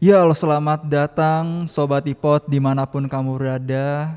Ya, 0.00 0.24
halo, 0.24 0.32
selamat 0.32 0.88
datang 0.88 1.68
Sobat 1.68 2.08
Ipot 2.08 2.48
di 2.48 2.56
mana 2.56 2.88
pun 2.88 3.04
kamu 3.04 3.36
berada. 3.36 4.16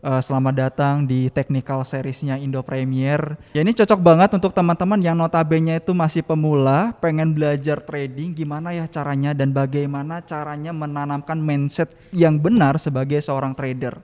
Uh, 0.00 0.24
selamat 0.24 0.54
datang 0.56 1.04
di 1.04 1.28
technical 1.28 1.84
seriesnya 1.84 2.40
Indo 2.40 2.64
Premier. 2.64 3.36
Ya 3.52 3.60
ini 3.60 3.76
cocok 3.76 4.00
banget 4.00 4.32
untuk 4.32 4.56
teman-teman 4.56 4.96
yang 5.04 5.20
notabene 5.20 5.84
itu 5.84 5.92
masih 5.92 6.24
pemula, 6.24 6.96
pengen 6.96 7.36
belajar 7.36 7.76
trading, 7.76 8.32
gimana 8.32 8.72
ya 8.72 8.88
caranya 8.88 9.36
dan 9.36 9.52
bagaimana 9.52 10.24
caranya 10.24 10.72
menanamkan 10.72 11.36
mindset 11.36 11.92
yang 12.08 12.40
benar 12.40 12.80
sebagai 12.80 13.20
seorang 13.20 13.52
trader. 13.52 14.00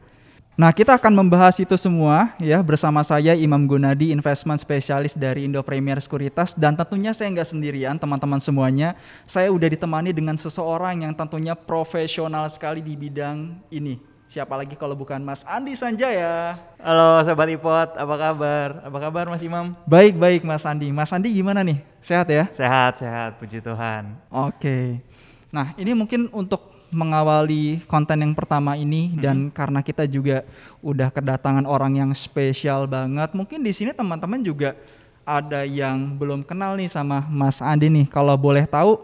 Nah, 0.54 0.70
kita 0.70 0.94
akan 0.94 1.18
membahas 1.18 1.58
itu 1.58 1.74
semua 1.74 2.30
ya 2.38 2.62
bersama 2.62 3.02
saya 3.02 3.34
Imam 3.34 3.66
Gunadi, 3.66 4.14
investment 4.14 4.62
specialist 4.62 5.18
dari 5.18 5.50
Indo 5.50 5.58
Premier 5.66 5.98
Sekuritas 5.98 6.54
dan 6.54 6.78
tentunya 6.78 7.10
saya 7.10 7.26
nggak 7.34 7.50
sendirian 7.50 7.98
teman-teman 7.98 8.38
semuanya. 8.38 8.94
Saya 9.26 9.50
udah 9.50 9.66
ditemani 9.66 10.14
dengan 10.14 10.38
seseorang 10.38 11.02
yang 11.02 11.10
tentunya 11.10 11.58
profesional 11.58 12.46
sekali 12.46 12.86
di 12.86 12.94
bidang 12.94 13.66
ini. 13.66 13.98
Siapa 14.30 14.54
lagi 14.54 14.78
kalau 14.78 14.94
bukan 14.94 15.26
Mas 15.26 15.42
Andi 15.42 15.74
Sanjaya. 15.74 16.54
Halo 16.78 17.18
Sobat 17.26 17.50
Ipot, 17.50 17.98
apa 17.98 18.14
kabar? 18.14 18.68
Apa 18.86 18.98
kabar 19.10 19.24
Mas 19.34 19.42
Imam? 19.42 19.74
Baik, 19.90 20.14
baik 20.14 20.46
Mas 20.46 20.62
Andi. 20.62 20.94
Mas 20.94 21.10
Andi 21.10 21.34
gimana 21.34 21.66
nih? 21.66 21.82
Sehat 21.98 22.30
ya? 22.30 22.46
Sehat, 22.54 23.02
sehat, 23.02 23.42
puji 23.42 23.58
Tuhan. 23.58 24.14
Oke. 24.30 25.02
Nah, 25.50 25.74
ini 25.74 25.98
mungkin 25.98 26.30
untuk 26.30 26.73
mengawali 26.94 27.82
konten 27.90 28.22
yang 28.22 28.32
pertama 28.32 28.78
ini 28.78 29.10
hmm. 29.10 29.18
dan 29.18 29.36
karena 29.50 29.82
kita 29.82 30.06
juga 30.06 30.46
udah 30.78 31.10
kedatangan 31.10 31.66
orang 31.66 31.98
yang 31.98 32.10
spesial 32.14 32.86
banget. 32.86 33.34
Mungkin 33.34 33.66
di 33.66 33.74
sini 33.74 33.90
teman-teman 33.90 34.38
juga 34.38 34.78
ada 35.26 35.66
yang 35.66 36.14
belum 36.14 36.46
kenal 36.46 36.78
nih 36.78 36.86
sama 36.86 37.26
Mas 37.26 37.58
Andi 37.58 37.90
nih. 37.90 38.06
Kalau 38.06 38.38
boleh 38.38 38.62
tahu, 38.70 39.00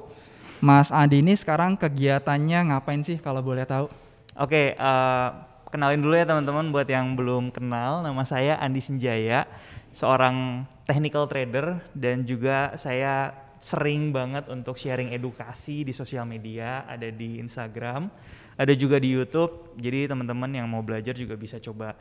Mas 0.63 0.95
Andi 0.95 1.19
ini 1.19 1.35
sekarang 1.35 1.75
kegiatannya 1.75 2.71
ngapain 2.71 3.03
sih 3.03 3.19
kalau 3.19 3.43
boleh 3.43 3.67
tahu? 3.67 3.91
Oke, 4.39 4.79
uh, 4.79 5.29
kenalin 5.75 5.99
dulu 5.99 6.15
ya 6.15 6.29
teman-teman 6.29 6.71
buat 6.71 6.87
yang 6.87 7.19
belum 7.19 7.51
kenal. 7.51 8.07
Nama 8.07 8.23
saya 8.23 8.55
Andi 8.63 8.79
Senjaya, 8.79 9.49
seorang 9.91 10.69
technical 10.87 11.27
trader 11.27 11.83
dan 11.97 12.23
juga 12.23 12.77
saya 12.79 13.35
sering 13.61 14.09
banget 14.11 14.49
untuk 14.49 14.75
sharing 14.81 15.13
edukasi 15.13 15.85
di 15.85 15.93
sosial 15.93 16.25
media, 16.25 16.89
ada 16.89 17.13
di 17.13 17.37
Instagram, 17.37 18.09
ada 18.57 18.73
juga 18.73 18.97
di 18.97 19.13
YouTube. 19.13 19.77
Jadi 19.77 20.09
teman-teman 20.09 20.49
yang 20.49 20.67
mau 20.67 20.81
belajar 20.81 21.13
juga 21.13 21.37
bisa 21.37 21.61
coba 21.61 21.93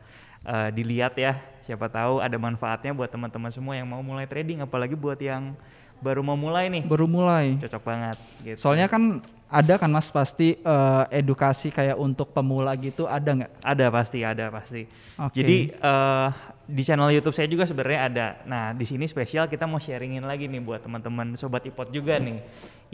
uh, 0.48 0.72
dilihat 0.72 1.20
ya. 1.20 1.36
Siapa 1.60 1.92
tahu 1.92 2.24
ada 2.24 2.34
manfaatnya 2.40 2.96
buat 2.96 3.12
teman-teman 3.12 3.52
semua 3.52 3.76
yang 3.76 3.86
mau 3.86 4.00
mulai 4.00 4.24
trading, 4.24 4.64
apalagi 4.64 4.96
buat 4.96 5.20
yang 5.20 5.52
baru 6.00 6.24
mau 6.24 6.36
mulai 6.40 6.72
nih. 6.72 6.82
Baru 6.88 7.04
mulai. 7.04 7.60
Cocok 7.60 7.82
banget. 7.84 8.16
Gitu. 8.40 8.56
Soalnya 8.56 8.88
kan 8.88 9.20
ada 9.50 9.76
kan 9.76 9.90
mas 9.92 10.08
pasti 10.08 10.56
uh, 10.64 11.04
edukasi 11.12 11.68
kayak 11.68 12.00
untuk 12.00 12.32
pemula 12.32 12.72
gitu 12.80 13.04
ada 13.04 13.36
nggak? 13.36 13.52
Ada 13.60 13.86
pasti, 13.92 14.18
ada 14.24 14.48
pasti. 14.48 14.82
Okay. 15.20 15.36
Jadi 15.36 15.56
uh, 15.76 16.28
di 16.70 16.82
channel 16.86 17.10
YouTube 17.10 17.34
saya 17.34 17.50
juga 17.50 17.66
sebenarnya 17.66 18.00
ada. 18.06 18.28
Nah, 18.46 18.64
di 18.70 18.86
sini 18.86 19.04
spesial 19.10 19.50
kita 19.50 19.66
mau 19.66 19.82
sharingin 19.82 20.22
lagi 20.22 20.46
nih 20.46 20.62
buat 20.62 20.80
teman-teman 20.86 21.34
sobat 21.34 21.66
ipot 21.66 21.90
juga 21.90 22.16
nih 22.22 22.38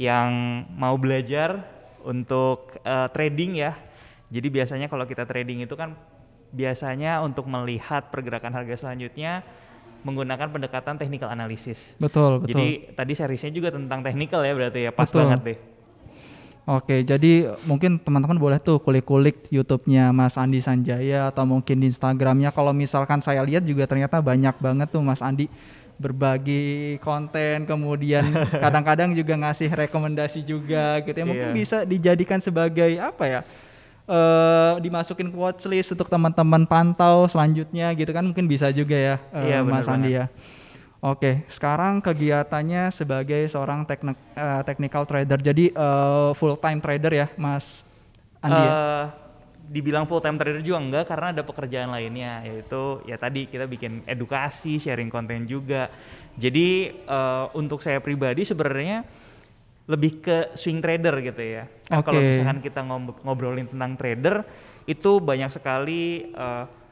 yang 0.00 0.64
mau 0.72 0.96
belajar 0.96 1.60
untuk 2.00 2.80
uh, 2.82 3.08
trading 3.12 3.60
ya. 3.60 3.76
Jadi 4.32 4.48
biasanya 4.50 4.86
kalau 4.88 5.04
kita 5.04 5.28
trading 5.28 5.62
itu 5.62 5.76
kan 5.76 5.94
biasanya 6.50 7.20
untuk 7.20 7.44
melihat 7.46 8.08
pergerakan 8.08 8.54
harga 8.56 8.88
selanjutnya 8.88 9.44
menggunakan 10.06 10.48
pendekatan 10.48 10.96
technical 10.96 11.28
analysis. 11.28 11.78
Betul, 11.98 12.40
betul. 12.40 12.54
Jadi 12.54 12.66
tadi 12.94 13.12
seriesnya 13.12 13.50
juga 13.50 13.74
tentang 13.74 14.00
technical 14.06 14.40
ya 14.46 14.54
berarti 14.54 14.80
ya 14.86 14.92
pas 14.94 15.10
betul. 15.10 15.20
banget 15.26 15.40
deh. 15.42 15.58
Oke, 16.66 17.06
jadi 17.06 17.54
mungkin 17.62 17.94
teman-teman 17.94 18.34
boleh 18.42 18.58
tuh 18.58 18.82
kulik-kulik 18.82 19.46
YouTube-nya 19.54 20.10
Mas 20.10 20.34
Andi 20.34 20.58
Sanjaya 20.58 21.30
atau 21.30 21.46
mungkin 21.46 21.78
di 21.78 21.86
Instagramnya. 21.86 22.50
Kalau 22.50 22.74
misalkan 22.74 23.22
saya 23.22 23.38
lihat 23.46 23.62
juga 23.62 23.86
ternyata 23.86 24.18
banyak 24.18 24.58
banget 24.58 24.90
tuh 24.90 24.98
Mas 24.98 25.22
Andi 25.22 25.46
berbagi 25.94 26.98
konten, 27.06 27.70
kemudian 27.70 28.26
kadang-kadang 28.66 29.14
juga 29.14 29.38
ngasih 29.38 29.70
rekomendasi 29.70 30.42
juga 30.42 30.98
gitu 31.06 31.14
ya. 31.14 31.26
Mungkin 31.30 31.50
yeah. 31.54 31.56
bisa 31.56 31.76
dijadikan 31.86 32.42
sebagai 32.42 32.98
apa 32.98 33.24
ya? 33.30 33.40
Uh, 34.10 34.82
dimasukin 34.82 35.30
ke 35.30 35.38
watchlist 35.38 35.94
untuk 35.94 36.10
teman-teman 36.10 36.66
pantau 36.66 37.26
selanjutnya 37.26 37.90
gitu 37.90 38.14
kan 38.14 38.22
mungkin 38.22 38.46
bisa 38.46 38.70
juga 38.70 38.94
ya 38.94 39.18
uh, 39.34 39.42
iya, 39.42 39.58
Mas 39.62 39.86
Andi 39.86 40.18
ya. 40.18 40.26
Oke, 41.06 41.46
sekarang 41.46 42.02
kegiatannya 42.02 42.90
sebagai 42.90 43.46
seorang 43.46 43.86
teknik, 43.86 44.18
uh, 44.34 44.66
technical 44.66 45.06
trader. 45.06 45.38
Jadi 45.38 45.70
uh, 45.70 45.78
eh, 45.78 46.30
full 46.34 46.58
time 46.58 46.82
trader 46.82 47.12
ya, 47.14 47.26
Mas 47.38 47.86
Andi. 48.42 48.58
Uh, 48.58 48.66
ya? 48.66 48.66
Eh, 48.66 49.04
dibilang 49.70 50.10
full 50.10 50.18
time 50.18 50.34
trader 50.34 50.66
juga 50.66 50.82
enggak 50.82 51.06
karena 51.06 51.30
ada 51.30 51.42
pekerjaan 51.46 51.94
lainnya 51.94 52.42
yaitu 52.42 53.06
ya 53.06 53.14
tadi 53.22 53.46
kita 53.46 53.70
bikin 53.70 54.02
edukasi, 54.02 54.82
sharing 54.82 55.06
konten 55.06 55.46
juga. 55.46 55.94
Jadi 56.34 56.98
uh, 57.06 57.54
untuk 57.54 57.78
saya 57.86 58.02
pribadi 58.02 58.42
sebenarnya 58.42 59.06
lebih 59.86 60.18
ke 60.18 60.58
swing 60.58 60.82
trader 60.82 61.22
gitu 61.22 61.38
ya. 61.38 61.70
Nah, 61.86 62.02
okay. 62.02 62.10
Kalau 62.10 62.18
misalkan 62.18 62.58
kita 62.58 62.80
ngobrolin 63.22 63.70
tentang 63.70 63.94
trader 63.94 64.42
itu 64.90 65.22
banyak 65.22 65.54
sekali 65.54 66.34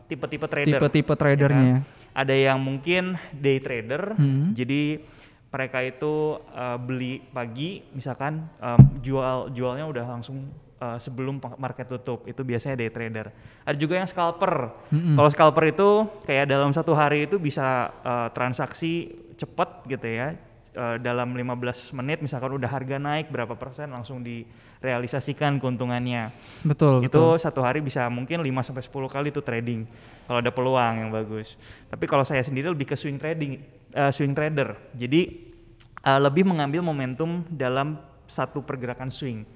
tipe-tipe 0.07 0.47
uh, 0.47 0.51
trader. 0.55 0.79
Tipe-tipe 0.79 1.15
tradernya. 1.19 1.83
Ya 1.83 1.83
kan? 1.83 2.03
Ada 2.15 2.33
yang 2.33 2.63
mungkin 2.63 3.19
day 3.35 3.59
trader 3.59 4.15
hmm. 4.15 4.55
jadi 4.55 5.03
mereka 5.51 5.79
itu 5.87 6.39
uh, 6.51 6.79
beli 6.79 7.23
pagi 7.31 7.83
misalkan 7.95 8.47
um, 8.59 8.81
jual 9.03 9.51
jualnya 9.55 9.87
udah 9.87 10.07
langsung 10.19 10.51
uh, 10.83 10.99
sebelum 10.99 11.43
market 11.59 11.91
tutup 11.91 12.27
itu 12.27 12.43
biasanya 12.43 12.79
day 12.79 12.91
trader 12.91 13.31
ada 13.67 13.77
juga 13.79 13.99
yang 13.99 14.07
scalper 14.07 14.71
hmm. 14.95 15.15
kalau 15.19 15.31
scalper 15.31 15.65
itu 15.71 15.89
kayak 16.27 16.51
dalam 16.51 16.71
satu 16.71 16.95
hari 16.95 17.27
itu 17.27 17.39
bisa 17.39 17.91
uh, 18.03 18.29
transaksi 18.31 19.15
cepat 19.35 19.87
gitu 19.91 20.07
ya 20.07 20.39
uh, 20.75 20.97
dalam 20.99 21.33
15 21.33 21.97
menit 22.03 22.19
misalkan 22.21 22.53
udah 22.55 22.69
harga 22.69 22.99
naik 22.99 23.31
berapa 23.31 23.55
persen 23.55 23.91
langsung 23.91 24.21
direalisasikan 24.21 25.63
keuntungannya. 25.63 26.35
Betul, 26.67 27.07
Itu 27.07 27.35
betul. 27.35 27.43
satu 27.43 27.61
hari 27.63 27.81
bisa 27.81 28.07
mungkin 28.11 28.43
5 28.43 28.67
sampai 28.67 28.83
10 28.85 29.15
kali 29.15 29.29
itu 29.31 29.41
trading 29.41 29.87
kalau 30.27 30.39
ada 30.43 30.51
peluang 30.53 30.95
yang 31.07 31.11
bagus. 31.15 31.57
Tapi 31.89 32.05
kalau 32.05 32.27
saya 32.27 32.43
sendiri 32.43 32.71
lebih 32.71 32.91
ke 32.91 32.97
swing 32.99 33.17
trading, 33.17 33.63
uh, 33.95 34.11
swing 34.11 34.35
trader. 34.35 34.77
Jadi 34.93 35.55
uh, 36.05 36.21
lebih 36.21 36.45
mengambil 36.45 36.85
momentum 36.85 37.47
dalam 37.49 37.97
satu 38.27 38.61
pergerakan 38.65 39.09
swing. 39.09 39.47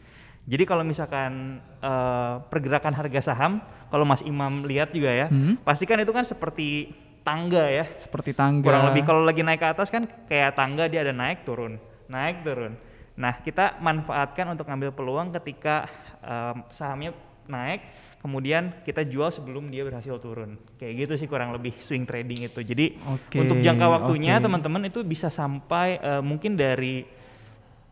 Jadi 0.48 0.64
kalau 0.64 0.80
misalkan 0.80 1.60
uh, 1.84 2.40
pergerakan 2.48 2.96
harga 2.96 3.20
saham, 3.20 3.60
kalau 3.92 4.08
Mas 4.08 4.24
Imam 4.24 4.64
lihat 4.64 4.96
juga 4.96 5.12
ya, 5.12 5.26
hmm. 5.28 5.60
pastikan 5.60 6.00
itu 6.00 6.08
kan 6.08 6.24
seperti 6.24 6.88
tangga 7.28 7.64
ya. 7.68 7.84
Seperti 8.00 8.32
tangga. 8.32 8.64
Kurang 8.64 8.84
lebih 8.88 9.02
kalau 9.04 9.22
lagi 9.28 9.44
naik 9.44 9.60
ke 9.60 9.68
atas 9.68 9.92
kan 9.92 10.08
kayak 10.24 10.56
tangga 10.56 10.88
dia 10.88 11.04
ada 11.04 11.12
naik 11.12 11.44
turun, 11.44 11.76
naik 12.08 12.40
turun. 12.40 12.72
Nah 13.20 13.44
kita 13.44 13.76
manfaatkan 13.84 14.48
untuk 14.48 14.64
ngambil 14.64 14.96
peluang 14.96 15.28
ketika 15.36 15.84
um, 16.24 16.64
sahamnya 16.72 17.12
naik, 17.44 17.84
kemudian 18.24 18.72
kita 18.84 19.04
jual 19.04 19.28
sebelum 19.28 19.68
dia 19.68 19.84
berhasil 19.84 20.16
turun. 20.16 20.56
Kayak 20.80 21.04
gitu 21.04 21.12
sih 21.20 21.28
kurang 21.28 21.52
lebih 21.52 21.76
swing 21.76 22.08
trading 22.08 22.48
itu. 22.48 22.64
Jadi 22.64 22.96
okay, 22.96 23.44
untuk 23.44 23.60
jangka 23.60 23.86
waktunya 24.00 24.40
teman 24.40 24.64
teman-teman 24.64 24.88
itu 24.88 25.04
bisa 25.04 25.28
sampai 25.28 26.00
uh, 26.00 26.24
mungkin 26.24 26.56
dari 26.56 27.04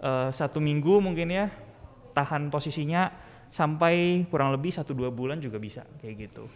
uh, 0.00 0.32
satu 0.32 0.64
minggu 0.64 1.04
mungkin 1.04 1.28
ya 1.28 1.52
tahan 2.16 2.48
posisinya 2.48 3.12
sampai 3.52 4.24
kurang 4.32 4.50
lebih 4.50 4.72
satu 4.72 4.96
dua 4.96 5.12
bulan 5.12 5.44
juga 5.44 5.60
bisa 5.60 5.84
kayak 6.00 6.14
gitu. 6.30 6.48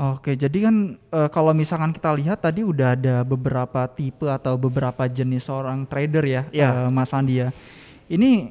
Oke, 0.00 0.32
jadi 0.32 0.64
kan 0.64 0.96
e, 0.96 1.20
kalau 1.28 1.52
misalkan 1.52 1.92
kita 1.92 2.16
lihat 2.16 2.40
tadi 2.40 2.64
udah 2.64 2.96
ada 2.96 3.20
beberapa 3.20 3.84
tipe 3.84 4.24
atau 4.24 4.56
beberapa 4.56 5.04
jenis 5.04 5.52
orang 5.52 5.84
trader 5.84 6.24
ya, 6.24 6.42
yeah. 6.56 6.88
Iya. 6.88 6.88
e, 6.88 6.94
Mas 6.96 7.12
Andi 7.12 7.44
ya. 7.44 7.52
Ini 8.08 8.48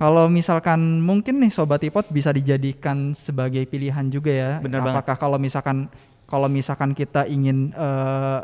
kalau 0.00 0.24
misalkan 0.32 1.04
mungkin 1.04 1.36
nih 1.44 1.52
sobat 1.52 1.84
ipot 1.84 2.08
bisa 2.08 2.32
dijadikan 2.32 3.12
sebagai 3.12 3.68
pilihan 3.68 4.08
juga 4.08 4.32
ya. 4.32 4.50
Bener 4.64 4.80
Apakah 4.80 5.20
kalau 5.20 5.36
misalkan 5.36 5.92
kalau 6.24 6.48
misalkan 6.48 6.96
kita 6.96 7.28
ingin 7.28 7.76
e, 7.76 7.88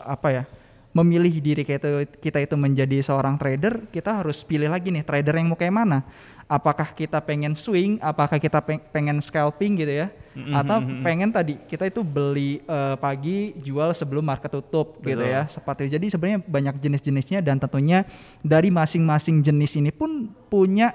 apa 0.04 0.28
ya? 0.28 0.44
Memilih 0.92 1.32
diri 1.40 1.64
kita 1.64 1.88
itu, 1.88 2.20
kita 2.20 2.38
itu 2.44 2.54
menjadi 2.56 3.00
seorang 3.00 3.40
trader, 3.40 3.88
kita 3.88 4.20
harus 4.20 4.44
pilih 4.44 4.68
lagi 4.68 4.92
nih 4.92 5.04
trader 5.04 5.34
yang 5.40 5.48
mau 5.48 5.56
kayak 5.56 5.72
mana. 5.72 6.04
Apakah 6.44 6.92
kita 6.92 7.16
pengen 7.24 7.56
swing, 7.56 7.96
apakah 8.04 8.36
kita 8.36 8.60
pengen 8.92 9.24
scalping 9.24 9.72
gitu 9.80 10.04
ya, 10.04 10.12
mm-hmm. 10.36 10.52
atau 10.52 10.84
pengen 11.00 11.32
tadi 11.32 11.56
kita 11.64 11.88
itu 11.88 12.04
beli 12.04 12.60
uh, 12.68 12.92
pagi, 13.00 13.56
jual 13.56 13.96
sebelum 13.96 14.20
market 14.20 14.52
tutup 14.52 15.00
Betul. 15.00 15.16
gitu 15.16 15.24
ya, 15.32 15.48
seperti 15.48 15.88
jadi 15.88 16.06
sebenarnya 16.12 16.44
banyak 16.44 16.76
jenis-jenisnya 16.76 17.40
dan 17.40 17.56
tentunya 17.56 18.04
dari 18.44 18.68
masing-masing 18.68 19.40
jenis 19.40 19.80
ini 19.80 19.88
pun 19.88 20.28
punya 20.52 20.92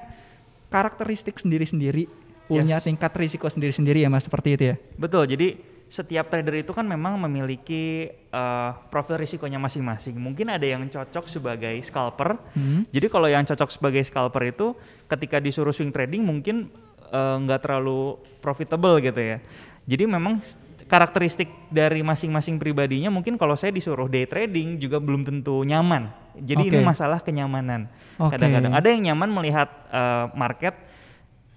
karakteristik 0.69 1.41
sendiri-sendiri, 1.41 2.05
punya 2.45 2.77
yes. 2.77 2.85
tingkat 2.85 3.09
risiko 3.17 3.49
sendiri-sendiri 3.49 4.05
ya 4.05 4.13
mas, 4.13 4.29
seperti 4.29 4.61
itu 4.61 4.63
ya. 4.71 4.75
Betul, 4.93 5.25
jadi 5.25 5.57
setiap 5.87 6.27
trader 6.27 6.59
itu 6.59 6.75
kan 6.75 6.83
memang 6.83 7.15
memiliki 7.15 8.11
uh, 8.35 8.75
profil 8.91 9.15
risikonya 9.19 9.55
masing-masing. 9.55 10.19
Mungkin 10.19 10.51
ada 10.51 10.63
yang 10.67 10.83
cocok 10.87 11.31
sebagai 11.31 11.75
scalper. 11.79 12.35
Hmm. 12.51 12.83
Jadi 12.91 13.07
kalau 13.07 13.31
yang 13.31 13.47
cocok 13.47 13.69
sebagai 13.71 14.03
scalper 14.03 14.51
itu 14.51 14.75
ketika 15.07 15.39
disuruh 15.39 15.71
swing 15.71 15.95
trading 15.95 16.27
mungkin 16.27 16.67
eh, 17.07 17.35
nggak 17.39 17.63
terlalu 17.63 18.19
profitable 18.43 18.99
gitu 18.99 19.19
ya. 19.19 19.39
Jadi 19.87 20.03
memang 20.03 20.43
karakteristik 20.91 21.47
dari 21.71 22.03
masing-masing 22.03 22.59
pribadinya 22.59 23.07
mungkin 23.11 23.39
kalau 23.39 23.55
saya 23.55 23.71
disuruh 23.71 24.07
day 24.11 24.27
trading 24.27 24.75
juga 24.79 24.99
belum 24.99 25.23
tentu 25.23 25.63
nyaman. 25.63 26.11
Jadi 26.35 26.67
ini 26.67 26.79
Oke. 26.83 26.87
masalah 26.87 27.23
kenyamanan. 27.23 27.87
Kadang-kadang 28.19 28.75
ada 28.75 28.87
yang 28.91 29.15
nyaman 29.15 29.29
melihat 29.31 29.71
eh, 29.87 30.25
market 30.35 30.75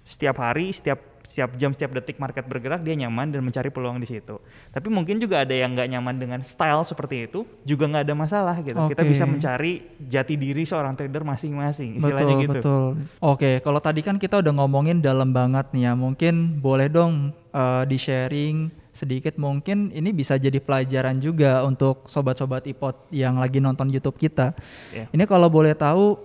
setiap 0.07 0.39
hari, 0.39 0.71
setiap 0.71 1.10
setiap 1.23 1.53
jam, 1.57 1.71
setiap 1.71 1.93
detik 1.95 2.17
market 2.17 2.45
bergerak 2.45 2.81
dia 2.81 2.97
nyaman 2.97 3.31
dan 3.31 3.41
mencari 3.45 3.69
peluang 3.69 4.01
di 4.01 4.07
situ. 4.09 4.41
Tapi 4.73 4.87
mungkin 4.89 5.21
juga 5.21 5.45
ada 5.45 5.53
yang 5.53 5.73
nggak 5.73 5.89
nyaman 5.97 6.15
dengan 6.17 6.39
style 6.41 6.83
seperti 6.83 7.29
itu, 7.29 7.45
juga 7.65 7.87
nggak 7.89 8.03
ada 8.09 8.15
masalah 8.17 8.55
gitu. 8.61 8.77
Kita 8.89 9.03
Oke. 9.05 9.09
bisa 9.09 9.23
mencari 9.29 9.81
jati 10.01 10.35
diri 10.35 10.63
seorang 10.65 10.97
trader 10.97 11.23
masing-masing, 11.23 12.01
istilahnya 12.01 12.35
betul, 12.35 12.43
gitu. 12.43 12.53
betul. 12.57 12.85
Oke, 13.21 13.51
kalau 13.61 13.79
tadi 13.79 14.01
kan 14.01 14.17
kita 14.17 14.41
udah 14.41 14.53
ngomongin 14.61 14.99
dalam 14.99 15.31
banget 15.31 15.69
nih 15.73 15.89
ya, 15.89 15.93
mungkin 15.93 16.59
boleh 16.59 16.87
dong 16.89 17.33
eh, 17.53 17.83
di-sharing 17.85 18.81
sedikit 18.91 19.39
mungkin 19.39 19.89
ini 19.95 20.11
bisa 20.11 20.35
jadi 20.35 20.59
pelajaran 20.59 21.17
juga 21.23 21.63
untuk 21.63 22.05
sobat-sobat 22.11 22.67
ipot 22.67 23.07
yang 23.09 23.39
lagi 23.39 23.63
nonton 23.63 23.87
YouTube 23.87 24.19
kita. 24.19 24.51
Ya. 24.91 25.07
Ini 25.09 25.23
kalau 25.25 25.47
boleh 25.47 25.71
tahu 25.71 26.19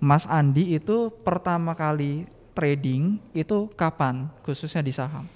Mas 0.00 0.24
Andi 0.28 0.76
itu 0.76 1.12
pertama 1.24 1.76
kali 1.76 2.28
trading 2.52 3.22
itu 3.32 3.70
kapan 3.78 4.28
khususnya 4.42 4.82
di 4.82 4.92
saham? 4.92 5.26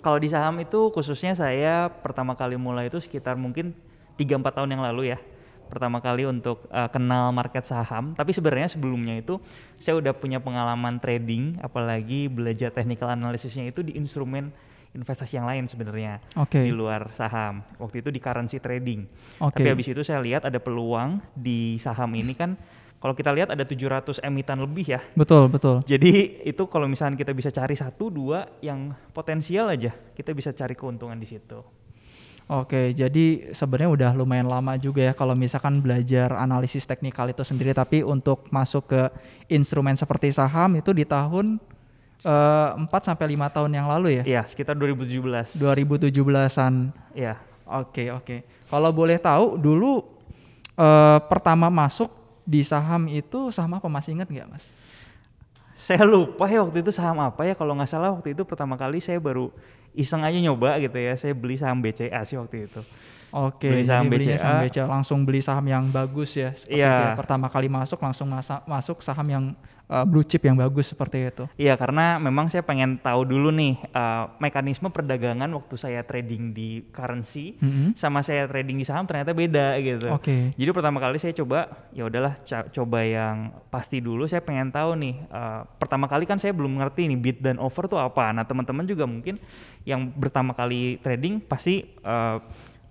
Kalau 0.00 0.22
di 0.22 0.30
saham 0.30 0.54
itu 0.62 0.94
khususnya 0.94 1.34
saya 1.34 1.90
pertama 1.90 2.38
kali 2.38 2.54
mulai 2.54 2.86
itu 2.86 3.02
sekitar 3.02 3.34
mungkin 3.34 3.74
3-4 4.14 4.56
tahun 4.56 4.70
yang 4.78 4.82
lalu 4.84 5.14
ya. 5.14 5.18
Pertama 5.66 5.98
kali 5.98 6.22
untuk 6.22 6.62
uh, 6.70 6.86
kenal 6.86 7.34
market 7.34 7.66
saham. 7.66 8.14
Tapi 8.14 8.30
sebenarnya 8.30 8.70
sebelumnya 8.70 9.18
itu 9.18 9.42
saya 9.82 9.98
udah 9.98 10.14
punya 10.14 10.38
pengalaman 10.38 11.02
trading, 11.02 11.58
apalagi 11.58 12.30
belajar 12.30 12.70
technical 12.70 13.10
analysisnya 13.10 13.66
itu 13.66 13.82
di 13.82 13.98
instrumen 13.98 14.54
investasi 14.96 15.36
yang 15.36 15.44
lain 15.44 15.68
sebenarnya 15.68 16.24
Oke. 16.40 16.64
di 16.64 16.72
luar 16.72 17.12
saham. 17.12 17.60
Waktu 17.76 18.00
itu 18.00 18.08
di 18.08 18.20
currency 18.22 18.62
trading. 18.62 19.04
Oke. 19.42 19.60
Tapi 19.60 19.68
habis 19.68 19.86
itu 19.92 20.00
saya 20.00 20.24
lihat 20.24 20.48
ada 20.48 20.56
peluang 20.56 21.20
di 21.36 21.76
saham 21.76 22.14
ini 22.16 22.32
kan 22.32 22.56
kalau 22.96 23.12
kita 23.12 23.28
lihat 23.30 23.52
ada 23.52 23.62
700 23.62 24.24
emiten 24.24 24.58
lebih 24.64 24.96
ya. 24.96 25.00
Betul, 25.12 25.52
betul. 25.52 25.84
Jadi 25.84 26.40
itu 26.48 26.62
kalau 26.66 26.88
misalnya 26.88 27.20
kita 27.20 27.36
bisa 27.36 27.52
cari 27.52 27.76
satu 27.76 28.08
dua 28.08 28.48
yang 28.64 28.96
potensial 29.12 29.68
aja, 29.68 29.92
kita 30.16 30.32
bisa 30.32 30.56
cari 30.56 30.72
keuntungan 30.72 31.16
di 31.20 31.28
situ. 31.28 31.60
Oke, 32.46 32.94
jadi 32.94 33.50
sebenarnya 33.50 33.90
udah 33.90 34.10
lumayan 34.14 34.46
lama 34.46 34.78
juga 34.78 35.02
ya 35.02 35.18
kalau 35.18 35.34
misalkan 35.34 35.82
belajar 35.82 36.30
analisis 36.30 36.86
teknikal 36.86 37.26
itu 37.26 37.42
sendiri, 37.42 37.74
tapi 37.74 38.06
untuk 38.06 38.46
masuk 38.54 38.86
ke 38.86 39.02
instrumen 39.50 39.98
seperti 39.98 40.30
saham 40.30 40.78
itu 40.78 40.94
di 40.94 41.02
tahun 41.02 41.58
eh, 42.22 42.70
4 42.86 42.86
sampai 43.02 43.34
5 43.34 43.50
tahun 43.50 43.70
yang 43.74 43.90
lalu 43.90 44.22
ya. 44.22 44.24
Iya, 44.24 44.42
sekitar 44.46 44.78
2017. 44.78 45.58
2017-an. 45.58 46.94
Iya. 47.18 47.34
Oke, 47.66 48.14
oke. 48.14 48.46
Kalau 48.70 48.90
boleh 48.94 49.18
tahu 49.18 49.58
dulu 49.58 50.06
eh, 50.78 51.18
pertama 51.26 51.66
masuk 51.66 52.15
di 52.46 52.62
saham 52.62 53.10
itu 53.10 53.50
saham 53.50 53.74
apa 53.74 53.90
masih 53.90 54.14
ingat 54.14 54.30
nggak, 54.30 54.48
Mas? 54.48 54.64
Saya 55.76 56.06
lupa 56.08 56.48
ya 56.48 56.64
waktu 56.64 56.80
itu 56.80 56.88
saham 56.88 57.20
apa 57.20 57.44
ya 57.44 57.52
kalau 57.52 57.76
nggak 57.76 57.90
salah 57.90 58.14
waktu 58.14 58.32
itu 58.32 58.42
pertama 58.48 58.80
kali 58.80 58.96
saya 58.96 59.20
baru 59.20 59.52
iseng 59.92 60.24
aja 60.24 60.38
nyoba 60.40 60.80
gitu 60.80 60.96
ya. 60.96 61.12
Saya 61.14 61.36
beli 61.36 61.60
saham 61.60 61.84
BCA 61.84 62.24
sih 62.24 62.40
waktu 62.40 62.64
itu. 62.64 62.80
Oke, 63.28 63.68
Beli 63.68 63.84
saham 63.84 64.08
belinya 64.08 64.38
saham 64.40 64.64
BCA. 64.64 64.70
BCA 64.72 64.84
langsung 64.88 65.18
beli 65.26 65.40
saham 65.44 65.66
yang 65.68 65.84
bagus 65.92 66.32
ya. 66.32 66.54
Seperti 66.56 66.80
Iya. 66.80 67.12
ya. 67.12 67.18
Pertama 67.18 67.52
kali 67.52 67.68
masuk 67.68 68.00
langsung 68.00 68.30
masa- 68.30 68.64
masuk 68.64 69.04
saham 69.04 69.26
yang 69.28 69.44
eh, 69.86 70.04
blue 70.04 70.22
chip 70.22 70.42
yang 70.42 70.54
bagus 70.54 70.90
seperti 70.90 71.26
itu. 71.26 71.44
Iya, 71.56 71.74
karena 71.74 72.18
memang 72.18 72.46
saya 72.46 72.62
pengen 72.62 72.98
tahu 72.98 73.22
dulu 73.22 73.50
nih 73.50 73.74
eh, 73.86 74.24
mekanisme 74.38 74.90
perdagangan 74.90 75.48
waktu 75.50 75.74
saya 75.74 76.00
trading 76.02 76.50
di 76.50 76.82
currency 76.90 77.54
Mhm. 77.58 77.94
sama 77.94 78.20
saya 78.20 78.46
trading 78.46 78.76
di 78.76 78.84
saham 78.84 79.06
ternyata 79.06 79.30
beda 79.30 79.78
gitu. 79.78 80.10
Oke. 80.10 80.52
Jadi 80.52 80.70
pertama 80.70 80.98
kali 80.98 81.16
saya 81.16 81.32
coba 81.32 81.88
ya 81.90 82.04
udahlah 82.04 82.34
coba 82.46 82.98
yang 83.00 83.36
pasti 83.68 83.98
dulu 83.98 84.26
saya 84.26 84.42
pengen 84.42 84.68
tahu 84.68 84.94
nih 84.96 85.14
eh, 85.22 85.60
pertama 85.78 86.06
kali 86.06 86.26
kan 86.26 86.36
saya 86.36 86.50
belum 86.50 86.78
ngerti 86.78 87.06
nih 87.06 87.18
bid 87.18 87.38
dan 87.40 87.56
over 87.56 87.86
tuh 87.86 87.98
apa. 87.98 88.30
Nah, 88.30 88.44
teman-teman 88.44 88.84
juga 88.84 89.06
mungkin 89.06 89.38
yang 89.82 90.10
pertama 90.10 90.52
kali 90.52 90.98
trading 90.98 91.38
pasti 91.40 91.86
eh, 91.86 92.38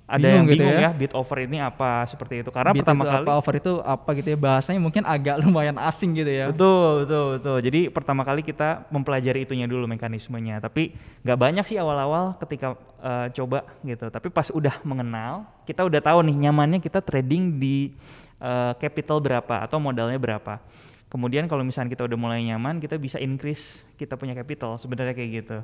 ada 0.05 0.21
Bingung 0.21 0.37
yang 0.37 0.45
gitu 0.53 0.61
bingung 0.61 0.77
ya. 0.77 0.89
ya. 0.89 0.91
bid 0.93 1.13
over 1.17 1.37
ini 1.41 1.57
apa 1.57 2.05
seperti 2.05 2.45
itu. 2.45 2.53
Karena 2.53 2.77
Bid 2.77 2.85
pertama 2.85 3.01
itu 3.01 3.09
kali 3.09 3.25
apa 3.25 3.33
over 3.41 3.53
itu 3.57 3.73
apa 3.81 4.09
gitu 4.13 4.27
ya 4.29 4.37
bahasanya 4.37 4.77
mungkin 4.77 5.01
agak 5.01 5.35
lumayan 5.41 5.77
asing 5.81 6.13
gitu 6.13 6.29
ya. 6.29 6.45
Betul, 6.53 7.05
betul, 7.05 7.25
betul. 7.41 7.57
Jadi 7.65 7.79
pertama 7.89 8.21
kali 8.21 8.45
kita 8.45 8.85
mempelajari 8.93 9.49
itunya 9.49 9.65
dulu 9.65 9.89
mekanismenya. 9.89 10.61
Tapi 10.61 10.93
nggak 11.25 11.39
banyak 11.41 11.65
sih 11.65 11.81
awal-awal 11.81 12.37
ketika 12.37 12.77
eh, 13.01 13.27
coba 13.33 13.65
gitu. 13.81 14.05
Tapi 14.13 14.27
pas 14.29 14.47
udah 14.53 14.77
mengenal, 14.85 15.49
kita 15.65 15.81
udah 15.81 16.01
tahu 16.05 16.21
nih 16.29 16.37
nyamannya 16.49 16.79
kita 16.85 17.01
trading 17.01 17.57
di 17.57 17.89
eh, 18.37 18.73
capital 18.77 19.17
berapa 19.17 19.65
atau 19.65 19.81
modalnya 19.81 20.21
berapa. 20.21 20.61
Kemudian 21.09 21.49
kalau 21.49 21.65
misalnya 21.65 21.89
kita 21.97 22.05
udah 22.05 22.17
mulai 22.17 22.45
nyaman, 22.45 22.77
kita 22.77 23.01
bisa 23.01 23.17
increase 23.17 23.81
kita 23.97 24.13
punya 24.21 24.37
capital. 24.37 24.77
Sebenarnya 24.77 25.17
kayak 25.17 25.29
gitu. 25.33 25.57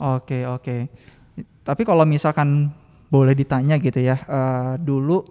Oke 0.00 0.48
oke. 0.48 0.88
Tapi 1.64 1.82
kalau 1.84 2.08
misalkan 2.08 2.72
boleh 3.14 3.38
ditanya 3.38 3.78
gitu 3.78 4.02
ya, 4.02 4.18
eh, 4.26 4.74
dulu 4.82 5.22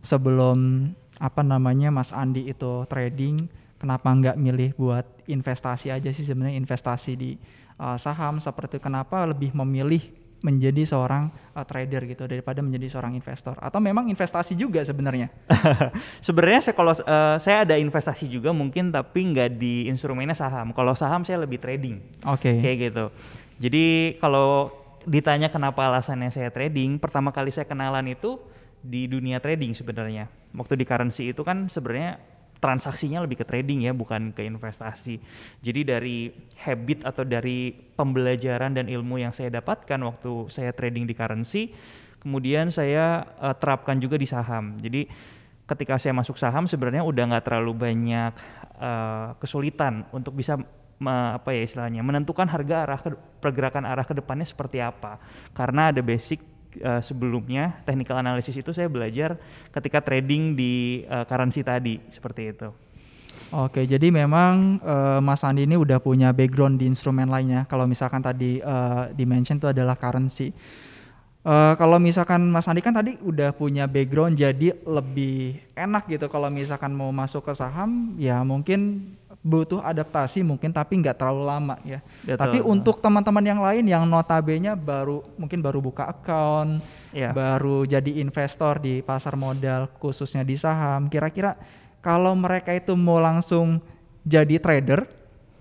sebelum 0.00 0.88
apa 1.20 1.44
namanya 1.44 1.92
Mas 1.92 2.08
Andi 2.16 2.48
itu 2.48 2.88
trading, 2.88 3.44
kenapa 3.76 4.08
nggak 4.08 4.40
milih 4.40 4.72
buat 4.80 5.04
investasi 5.28 5.92
aja 5.92 6.08
sih 6.16 6.24
sebenarnya 6.24 6.56
investasi 6.56 7.12
di 7.12 7.36
eh, 7.76 7.98
saham 8.00 8.40
seperti 8.40 8.80
kenapa 8.80 9.28
lebih 9.28 9.52
memilih 9.52 10.00
menjadi 10.40 10.88
seorang 10.88 11.28
eh, 11.52 11.64
trader 11.68 12.08
gitu 12.08 12.24
daripada 12.24 12.64
menjadi 12.64 12.96
seorang 12.96 13.12
investor 13.20 13.60
atau 13.60 13.84
memang 13.84 14.08
investasi 14.08 14.56
juga 14.56 14.80
sebenarnya? 14.80 15.28
Sebenarnya 16.26 16.60
saya 16.64 16.74
kalau 16.76 16.96
eh, 16.96 17.36
saya 17.36 17.68
ada 17.68 17.76
investasi 17.76 18.32
juga 18.32 18.56
mungkin 18.56 18.88
tapi 18.88 19.28
nggak 19.28 19.60
di 19.60 19.92
instrumennya 19.92 20.32
saham. 20.32 20.72
Kalau 20.72 20.96
saham 20.96 21.20
saya 21.20 21.44
lebih 21.44 21.60
trading. 21.60 22.00
Oke. 22.24 22.64
Kayak 22.64 22.76
gitu. 22.88 23.04
Jadi 23.56 24.16
kalau 24.20 24.85
ditanya 25.06 25.46
kenapa 25.46 25.86
alasannya 25.86 26.34
saya 26.34 26.50
trading, 26.50 26.98
pertama 26.98 27.30
kali 27.30 27.54
saya 27.54 27.64
kenalan 27.64 28.10
itu 28.10 28.42
di 28.82 29.06
dunia 29.06 29.38
trading 29.38 29.72
sebenarnya. 29.72 30.26
Waktu 30.52 30.74
di 30.74 30.84
currency 30.84 31.30
itu 31.30 31.46
kan 31.46 31.70
sebenarnya 31.70 32.18
transaksinya 32.58 33.22
lebih 33.22 33.40
ke 33.40 33.46
trading 33.46 33.86
ya, 33.86 33.92
bukan 33.94 34.34
ke 34.34 34.42
investasi. 34.42 35.22
Jadi 35.62 35.80
dari 35.86 36.34
habit 36.58 37.06
atau 37.06 37.22
dari 37.22 37.70
pembelajaran 37.70 38.74
dan 38.74 38.90
ilmu 38.90 39.22
yang 39.22 39.30
saya 39.30 39.54
dapatkan 39.54 40.00
waktu 40.02 40.50
saya 40.50 40.74
trading 40.74 41.06
di 41.06 41.14
currency, 41.14 41.70
kemudian 42.18 42.74
saya 42.74 43.22
eh, 43.38 43.54
terapkan 43.56 44.02
juga 44.02 44.18
di 44.18 44.26
saham. 44.26 44.82
Jadi 44.82 45.06
ketika 45.66 45.98
saya 45.98 46.14
masuk 46.14 46.38
saham 46.38 46.66
sebenarnya 46.66 47.02
udah 47.06 47.24
nggak 47.30 47.44
terlalu 47.46 47.72
banyak 47.78 48.32
eh, 48.82 49.28
kesulitan 49.38 50.06
untuk 50.10 50.34
bisa 50.34 50.58
apa 51.04 51.52
ya 51.52 51.62
istilahnya 51.64 52.00
menentukan 52.00 52.48
harga 52.48 52.88
arah 52.88 53.00
ke, 53.00 53.12
pergerakan 53.44 53.84
arah 53.84 54.04
ke 54.04 54.16
depannya 54.16 54.48
seperti 54.48 54.80
apa 54.80 55.20
karena 55.52 55.92
ada 55.92 56.00
basic 56.00 56.40
eh, 56.80 57.02
sebelumnya 57.04 57.84
technical 57.84 58.16
analysis 58.16 58.56
itu 58.56 58.72
saya 58.72 58.88
belajar 58.88 59.36
ketika 59.76 60.00
trading 60.00 60.56
di 60.56 61.04
eh, 61.04 61.24
currency 61.28 61.60
tadi 61.60 62.00
seperti 62.08 62.42
itu 62.56 62.70
Oke, 63.54 63.86
jadi 63.86 64.10
memang 64.10 64.82
eh, 64.82 65.20
Mas 65.22 65.46
Andi 65.46 65.70
ini 65.70 65.78
udah 65.78 66.02
punya 66.02 66.34
background 66.34 66.82
di 66.82 66.90
instrumen 66.90 67.30
lainnya. 67.30 67.62
Kalau 67.70 67.86
misalkan 67.86 68.18
tadi 68.18 68.58
eh, 68.58 69.04
dimention 69.14 69.60
itu 69.60 69.70
adalah 69.70 69.94
currency. 69.94 70.50
Eh, 71.46 71.74
kalau 71.78 72.02
misalkan 72.02 72.42
Mas 72.50 72.66
Andi 72.66 72.82
kan 72.82 72.90
tadi 72.90 73.14
udah 73.22 73.54
punya 73.54 73.86
background 73.86 74.34
jadi 74.34 74.74
lebih 74.82 75.62
enak 75.78 76.10
gitu. 76.10 76.26
Kalau 76.26 76.50
misalkan 76.50 76.90
mau 76.90 77.14
masuk 77.14 77.46
ke 77.46 77.54
saham, 77.54 78.18
ya 78.18 78.42
mungkin 78.42 79.14
butuh 79.46 79.78
adaptasi 79.78 80.42
mungkin 80.42 80.74
tapi 80.74 80.98
nggak 80.98 81.22
terlalu 81.22 81.46
lama 81.46 81.78
ya. 81.86 82.02
Betul. 82.26 82.38
Tapi 82.42 82.58
untuk 82.66 82.98
teman-teman 82.98 83.44
yang 83.46 83.60
lain 83.62 83.84
yang 83.86 84.02
notabene 84.02 84.74
baru 84.74 85.22
mungkin 85.38 85.62
baru 85.62 85.78
buka 85.78 86.10
account, 86.10 86.82
Iya. 87.14 87.30
baru 87.30 87.86
jadi 87.86 88.18
investor 88.18 88.82
di 88.82 89.06
pasar 89.06 89.38
modal 89.38 89.86
khususnya 90.02 90.42
di 90.42 90.58
saham, 90.58 91.06
kira-kira 91.06 91.54
kalau 92.02 92.34
mereka 92.34 92.74
itu 92.74 92.98
mau 92.98 93.22
langsung 93.22 93.78
jadi 94.26 94.58
trader 94.58 95.06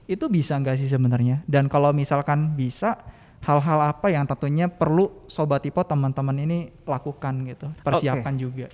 itu 0.10 0.26
bisa 0.30 0.58
nggak 0.58 0.82
sih 0.82 0.90
sebenarnya? 0.90 1.46
Dan 1.46 1.70
kalau 1.70 1.94
misalkan 1.94 2.58
bisa, 2.58 2.98
hal-hal 3.46 3.94
apa 3.94 4.10
yang 4.10 4.26
tentunya 4.26 4.66
perlu 4.66 5.26
sobat 5.30 5.62
Tipo 5.62 5.86
teman-teman 5.86 6.38
ini 6.42 6.74
lakukan 6.86 7.46
gitu, 7.46 7.70
persiapkan 7.86 8.34
juga. 8.38 8.70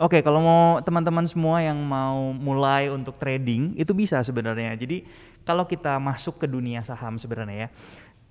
Oke, 0.00 0.24
kalau 0.24 0.40
mau 0.40 0.80
teman-teman 0.80 1.28
semua 1.28 1.60
yang 1.60 1.76
mau 1.76 2.32
mulai 2.32 2.88
untuk 2.88 3.20
trading 3.20 3.76
itu 3.76 3.92
bisa 3.92 4.24
sebenarnya. 4.24 4.72
Jadi 4.72 5.04
kalau 5.44 5.68
kita 5.68 6.00
masuk 6.00 6.40
ke 6.40 6.46
dunia 6.48 6.80
saham 6.80 7.20
sebenarnya 7.20 7.68
ya, 7.68 7.70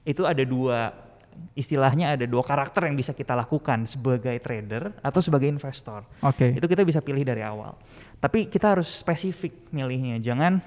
itu 0.01 0.25
ada 0.25 0.41
dua 0.41 1.09
istilahnya 1.53 2.17
ada 2.17 2.25
dua 2.25 2.41
karakter 2.41 2.89
yang 2.89 2.97
bisa 2.97 3.13
kita 3.13 3.37
lakukan 3.37 3.85
sebagai 3.85 4.33
trader 4.41 4.97
atau 4.99 5.21
sebagai 5.21 5.45
investor. 5.45 6.03
Oke. 6.25 6.57
Itu 6.57 6.65
kita 6.65 6.81
bisa 6.81 7.05
pilih 7.05 7.21
dari 7.21 7.45
awal. 7.45 7.77
Tapi 8.17 8.49
kita 8.49 8.73
harus 8.73 8.89
spesifik 8.89 9.69
milihnya. 9.69 10.17
Jangan 10.19 10.57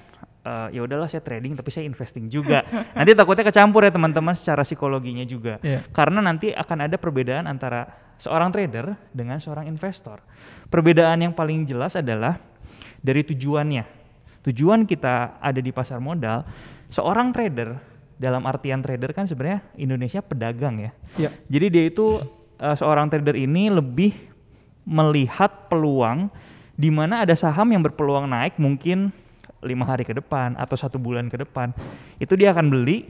eh, 0.43 0.67
ya 0.75 0.81
udahlah 0.83 1.07
saya 1.07 1.23
trading 1.23 1.55
tapi 1.55 1.71
saya 1.71 1.87
investing 1.87 2.27
juga. 2.27 2.63
nanti 2.97 3.15
takutnya 3.15 3.47
kecampur 3.47 3.87
ya 3.87 3.91
teman-teman 3.91 4.35
secara 4.35 4.61
psikologinya 4.67 5.23
juga. 5.23 5.57
Iya. 5.63 5.87
Karena 5.89 6.19
nanti 6.19 6.51
akan 6.51 6.77
ada 6.87 6.95
perbedaan 6.99 7.47
antara 7.47 7.87
seorang 8.19 8.53
trader 8.53 8.95
dengan 9.11 9.39
seorang 9.39 9.65
investor. 9.67 10.21
Perbedaan 10.69 11.23
yang 11.23 11.33
paling 11.33 11.65
jelas 11.67 11.97
adalah 11.97 12.39
dari 13.03 13.23
tujuannya. 13.25 13.83
Tujuan 14.43 14.83
kita 14.83 15.39
ada 15.39 15.59
di 15.63 15.71
pasar 15.71 16.03
modal, 16.03 16.43
seorang 16.91 17.31
trader 17.31 17.79
dalam 18.19 18.43
artian 18.47 18.83
trader 18.83 19.11
kan 19.15 19.25
sebenarnya 19.27 19.63
Indonesia 19.79 20.19
pedagang 20.23 20.79
ya. 20.79 20.91
Iya. 21.19 21.29
Jadi 21.47 21.65
dia 21.71 21.83
itu 21.87 22.23
eh, 22.59 22.75
seorang 22.75 23.07
trader 23.11 23.35
ini 23.35 23.71
lebih 23.71 24.15
melihat 24.83 25.71
peluang 25.71 26.27
di 26.75 26.89
mana 26.91 27.23
ada 27.23 27.35
saham 27.37 27.71
yang 27.71 27.83
berpeluang 27.85 28.27
naik 28.27 28.59
mungkin 28.59 29.13
lima 29.63 29.87
hari 29.87 30.03
ke 30.03 30.13
depan 30.13 30.55
atau 30.59 30.75
satu 30.75 30.99
bulan 30.99 31.27
ke 31.31 31.39
depan. 31.39 31.71
Itu 32.19 32.35
dia 32.35 32.51
akan 32.51 32.69
beli, 32.69 33.07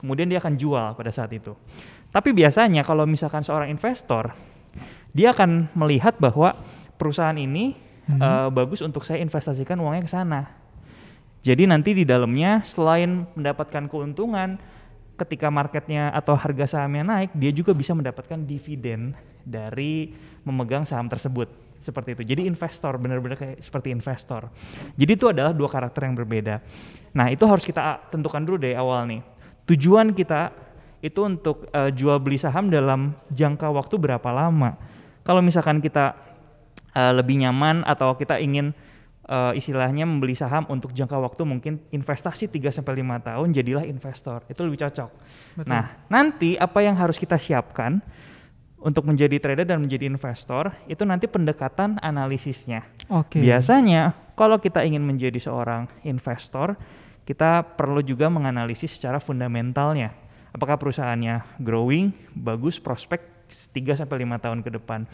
kemudian 0.00 0.26
dia 0.28 0.40
akan 0.40 0.56
jual 0.56 0.96
pada 0.96 1.12
saat 1.12 1.30
itu. 1.32 1.52
Tapi 2.10 2.32
biasanya 2.32 2.82
kalau 2.82 3.04
misalkan 3.04 3.44
seorang 3.44 3.68
investor, 3.68 4.32
dia 5.12 5.32
akan 5.36 5.72
melihat 5.76 6.16
bahwa 6.16 6.56
perusahaan 6.96 7.36
ini 7.36 7.76
Mhm. 8.06 8.22
eh, 8.22 8.48
bagus 8.54 8.80
untuk 8.86 9.02
saya 9.02 9.18
investasikan 9.18 9.76
uangnya 9.82 10.06
ke 10.06 10.10
sana. 10.10 10.40
Jadi 11.42 11.66
nanti 11.66 11.94
di 11.94 12.06
dalamnya 12.06 12.62
selain 12.62 13.26
mendapatkan 13.34 13.86
keuntungan 13.90 14.58
ketika 15.16 15.50
marketnya 15.50 16.12
atau 16.14 16.38
harga 16.38 16.78
sahamnya 16.78 17.02
naik, 17.02 17.30
dia 17.34 17.50
juga 17.50 17.74
bisa 17.74 17.94
mendapatkan 17.98 18.36
dividen 18.46 19.14
dari 19.42 20.12
memegang 20.46 20.86
saham 20.86 21.10
tersebut. 21.10 21.65
Seperti 21.82 22.18
itu. 22.18 22.22
Jadi 22.22 22.42
investor 22.48 22.98
benar-benar 22.98 23.38
kayak 23.38 23.62
seperti 23.62 23.94
investor. 23.94 24.50
Jadi 24.98 25.12
itu 25.12 25.26
adalah 25.30 25.54
dua 25.54 25.70
karakter 25.70 26.06
yang 26.08 26.16
berbeda. 26.18 26.58
Nah, 27.14 27.30
itu 27.32 27.44
harus 27.48 27.62
kita 27.62 28.10
tentukan 28.10 28.42
dulu 28.42 28.58
dari 28.60 28.74
awal 28.74 29.06
nih. 29.08 29.22
Tujuan 29.66 30.12
kita 30.12 30.52
itu 31.04 31.20
untuk 31.22 31.68
eh, 31.70 31.90
jual 31.92 32.18
beli 32.18 32.40
saham 32.40 32.72
dalam 32.72 33.14
jangka 33.30 33.68
waktu 33.70 33.94
berapa 34.00 34.28
lama. 34.34 34.74
Kalau 35.22 35.40
misalkan 35.44 35.78
kita 35.78 36.16
eh, 36.94 37.12
lebih 37.14 37.38
nyaman 37.40 37.86
atau 37.86 38.18
kita 38.18 38.42
ingin 38.42 38.74
eh, 39.28 39.52
istilahnya 39.54 40.08
membeli 40.08 40.34
saham 40.34 40.66
untuk 40.66 40.90
jangka 40.90 41.18
waktu 41.18 41.42
mungkin 41.46 41.72
investasi 41.94 42.50
3 42.50 42.82
sampai 42.82 43.02
5 43.04 43.26
tahun 43.26 43.48
jadilah 43.54 43.84
investor. 43.86 44.42
Itu 44.50 44.66
lebih 44.66 44.82
cocok. 44.82 45.10
Betul. 45.62 45.68
Nah, 45.70 46.02
nanti 46.10 46.58
apa 46.58 46.82
yang 46.82 46.98
harus 46.98 47.20
kita 47.20 47.38
siapkan 47.38 48.02
untuk 48.76 49.08
menjadi 49.08 49.40
trader 49.40 49.64
dan 49.64 49.80
menjadi 49.80 50.04
investor 50.06 50.72
itu 50.86 51.02
nanti 51.02 51.24
pendekatan 51.26 51.96
analisisnya. 52.04 52.84
Oke. 53.08 53.40
Biasanya 53.40 54.12
kalau 54.36 54.60
kita 54.60 54.84
ingin 54.84 55.00
menjadi 55.00 55.40
seorang 55.40 55.88
investor, 56.04 56.76
kita 57.24 57.64
perlu 57.74 58.04
juga 58.04 58.28
menganalisis 58.28 58.94
secara 58.94 59.18
fundamentalnya. 59.18 60.12
Apakah 60.52 60.76
perusahaannya 60.80 61.60
growing, 61.60 62.12
bagus, 62.32 62.80
prospek 62.80 63.36
3 63.48 64.02
sampai 64.04 64.26
5 64.26 64.44
tahun 64.44 64.60
ke 64.60 64.70
depan. 64.80 65.06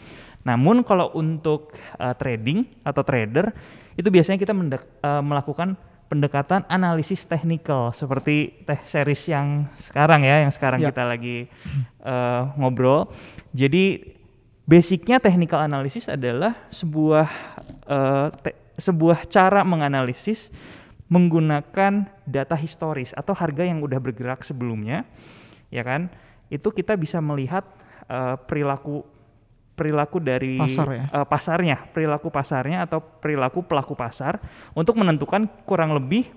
Namun 0.43 0.81
kalau 0.83 1.13
untuk 1.13 1.73
uh, 1.99 2.15
trading 2.17 2.65
atau 2.81 3.05
trader 3.05 3.53
itu 3.93 4.09
biasanya 4.09 4.41
kita 4.41 4.53
mendek- 4.55 4.89
uh, 5.05 5.21
melakukan 5.21 5.77
pendekatan 6.07 6.67
analisis 6.69 7.25
teknikal 7.25 7.89
seperti 7.95 8.63
teh 8.67 8.79
series 8.85 9.23
yang 9.29 9.65
sekarang 9.81 10.21
ya, 10.21 10.43
yang 10.45 10.53
sekarang 10.53 10.79
Ya. 10.83 10.93
kita 10.93 11.03
lagi 11.07 11.49
uh, 12.05 12.53
ngobrol. 12.59 13.09
Jadi 13.55 14.13
basicnya 14.63 15.19
technical 15.19 15.59
analysis 15.63 16.07
adalah 16.07 16.55
sebuah 16.71 17.27
uh, 17.89 18.27
te- 18.31 18.57
sebuah 18.79 19.29
cara 19.29 19.61
menganalisis 19.61 20.49
menggunakan 21.11 22.09
data 22.25 22.57
historis 22.57 23.13
atau 23.13 23.37
harga 23.37 23.61
yang 23.61 23.85
udah 23.85 24.01
bergerak 24.01 24.41
sebelumnya, 24.41 25.05
ya 25.69 25.85
kan? 25.85 26.09
Itu 26.49 26.73
kita 26.73 26.97
bisa 26.97 27.21
melihat 27.21 27.61
uh, 28.09 28.33
perilaku 28.39 29.05
perilaku 29.73 30.21
dari 30.21 30.61
Pasar 30.61 30.87
ya? 30.93 31.05
uh, 31.09 31.25
pasarnya, 31.25 31.77
perilaku 31.89 32.29
pasarnya 32.29 32.85
atau 32.85 33.01
perilaku 33.01 33.65
pelaku 33.65 33.97
pasar 33.97 34.37
untuk 34.77 34.97
menentukan 35.01 35.49
kurang 35.65 35.97
lebih 35.97 36.29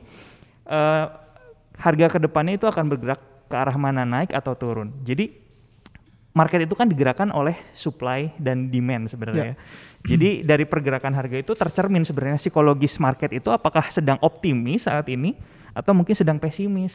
uh, 0.69 1.13
harga 1.77 2.17
ke 2.17 2.19
depannya 2.21 2.57
itu 2.57 2.65
akan 2.65 2.89
bergerak 2.89 3.21
ke 3.47 3.55
arah 3.55 3.77
mana 3.77 4.09
naik 4.09 4.33
atau 4.33 4.57
turun. 4.57 4.91
Jadi 5.05 5.47
market 6.37 6.69
itu 6.69 6.75
kan 6.77 6.89
digerakkan 6.89 7.33
oleh 7.33 7.57
supply 7.73 8.29
dan 8.37 8.69
demand 8.69 9.09
sebenarnya. 9.09 9.57
ya. 9.57 9.57
Jadi 10.07 10.45
dari 10.45 10.69
pergerakan 10.69 11.17
harga 11.17 11.37
itu 11.41 11.53
tercermin 11.57 12.05
sebenarnya 12.05 12.39
psikologis 12.39 13.01
market 13.01 13.33
itu 13.33 13.49
apakah 13.49 13.89
sedang 13.89 14.21
optimis 14.21 14.85
saat 14.85 15.09
ini 15.09 15.35
atau 15.73 15.97
mungkin 15.97 16.13
sedang 16.13 16.37
pesimis. 16.37 16.95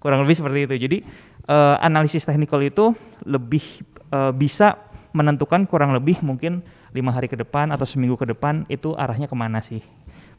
Kurang 0.00 0.24
lebih 0.24 0.40
seperti 0.40 0.58
itu. 0.64 0.74
Jadi 0.88 0.98
eh, 1.50 1.76
analisis 1.84 2.24
teknikal 2.24 2.62
itu 2.64 2.96
lebih 3.26 3.84
eh, 4.08 4.32
bisa 4.32 4.78
menentukan 5.10 5.66
kurang 5.66 5.94
lebih 5.94 6.22
mungkin 6.22 6.62
lima 6.94 7.10
hari 7.10 7.26
ke 7.26 7.36
depan 7.38 7.70
atau 7.74 7.86
seminggu 7.86 8.14
ke 8.18 8.26
depan 8.30 8.66
itu 8.70 8.94
arahnya 8.94 9.26
ke 9.26 9.36
mana 9.38 9.58
sih. 9.62 9.82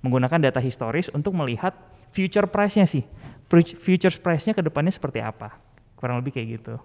Menggunakan 0.01 0.51
data 0.51 0.60
historis 0.63 1.12
untuk 1.13 1.36
melihat 1.38 1.75
future 2.12 2.48
price-nya 2.50 2.88
sih. 2.88 3.06
Future 3.78 4.13
price-nya 4.24 4.56
ke 4.56 4.63
depannya 4.63 4.92
seperti 4.96 5.20
apa. 5.20 5.60
Kurang 6.00 6.24
lebih 6.24 6.34
kayak 6.34 6.48
gitu. 6.60 6.75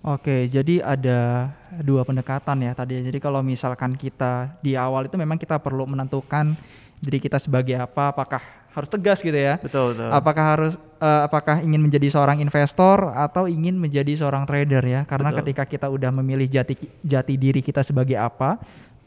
Oke, 0.00 0.48
jadi 0.48 0.80
ada 0.80 1.52
dua 1.84 2.08
pendekatan 2.08 2.64
ya 2.64 2.72
tadi. 2.72 3.04
Jadi 3.04 3.20
kalau 3.20 3.44
misalkan 3.44 3.92
kita 3.92 4.56
di 4.64 4.72
awal 4.72 5.04
itu 5.04 5.20
memang 5.20 5.36
kita 5.36 5.60
perlu 5.60 5.84
menentukan 5.84 6.56
diri 7.00 7.18
kita 7.18 7.40
sebagai 7.40 7.80
apa, 7.80 8.12
apakah 8.12 8.42
harus 8.70 8.86
tegas 8.86 9.18
gitu 9.24 9.34
ya? 9.34 9.58
Betul, 9.58 9.96
betul. 9.96 10.08
Apakah 10.12 10.44
harus 10.44 10.72
eh, 11.00 11.22
apakah 11.26 11.56
ingin 11.64 11.80
menjadi 11.82 12.06
seorang 12.12 12.38
investor 12.38 13.10
atau 13.10 13.50
ingin 13.50 13.74
menjadi 13.74 14.12
seorang 14.14 14.46
trader 14.46 14.84
ya? 14.84 15.00
Karena 15.08 15.34
Betul. 15.34 15.38
ketika 15.42 15.64
kita 15.66 15.86
udah 15.90 16.12
memilih 16.14 16.46
jati 16.46 16.78
jati 17.02 17.34
diri 17.34 17.64
kita 17.64 17.82
sebagai 17.82 18.14
apa, 18.20 18.60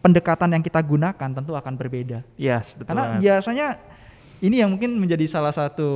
pendekatan 0.03 0.51
yang 0.51 0.63
kita 0.65 0.83
gunakan 0.83 1.29
tentu 1.31 1.55
akan 1.55 1.73
berbeda. 1.79 2.25
Yes, 2.35 2.75
betul 2.75 2.91
Karena 2.91 3.03
banget. 3.15 3.19
biasanya 3.23 3.67
ini 4.43 4.59
yang 4.59 4.75
mungkin 4.75 4.99
menjadi 4.99 5.23
salah 5.31 5.55
satu 5.55 5.87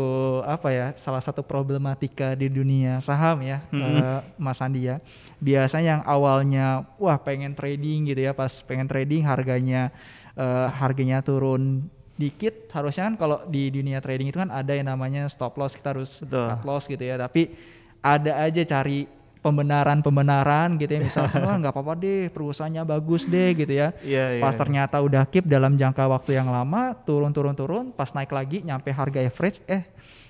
apa 0.48 0.72
ya, 0.72 0.88
salah 0.96 1.20
satu 1.20 1.44
problematika 1.44 2.32
di 2.32 2.48
dunia 2.48 3.04
saham 3.04 3.44
ya, 3.44 3.60
Mm-mm. 3.68 4.00
eh, 4.00 4.20
Mas 4.40 4.64
Andi 4.64 4.88
ya. 4.88 5.04
Biasanya 5.44 6.00
yang 6.00 6.04
awalnya 6.08 6.88
wah 6.96 7.20
pengen 7.20 7.52
trading 7.52 8.08
gitu 8.08 8.24
ya, 8.24 8.32
pas 8.32 8.64
pengen 8.64 8.88
trading 8.88 9.28
harganya 9.28 9.92
eh, 10.38 10.68
harganya 10.78 11.26
turun 11.26 11.90
dikit, 12.18 12.70
harusnya 12.74 13.14
kan 13.14 13.16
kalau 13.18 13.38
di 13.46 13.70
dunia 13.70 14.02
trading 14.02 14.34
itu 14.34 14.42
kan 14.42 14.50
ada 14.50 14.74
yang 14.74 14.90
namanya 14.90 15.30
stop 15.30 15.54
loss, 15.58 15.78
kita 15.78 15.94
harus 15.94 16.22
Betul. 16.22 16.50
cut 16.50 16.62
loss 16.66 16.84
gitu 16.90 17.04
ya. 17.04 17.18
Tapi 17.18 17.54
ada 18.02 18.46
aja 18.46 18.62
cari 18.66 19.06
pembenaran-pembenaran 19.38 20.76
gitu 20.82 20.98
ya, 20.98 21.02
misalkan 21.02 21.40
wah 21.46 21.56
nggak 21.62 21.72
apa-apa 21.72 21.94
deh, 21.96 22.28
perusahaannya 22.34 22.84
bagus 22.84 23.24
deh 23.30 23.54
gitu 23.54 23.70
ya. 23.70 23.94
Iya, 24.02 24.26
iya. 24.38 24.42
Pas 24.42 24.58
ternyata 24.58 24.98
udah 24.98 25.24
keep 25.30 25.46
dalam 25.46 25.78
jangka 25.78 26.04
waktu 26.10 26.36
yang 26.42 26.50
lama, 26.50 26.98
turun-turun-turun, 27.06 27.94
pas 27.94 28.10
naik 28.12 28.34
lagi 28.34 28.66
nyampe 28.66 28.90
harga 28.90 29.22
average, 29.24 29.62
eh 29.70 29.86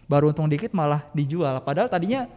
baru 0.06 0.36
untung 0.36 0.52
dikit 0.52 0.76
malah 0.76 1.08
dijual. 1.16 1.60
Padahal 1.64 1.88
tadinya 1.88 2.28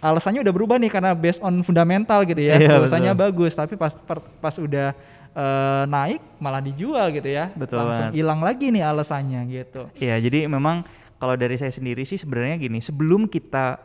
alasannya 0.00 0.40
udah 0.40 0.54
berubah 0.54 0.76
nih 0.80 0.90
karena 0.90 1.12
based 1.12 1.40
on 1.40 1.60
fundamental 1.60 2.24
gitu 2.24 2.40
ya, 2.40 2.56
Iya, 2.56 2.80
perusahaannya 2.80 3.12
betul. 3.12 3.24
bagus, 3.28 3.52
tapi 3.52 3.74
pas 3.76 3.92
per- 3.92 4.24
pas 4.40 4.54
udah 4.56 4.96
eh, 5.30 5.82
naik 5.86 6.20
malah 6.42 6.58
dijual 6.58 7.12
gitu 7.14 7.28
ya, 7.28 7.52
Betul 7.54 7.84
langsung 7.84 8.10
hilang 8.10 8.40
lagi 8.42 8.72
nih 8.72 8.82
alasannya 8.82 9.40
gitu. 9.46 9.86
Iya, 9.94 10.18
jadi 10.18 10.50
memang 10.50 10.82
kalau 11.20 11.36
dari 11.36 11.54
saya 11.54 11.70
sendiri 11.70 12.02
sih 12.02 12.16
sebenarnya 12.16 12.58
gini, 12.58 12.80
sebelum 12.80 13.28
kita 13.28 13.78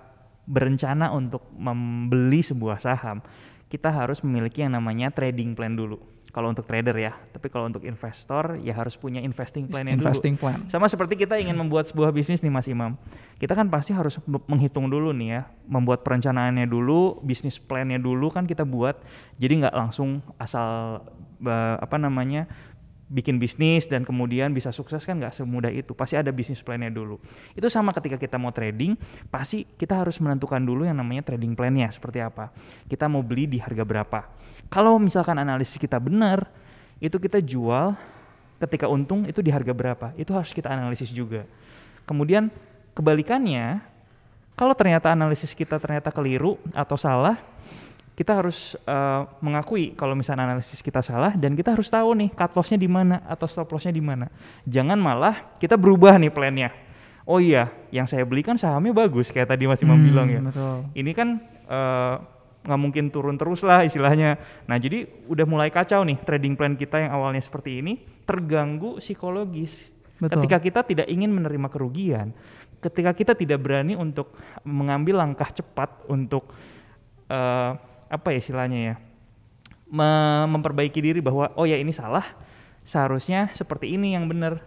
berencana 0.47 1.11
untuk 1.11 1.45
membeli 1.53 2.41
sebuah 2.41 2.79
saham, 2.79 3.19
kita 3.67 3.91
harus 3.91 4.23
memiliki 4.23 4.63
yang 4.63 4.73
namanya 4.73 5.11
trading 5.11 5.53
plan 5.53 5.75
dulu. 5.75 5.99
Kalau 6.35 6.51
untuk 6.51 6.67
trader 6.67 6.91
ya, 6.99 7.15
tapi 7.31 7.47
kalau 7.47 7.71
untuk 7.71 7.79
investor 7.87 8.59
ya 8.59 8.75
harus 8.75 8.99
punya 8.99 9.23
investing 9.23 9.71
plan-nya 9.71 9.95
dulu. 9.95 10.11
Investing 10.11 10.35
plan. 10.35 10.67
Sama 10.67 10.91
seperti 10.91 11.15
kita 11.15 11.39
ingin 11.39 11.55
membuat 11.55 11.87
sebuah 11.87 12.11
bisnis 12.11 12.43
nih 12.43 12.51
Mas 12.51 12.67
Imam. 12.67 12.99
Kita 13.39 13.55
kan 13.55 13.71
pasti 13.71 13.95
harus 13.95 14.19
me- 14.27 14.43
menghitung 14.51 14.91
dulu 14.91 15.15
nih 15.15 15.29
ya, 15.31 15.41
membuat 15.63 16.03
perencanaannya 16.03 16.67
dulu, 16.67 17.23
bisnis 17.23 17.55
plan-nya 17.55 18.03
dulu 18.03 18.35
kan 18.35 18.43
kita 18.43 18.67
buat. 18.67 18.99
Jadi 19.39 19.63
nggak 19.63 19.75
langsung 19.79 20.19
asal 20.35 20.99
apa 21.79 21.95
namanya 21.95 22.51
bikin 23.05 23.37
bisnis 23.37 23.85
dan 23.85 24.01
kemudian 24.01 24.49
bisa 24.49 24.73
sukses 24.73 25.05
kan 25.05 25.21
nggak 25.21 25.33
semudah 25.33 25.69
itu. 25.69 25.93
Pasti 25.93 26.17
ada 26.17 26.33
bisnis 26.33 26.61
plan-nya 26.65 26.89
dulu. 26.89 27.21
Itu 27.53 27.69
sama 27.69 27.93
ketika 27.93 28.17
kita 28.17 28.41
mau 28.41 28.49
trading, 28.49 28.97
pasti 29.29 29.65
kita 29.65 30.01
harus 30.01 30.17
menentukan 30.17 30.61
dulu 30.61 30.85
yang 30.85 30.97
namanya 30.97 31.21
trading 31.33 31.53
plan-nya 31.53 31.89
seperti 31.93 32.21
apa. 32.21 32.49
Kita 32.89 33.05
mau 33.05 33.21
beli 33.21 33.45
di 33.45 33.61
harga 33.61 33.85
berapa. 33.85 34.19
Kalau 34.73 34.97
misalkan 34.97 35.37
analisis 35.37 35.77
kita 35.77 36.01
benar, 36.01 36.49
itu 36.97 37.21
kita 37.21 37.37
jual 37.43 37.93
ketika 38.57 38.89
untung 38.89 39.29
itu 39.29 39.43
di 39.45 39.53
harga 39.53 39.73
berapa. 39.75 40.07
Itu 40.17 40.33
harus 40.33 40.49
kita 40.49 40.73
analisis 40.73 41.13
juga. 41.13 41.45
Kemudian 42.09 42.49
kebalikannya, 42.97 43.81
kalau 44.55 44.73
ternyata 44.73 45.11
analisis 45.11 45.51
kita 45.51 45.77
ternyata 45.77 46.09
keliru 46.09 46.55
atau 46.71 46.95
salah, 46.95 47.37
kita 48.15 48.31
harus 48.31 48.79
eh, 48.79 49.21
mengakui 49.43 49.91
kalau 49.93 50.15
misalnya 50.15 50.47
analisis 50.47 50.79
kita 50.79 51.03
salah 51.03 51.35
dan 51.35 51.51
kita 51.51 51.75
harus 51.75 51.91
tahu 51.91 52.15
nih 52.15 52.31
cut 52.31 52.55
loss-nya 52.55 52.79
di 52.79 52.87
mana 52.87 53.19
atau 53.27 53.43
stop 53.45 53.75
loss-nya 53.75 53.91
di 53.91 53.99
mana. 53.99 54.31
Jangan 54.63 54.95
malah 54.95 55.51
kita 55.59 55.75
berubah 55.75 56.15
nih 56.15 56.31
plannya. 56.31 56.71
oh 57.25 57.41
iya 57.41 57.73
yang 57.89 58.05
saya 58.05 58.21
beli 58.21 58.45
kan 58.45 58.53
sahamnya 58.53 58.93
bagus 58.93 59.33
kayak 59.33 59.49
tadi 59.49 59.65
Mas 59.65 59.81
Imam 59.81 59.97
Hmm, 59.97 60.05
bilang 60.05 60.29
ya 60.29 60.45
Betul. 60.45 60.93
ini 60.93 61.09
kan 61.09 61.41
eh, 61.65 62.15
nggak 62.65 62.79
mungkin 62.81 63.09
turun 63.09 63.35
terus 63.37 63.61
lah 63.65 63.81
istilahnya. 63.85 64.37
Nah 64.65 64.77
jadi 64.77 65.05
udah 65.25 65.45
mulai 65.45 65.69
kacau 65.73 66.05
nih 66.05 66.21
trading 66.21 66.53
plan 66.57 66.73
kita 66.77 67.01
yang 67.01 67.11
awalnya 67.13 67.41
seperti 67.41 67.81
ini 67.81 67.97
terganggu 68.25 69.01
psikologis. 69.01 69.89
Betul. 70.21 70.45
Ketika 70.45 70.57
kita 70.61 70.79
tidak 70.85 71.07
ingin 71.09 71.33
menerima 71.33 71.67
kerugian, 71.67 72.31
ketika 72.79 73.11
kita 73.11 73.33
tidak 73.35 73.59
berani 73.59 73.97
untuk 73.97 74.37
mengambil 74.63 75.19
langkah 75.21 75.49
cepat 75.49 76.05
untuk 76.07 76.49
eh, 77.29 77.71
apa 78.07 78.33
ya 78.33 78.39
istilahnya 78.39 78.79
ya, 78.79 78.95
me- 79.89 80.47
memperbaiki 80.51 80.99
diri 81.01 81.19
bahwa 81.21 81.51
oh 81.57 81.65
ya 81.65 81.77
ini 81.79 81.91
salah, 81.91 82.23
seharusnya 82.85 83.51
seperti 83.53 83.93
ini 83.93 84.13
yang 84.13 84.25
benar. 84.25 84.61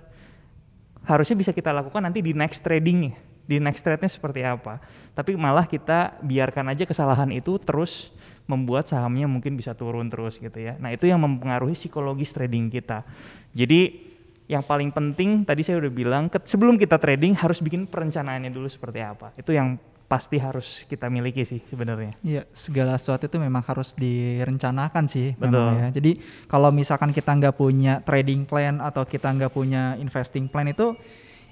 Harusnya 1.09 1.41
bisa 1.41 1.57
kita 1.57 1.73
lakukan 1.73 2.05
nanti 2.05 2.21
di 2.21 2.37
next 2.37 2.61
trading 2.61 3.17
di 3.49 3.57
next 3.57 3.81
trade-nya 3.81 4.13
seperti 4.13 4.45
apa. 4.45 4.77
Tapi 5.17 5.33
malah 5.33 5.65
kita 5.65 6.21
biarkan 6.21 6.69
aja 6.69 6.85
kesalahan 6.85 7.33
itu 7.33 7.57
terus 7.57 8.13
membuat 8.45 8.93
sahamnya 8.93 9.25
mungkin 9.25 9.57
bisa 9.57 9.73
turun 9.73 10.13
terus 10.13 10.37
gitu 10.37 10.61
ya. 10.61 10.77
Nah 10.77 10.93
itu 10.93 11.09
yang 11.09 11.17
mempengaruhi 11.25 11.73
psikologis 11.73 12.29
trading 12.29 12.69
kita. 12.69 13.09
Jadi 13.57 14.05
yang 14.53 14.61
paling 14.61 14.93
penting 14.93 15.49
tadi 15.49 15.65
saya 15.65 15.81
udah 15.81 15.93
bilang 15.93 16.29
sebelum 16.45 16.77
kita 16.77 17.01
trading 17.01 17.33
harus 17.41 17.65
bikin 17.65 17.89
perencanaannya 17.89 18.53
dulu 18.53 18.69
seperti 18.69 19.01
apa. 19.01 19.33
Itu 19.41 19.57
yang 19.57 19.81
pasti 20.09 20.41
harus 20.41 20.89
kita 20.89 21.13
miliki 21.13 21.45
sih 21.45 21.61
sebenarnya. 21.69 22.17
Iya, 22.25 22.49
segala 22.57 22.97
sesuatu 22.97 23.29
itu 23.29 23.37
memang 23.37 23.61
harus 23.61 23.93
direncanakan 23.93 25.05
sih. 25.05 25.37
Betul. 25.37 25.53
memang 25.53 25.77
ya. 25.77 25.89
Jadi 25.93 26.17
kalau 26.49 26.73
misalkan 26.73 27.13
kita 27.13 27.37
nggak 27.37 27.53
punya 27.53 28.01
trading 28.01 28.49
plan 28.49 28.81
atau 28.81 29.05
kita 29.05 29.29
nggak 29.29 29.53
punya 29.53 30.01
investing 30.01 30.49
plan 30.49 30.65
itu, 30.65 30.97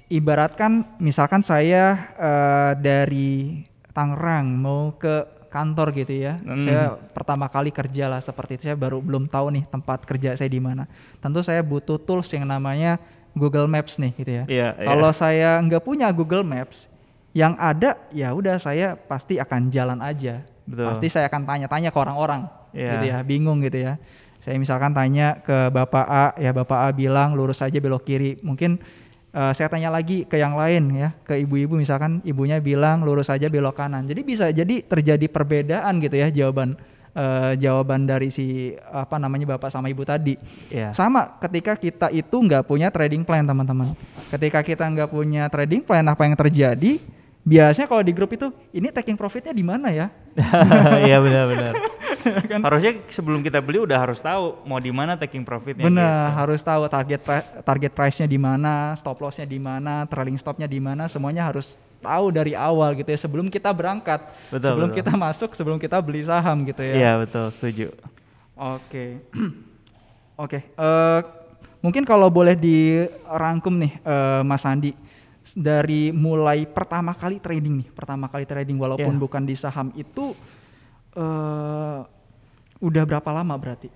ibaratkan 0.09 0.97
misalkan 0.97 1.45
saya 1.45 2.09
eh, 2.17 2.71
dari 2.81 3.61
Tangerang 3.93 4.45
mau 4.53 4.93
ke 4.93 5.25
kantor 5.49 5.89
gitu 5.95 6.13
ya, 6.21 6.37
Hmm. 6.37 6.61
saya 6.61 6.83
pertama 7.13 7.49
kali 7.49 7.73
kerja 7.73 8.05
lah 8.05 8.21
seperti 8.21 8.61
itu, 8.61 8.63
saya 8.69 8.77
baru 8.77 9.01
belum 9.01 9.25
tahu 9.25 9.49
nih 9.57 9.65
tempat 9.65 10.05
kerja 10.05 10.37
saya 10.37 10.49
di 10.49 10.61
mana. 10.61 10.85
Tentu 11.17 11.41
saya 11.41 11.65
butuh 11.65 11.97
tools 11.97 12.29
yang 12.29 12.45
namanya 12.45 13.01
Google 13.33 13.65
Maps 13.65 13.97
nih 13.97 14.13
gitu 14.13 14.31
ya. 14.33 14.43
Iya, 14.45 14.69
iya. 14.77 14.85
Kalau 14.85 15.09
saya 15.13 15.49
nggak 15.65 15.81
punya 15.81 16.13
Google 16.13 16.45
Maps, 16.45 16.85
yang 17.37 17.53
ada 17.61 18.01
ya 18.09 18.33
udah 18.33 18.57
saya 18.57 18.97
pasti 18.97 19.37
akan 19.37 19.69
jalan 19.69 20.01
aja. 20.01 20.41
Betul. 20.65 20.89
Pasti 20.89 21.07
saya 21.13 21.29
akan 21.29 21.45
tanya-tanya 21.45 21.93
ke 21.93 21.97
orang-orang, 22.01 22.49
Iya. 22.73 22.91
gitu 22.97 23.05
ya, 23.13 23.17
bingung 23.21 23.61
gitu 23.61 23.77
ya. 23.77 23.93
Saya 24.41 24.57
misalkan 24.57 24.91
tanya 24.91 25.37
ke 25.45 25.69
Bapak 25.69 26.05
A, 26.09 26.25
ya 26.41 26.49
Bapak 26.49 26.79
A 26.81 26.89
bilang 26.89 27.37
lurus 27.37 27.61
aja 27.61 27.77
belok 27.77 28.03
kiri. 28.09 28.41
Mungkin 28.41 28.81
eh, 29.31 29.51
saya 29.53 29.69
tanya 29.69 29.93
lagi 29.93 30.25
ke 30.25 30.35
yang 30.41 30.57
lain 30.57 30.97
ya, 30.97 31.09
ke 31.23 31.37
ibu-ibu 31.37 31.77
misalkan 31.77 32.25
ibunya 32.25 32.57
bilang 32.57 33.05
lurus 33.05 33.29
aja 33.29 33.47
belok 33.47 33.77
kanan. 33.77 34.09
Jadi 34.09 34.21
bisa 34.25 34.49
jadi 34.49 34.81
terjadi 34.81 35.29
perbedaan 35.29 36.01
gitu 36.01 36.17
ya 36.17 36.27
jawaban 36.33 36.73
eh, 37.13 37.53
jawaban 37.61 38.03
dari 38.09 38.27
si 38.33 38.75
apa 38.91 39.15
namanya 39.21 39.55
Bapak 39.55 39.71
sama 39.71 39.87
Ibu 39.93 40.03
tadi. 40.03 40.35
Iya. 40.73 40.91
Sama 40.91 41.37
ketika 41.39 41.77
kita 41.77 42.07
itu 42.11 42.35
nggak 42.35 42.65
punya 42.67 42.91
trading 42.91 43.23
plan 43.23 43.45
teman-teman. 43.45 43.93
Ketika 44.33 44.59
kita 44.65 44.83
nggak 44.89 45.09
punya 45.13 45.47
trading 45.47 45.85
plan 45.85 46.03
apa 46.07 46.27
yang 46.27 46.35
terjadi? 46.35 46.99
Biasanya 47.47 47.87
kalau 47.87 48.03
di 48.03 48.11
grup 48.11 48.27
itu 48.35 48.51
ini 48.75 48.91
taking 48.91 49.15
profitnya 49.15 49.55
di 49.55 49.63
mana 49.63 49.87
ya? 49.87 50.11
Iya 51.07 51.23
benar-benar. 51.23 51.73
Harusnya 52.67 52.99
sebelum 53.07 53.39
kita 53.39 53.63
beli 53.63 53.79
udah 53.79 53.95
harus 54.03 54.19
tahu 54.19 54.67
mau 54.67 54.83
di 54.83 54.91
mana 54.91 55.15
taking 55.15 55.47
profitnya. 55.47 55.87
Benar, 55.87 56.03
gitu. 56.03 56.37
harus 56.43 56.59
tahu 56.59 56.83
target 56.91 57.21
target 57.63 57.91
price-nya 57.95 58.27
di 58.27 58.35
mana, 58.35 58.91
stop 58.99 59.23
loss-nya 59.23 59.47
di 59.47 59.55
mana, 59.63 60.03
trailing 60.11 60.35
stop-nya 60.35 60.67
di 60.67 60.83
mana, 60.83 61.07
semuanya 61.07 61.47
harus 61.47 61.79
tahu 62.03 62.35
dari 62.35 62.51
awal 62.51 62.99
gitu 62.99 63.07
ya 63.07 63.19
sebelum 63.19 63.47
kita 63.47 63.71
berangkat, 63.71 64.27
Betul, 64.51 64.67
sebelum 64.75 64.89
betul. 64.91 64.99
kita 64.99 65.13
masuk, 65.15 65.49
sebelum 65.55 65.77
kita 65.79 65.97
beli 66.03 66.27
saham 66.27 66.67
gitu 66.67 66.83
ya. 66.83 66.93
Iya 66.99 67.11
betul, 67.23 67.47
setuju. 67.55 67.87
Oke. 68.59 69.23
Oke, 70.43 70.59
eh, 70.67 71.19
mungkin 71.79 72.03
kalau 72.03 72.27
boleh 72.27 72.59
dirangkum 72.59 73.73
nih 73.81 73.93
eh, 74.03 74.41
Mas 74.43 74.67
Andi 74.67 74.91
dari 75.55 76.09
mulai 76.11 76.65
pertama 76.67 77.13
kali 77.15 77.39
trading 77.39 77.85
nih, 77.85 77.89
pertama 77.93 78.27
kali 78.27 78.43
trading 78.43 78.75
walaupun 78.75 79.15
Iya. 79.15 79.21
bukan 79.21 79.43
di 79.45 79.55
saham 79.55 79.93
itu 79.95 80.33
eh 81.17 81.99
udah 82.77 83.03
berapa 83.07 83.29
lama 83.33 83.53
berarti? 83.57 83.89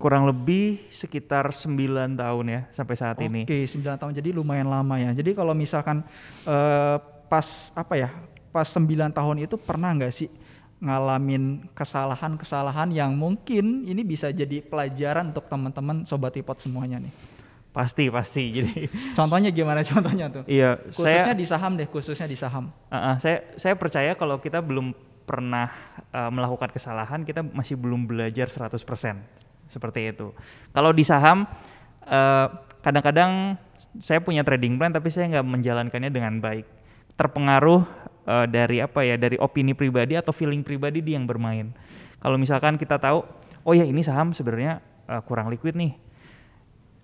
Kurang 0.00 0.26
lebih 0.26 0.82
sekitar 0.90 1.54
9 1.54 2.18
tahun 2.18 2.44
ya 2.50 2.60
sampai 2.74 2.94
saat 2.98 3.18
ini. 3.22 3.46
Oke, 3.46 3.62
9 3.62 3.94
tahun 4.00 4.12
jadi 4.18 4.34
lumayan 4.34 4.66
lama 4.66 4.98
ya. 4.98 5.14
Jadi 5.14 5.30
kalau 5.36 5.54
misalkan 5.54 6.02
eh, 6.42 6.96
pas 7.30 7.70
apa 7.78 7.94
ya? 7.94 8.10
Pas 8.50 8.66
9 8.66 9.14
tahun 9.14 9.36
itu 9.46 9.54
pernah 9.56 9.94
nggak 9.94 10.12
sih 10.12 10.28
ngalamin 10.82 11.70
kesalahan-kesalahan 11.78 12.90
yang 12.90 13.14
mungkin 13.14 13.86
ini 13.86 14.02
bisa 14.02 14.34
jadi 14.34 14.58
pelajaran 14.58 15.30
untuk 15.30 15.46
teman-teman 15.46 16.02
sobat 16.02 16.34
ipot 16.34 16.58
semuanya 16.58 16.98
nih. 16.98 17.14
Pasti 17.72 18.12
pasti. 18.12 18.44
Jadi 18.60 18.86
Contohnya 19.16 19.48
gimana 19.48 19.80
contohnya 19.88 20.28
tuh? 20.28 20.44
iya 20.44 20.76
Khususnya 20.76 21.32
saya 21.32 21.36
di 21.36 21.46
saham 21.48 21.72
deh, 21.80 21.88
khususnya 21.88 22.28
di 22.28 22.36
saham. 22.36 22.68
uh, 22.68 22.94
uh, 22.94 23.14
saya 23.16 23.56
saya 23.56 23.74
percaya 23.80 24.12
kalau 24.12 24.36
kita 24.38 24.60
belum 24.60 24.92
pernah 25.24 25.72
uh, 26.12 26.28
melakukan 26.28 26.68
kesalahan 26.74 27.24
kita 27.24 27.40
masih 27.40 27.78
belum 27.80 28.04
belajar 28.04 28.50
100% 28.50 28.76
seperti 29.70 30.12
itu. 30.12 30.36
Kalau 30.76 30.92
di 30.92 31.00
saham 31.06 31.48
uh, 32.04 32.46
kadang-kadang 32.84 33.56
saya 34.02 34.20
punya 34.20 34.44
trading 34.44 34.76
plan 34.76 34.92
tapi 34.92 35.08
saya 35.08 35.32
nggak 35.32 35.46
menjalankannya 35.48 36.10
dengan 36.12 36.36
baik. 36.44 36.66
Terpengaruh 37.16 37.80
uh, 38.28 38.46
dari 38.50 38.84
apa 38.84 39.00
ya 39.06 39.16
dari 39.16 39.40
opini 39.40 39.72
pribadi 39.72 40.18
atau 40.18 40.34
feeling 40.34 40.60
pribadi 40.60 41.00
di 41.00 41.16
yang 41.16 41.24
bermain. 41.24 41.72
Kalau 42.20 42.36
misalkan 42.36 42.76
kita 42.76 43.00
tahu 43.00 43.24
oh 43.64 43.72
ya 43.72 43.86
ini 43.86 44.04
saham 44.04 44.36
sebenarnya 44.36 44.82
uh, 45.08 45.22
kurang 45.24 45.48
liquid 45.48 45.72
nih. 45.78 45.96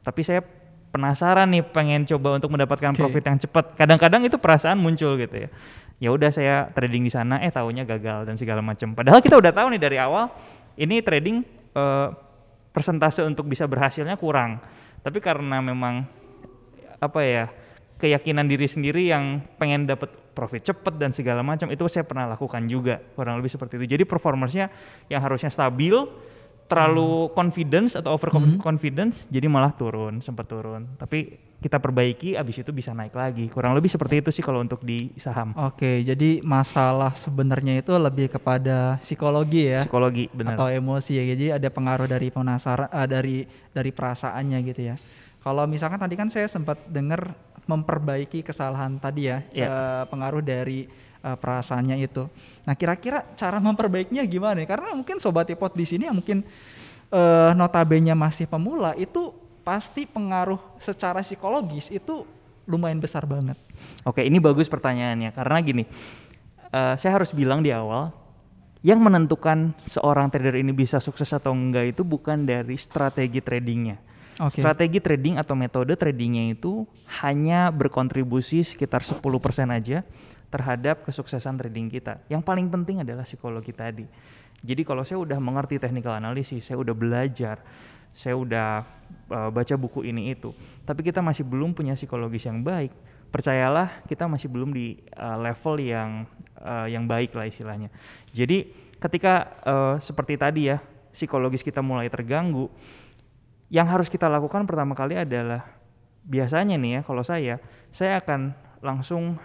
Tapi 0.03 0.21
saya 0.25 0.41
penasaran 0.89 1.49
nih 1.53 1.65
pengen 1.65 2.09
coba 2.09 2.41
untuk 2.41 2.51
mendapatkan 2.53 2.93
Oke. 2.95 3.01
profit 3.01 3.25
yang 3.29 3.39
cepat. 3.39 3.65
Kadang-kadang 3.77 4.25
itu 4.25 4.37
perasaan 4.41 4.81
muncul 4.81 5.15
gitu 5.21 5.47
ya. 5.47 5.49
Ya 5.99 6.09
udah 6.15 6.31
saya 6.31 6.71
trading 6.73 7.03
di 7.03 7.13
sana 7.13 7.43
eh 7.43 7.51
taunya 7.51 7.83
gagal 7.83 8.25
dan 8.27 8.39
segala 8.39 8.63
macam. 8.63 8.95
Padahal 8.95 9.19
kita 9.19 9.37
udah 9.37 9.51
tahu 9.51 9.75
nih 9.75 9.81
dari 9.83 9.97
awal 9.99 10.31
ini 10.79 11.03
trading 11.03 11.43
eh, 11.75 12.09
persentase 12.71 13.27
untuk 13.27 13.51
bisa 13.51 13.67
berhasilnya 13.67 14.15
kurang. 14.15 14.63
Tapi 15.03 15.19
karena 15.19 15.59
memang 15.59 16.07
apa 16.99 17.21
ya 17.23 17.45
keyakinan 17.99 18.47
diri 18.47 18.67
sendiri 18.71 19.11
yang 19.11 19.43
pengen 19.59 19.87
dapat 19.87 20.11
profit 20.39 20.71
cepet 20.71 20.95
dan 21.03 21.11
segala 21.11 21.43
macam 21.43 21.67
itu 21.67 21.83
saya 21.91 22.07
pernah 22.07 22.31
lakukan 22.31 22.63
juga 22.71 23.03
kurang 23.19 23.43
lebih 23.43 23.51
seperti 23.51 23.83
itu. 23.83 23.99
Jadi 23.99 24.07
performance-nya 24.07 24.71
yang 25.11 25.19
harusnya 25.19 25.51
stabil 25.51 25.95
terlalu 26.69 27.33
confidence 27.33 27.97
atau 27.97 28.13
over 28.13 28.29
confidence 28.61 29.25
jadi 29.33 29.49
malah 29.49 29.73
turun 29.73 30.21
sempat 30.21 30.47
turun. 30.47 30.85
Tapi 31.01 31.49
kita 31.59 31.83
perbaiki 31.83 32.39
abis 32.39 32.63
itu 32.63 32.71
bisa 32.71 32.95
naik 32.95 33.17
lagi. 33.19 33.51
Kurang 33.51 33.75
lebih 33.75 33.91
seperti 33.91 34.23
itu 34.23 34.31
sih 34.31 34.45
kalau 34.47 34.63
untuk 34.63 34.79
di 34.87 35.11
saham. 35.19 35.51
Oke, 35.59 36.07
jadi 36.07 36.39
masalah 36.45 37.17
sebenarnya 37.19 37.83
itu 37.83 37.91
lebih 37.99 38.31
kepada 38.31 39.01
psikologi 39.03 39.67
ya 39.67 39.83
Psikologi 39.83 40.31
benar. 40.31 40.55
atau 40.55 40.71
emosi 40.71 41.19
ya. 41.19 41.25
Jadi 41.35 41.47
ada 41.59 41.69
pengaruh 41.73 42.07
dari 42.07 42.31
penasaran 42.31 42.87
eh, 42.95 43.09
dari 43.11 43.37
dari 43.75 43.91
perasaannya 43.91 44.59
gitu 44.71 44.83
ya. 44.95 44.97
Kalau 45.43 45.65
misalkan 45.67 45.99
tadi 45.99 46.15
kan 46.15 46.29
saya 46.31 46.47
sempat 46.47 46.79
dengar 46.87 47.35
memperbaiki 47.69 48.41
kesalahan 48.41 48.97
tadi 48.97 49.29
ya, 49.29 49.45
Iya. 49.53 49.67
eh, 49.69 50.05
pengaruh 50.09 50.41
dari 50.41 50.89
eh, 51.19 51.37
perasaannya 51.37 52.01
itu. 52.01 52.25
Nah, 52.65 52.75
kira-kira 52.79 53.27
cara 53.37 53.61
memperbaikinya 53.61 54.25
gimana? 54.25 54.63
nih? 54.63 54.71
Karena 54.71 54.95
mungkin 54.97 55.21
sobat 55.21 55.51
ipot 55.53 55.77
di 55.77 55.85
sini 55.85 56.09
yang 56.09 56.17
mungkin 56.17 56.41
eh, 57.09 57.51
notabene 57.53 58.13
masih 58.17 58.49
pemula 58.49 58.93
itu 58.97 59.33
pasti 59.65 60.09
pengaruh 60.09 60.81
secara 60.81 61.21
psikologis 61.21 61.93
itu 61.93 62.25
lumayan 62.69 63.01
besar 63.01 63.25
banget. 63.25 63.57
Oke, 64.05 64.25
ini 64.25 64.41
bagus 64.41 64.69
pertanyaannya 64.69 65.33
karena 65.33 65.57
gini, 65.61 65.85
eh, 66.73 66.95
saya 66.97 67.13
harus 67.17 67.33
bilang 67.33 67.61
di 67.61 67.73
awal, 67.73 68.13
yang 68.85 69.03
menentukan 69.03 69.75
seorang 69.83 70.31
trader 70.31 70.55
ini 70.55 70.71
bisa 70.71 71.03
sukses 71.03 71.33
atau 71.35 71.51
enggak 71.51 71.97
itu 71.99 72.07
bukan 72.07 72.47
dari 72.47 72.79
strategi 72.79 73.43
tradingnya. 73.43 73.99
Oke. 74.39 74.63
Strategi 74.63 75.03
trading 75.03 75.35
atau 75.35 75.59
metode 75.59 75.99
tradingnya 75.99 76.55
itu 76.55 76.87
hanya 77.23 77.75
berkontribusi 77.75 78.63
sekitar 78.63 79.03
10% 79.03 79.19
aja 79.67 80.07
terhadap 80.49 81.03
kesuksesan 81.03 81.59
trading 81.59 81.91
kita. 81.91 82.23
Yang 82.31 82.47
paling 82.47 82.71
penting 82.71 83.03
adalah 83.03 83.27
psikologi 83.27 83.75
tadi. 83.75 84.07
Jadi 84.63 84.83
kalau 84.87 85.03
saya 85.03 85.19
udah 85.23 85.39
mengerti 85.39 85.83
technical 85.83 86.15
analysis, 86.15 86.67
saya 86.67 86.79
udah 86.79 86.95
belajar, 86.95 87.63
saya 88.15 88.35
udah 88.35 88.87
uh, 89.31 89.51
baca 89.51 89.75
buku 89.79 90.07
ini 90.07 90.35
itu, 90.35 90.51
tapi 90.83 91.07
kita 91.07 91.23
masih 91.23 91.47
belum 91.47 91.75
punya 91.75 91.95
psikologis 91.95 92.47
yang 92.47 92.63
baik. 92.63 92.91
Percayalah, 93.29 94.03
kita 94.09 94.25
masih 94.25 94.49
belum 94.51 94.73
di 94.73 94.99
uh, 95.15 95.37
level 95.39 95.79
yang 95.79 96.25
uh, 96.59 96.89
yang 96.91 97.07
baik 97.07 97.37
lah 97.37 97.47
istilahnya. 97.47 97.93
Jadi 98.35 98.73
ketika 98.99 99.53
uh, 99.63 99.95
seperti 100.03 100.35
tadi 100.35 100.75
ya, 100.75 100.83
psikologis 101.15 101.63
kita 101.63 101.79
mulai 101.79 102.11
terganggu, 102.11 102.67
yang 103.69 103.89
harus 103.89 104.09
kita 104.09 104.29
lakukan 104.29 104.65
pertama 104.65 104.97
kali 104.97 105.17
adalah 105.21 105.69
biasanya 106.25 106.77
nih 106.77 107.01
ya 107.01 107.03
kalau 107.05 107.25
saya 107.25 107.57
saya 107.93 108.21
akan 108.21 108.53
langsung 108.85 109.37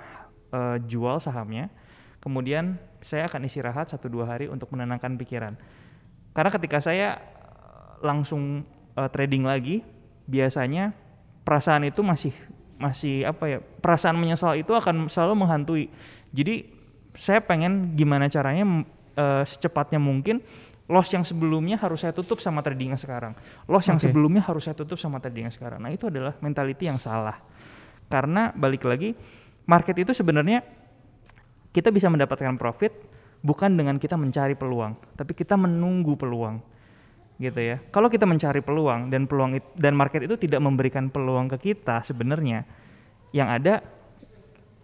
uh, 0.54 0.78
jual 0.84 1.20
sahamnya, 1.20 1.68
kemudian 2.24 2.78
saya 3.04 3.28
akan 3.28 3.48
istirahat 3.48 3.92
satu 3.92 4.08
dua 4.08 4.30
hari 4.30 4.48
untuk 4.48 4.72
menenangkan 4.72 5.16
pikiran. 5.20 5.60
Karena 6.32 6.50
ketika 6.54 6.80
saya 6.80 7.20
langsung 8.00 8.64
uh, 8.96 9.10
trading 9.12 9.44
lagi, 9.44 9.84
biasanya 10.30 10.96
perasaan 11.44 11.88
itu 11.88 12.00
masih 12.00 12.34
masih 12.80 13.24
apa 13.24 13.46
ya 13.48 13.60
perasaan 13.60 14.18
menyesal 14.18 14.56
itu 14.60 14.72
akan 14.72 15.08
selalu 15.08 15.34
menghantui. 15.46 15.86
Jadi 16.34 16.68
saya 17.14 17.40
pengen 17.44 17.94
gimana 17.94 18.28
caranya 18.28 18.84
uh, 19.20 19.44
secepatnya 19.46 20.02
mungkin 20.02 20.42
loss 20.92 21.08
yang 21.16 21.24
sebelumnya 21.24 21.80
harus 21.80 22.04
saya 22.04 22.12
tutup 22.12 22.44
sama 22.44 22.60
trading 22.60 22.96
sekarang. 23.00 23.34
Loss 23.72 23.88
yang 23.88 24.00
sebelumnya 24.00 24.44
harus 24.44 24.68
saya 24.68 24.76
tutup 24.76 25.00
sama 25.00 25.24
trading 25.24 25.48
sekarang. 25.48 25.80
Nah, 25.80 25.92
itu 25.92 26.12
adalah 26.12 26.36
mentality 26.44 26.92
yang 26.92 27.00
salah. 27.00 27.40
Karena 28.12 28.52
balik 28.52 28.84
lagi 28.84 29.16
market 29.64 29.96
itu 29.96 30.12
sebenarnya 30.12 30.60
kita 31.72 31.90
bisa 31.90 32.12
mendapatkan 32.12 32.60
profit 32.60 32.92
bukan 33.42 33.74
dengan 33.74 33.96
kita 33.98 34.20
mencari 34.20 34.54
peluang, 34.54 34.96
tapi 35.16 35.32
kita 35.34 35.56
menunggu 35.56 36.20
peluang. 36.20 36.60
Gitu 37.42 37.60
ya. 37.60 37.82
Kalau 37.90 38.12
kita 38.12 38.30
mencari 38.30 38.62
peluang 38.62 39.10
dan 39.10 39.26
peluang 39.26 39.58
itu, 39.58 39.68
dan 39.76 39.98
market 39.98 40.28
itu 40.28 40.36
tidak 40.38 40.62
memberikan 40.62 41.10
peluang 41.10 41.50
ke 41.58 41.74
kita 41.74 42.06
sebenarnya 42.06 42.64
yang 43.34 43.50
ada 43.50 43.82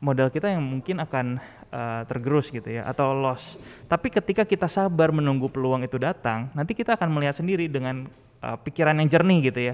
modal 0.01 0.33
kita 0.33 0.49
yang 0.49 0.63
mungkin 0.65 0.97
akan 1.03 1.38
uh, 1.69 2.03
tergerus 2.05 2.49
gitu 2.49 2.67
ya 2.69 2.86
atau 2.86 3.13
loss. 3.13 3.58
Tapi 3.86 4.10
ketika 4.10 4.43
kita 4.45 4.69
sabar 4.69 5.13
menunggu 5.13 5.49
peluang 5.49 5.86
itu 5.86 5.97
datang, 6.01 6.49
nanti 6.53 6.73
kita 6.73 6.97
akan 6.97 7.10
melihat 7.13 7.38
sendiri 7.38 7.69
dengan 7.69 8.10
uh, 8.41 8.58
pikiran 8.60 8.97
yang 8.97 9.10
jernih 9.10 9.39
gitu 9.49 9.60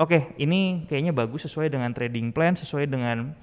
Oke, 0.00 0.32
ini 0.40 0.88
kayaknya 0.88 1.12
bagus 1.12 1.44
sesuai 1.44 1.68
dengan 1.68 1.92
trading 1.92 2.32
plan, 2.32 2.56
sesuai 2.56 2.88
dengan 2.88 3.36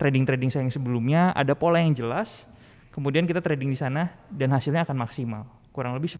trading-trading 0.00 0.48
saya 0.48 0.62
yang 0.64 0.72
sebelumnya, 0.72 1.22
ada 1.36 1.52
pola 1.52 1.84
yang 1.84 1.92
jelas. 1.92 2.48
Kemudian 2.94 3.28
kita 3.28 3.44
trading 3.44 3.68
di 3.68 3.78
sana 3.78 4.08
dan 4.32 4.48
hasilnya 4.54 4.88
akan 4.88 4.96
maksimal. 5.04 5.44
Kurang 5.74 5.96
lebih 5.98 6.16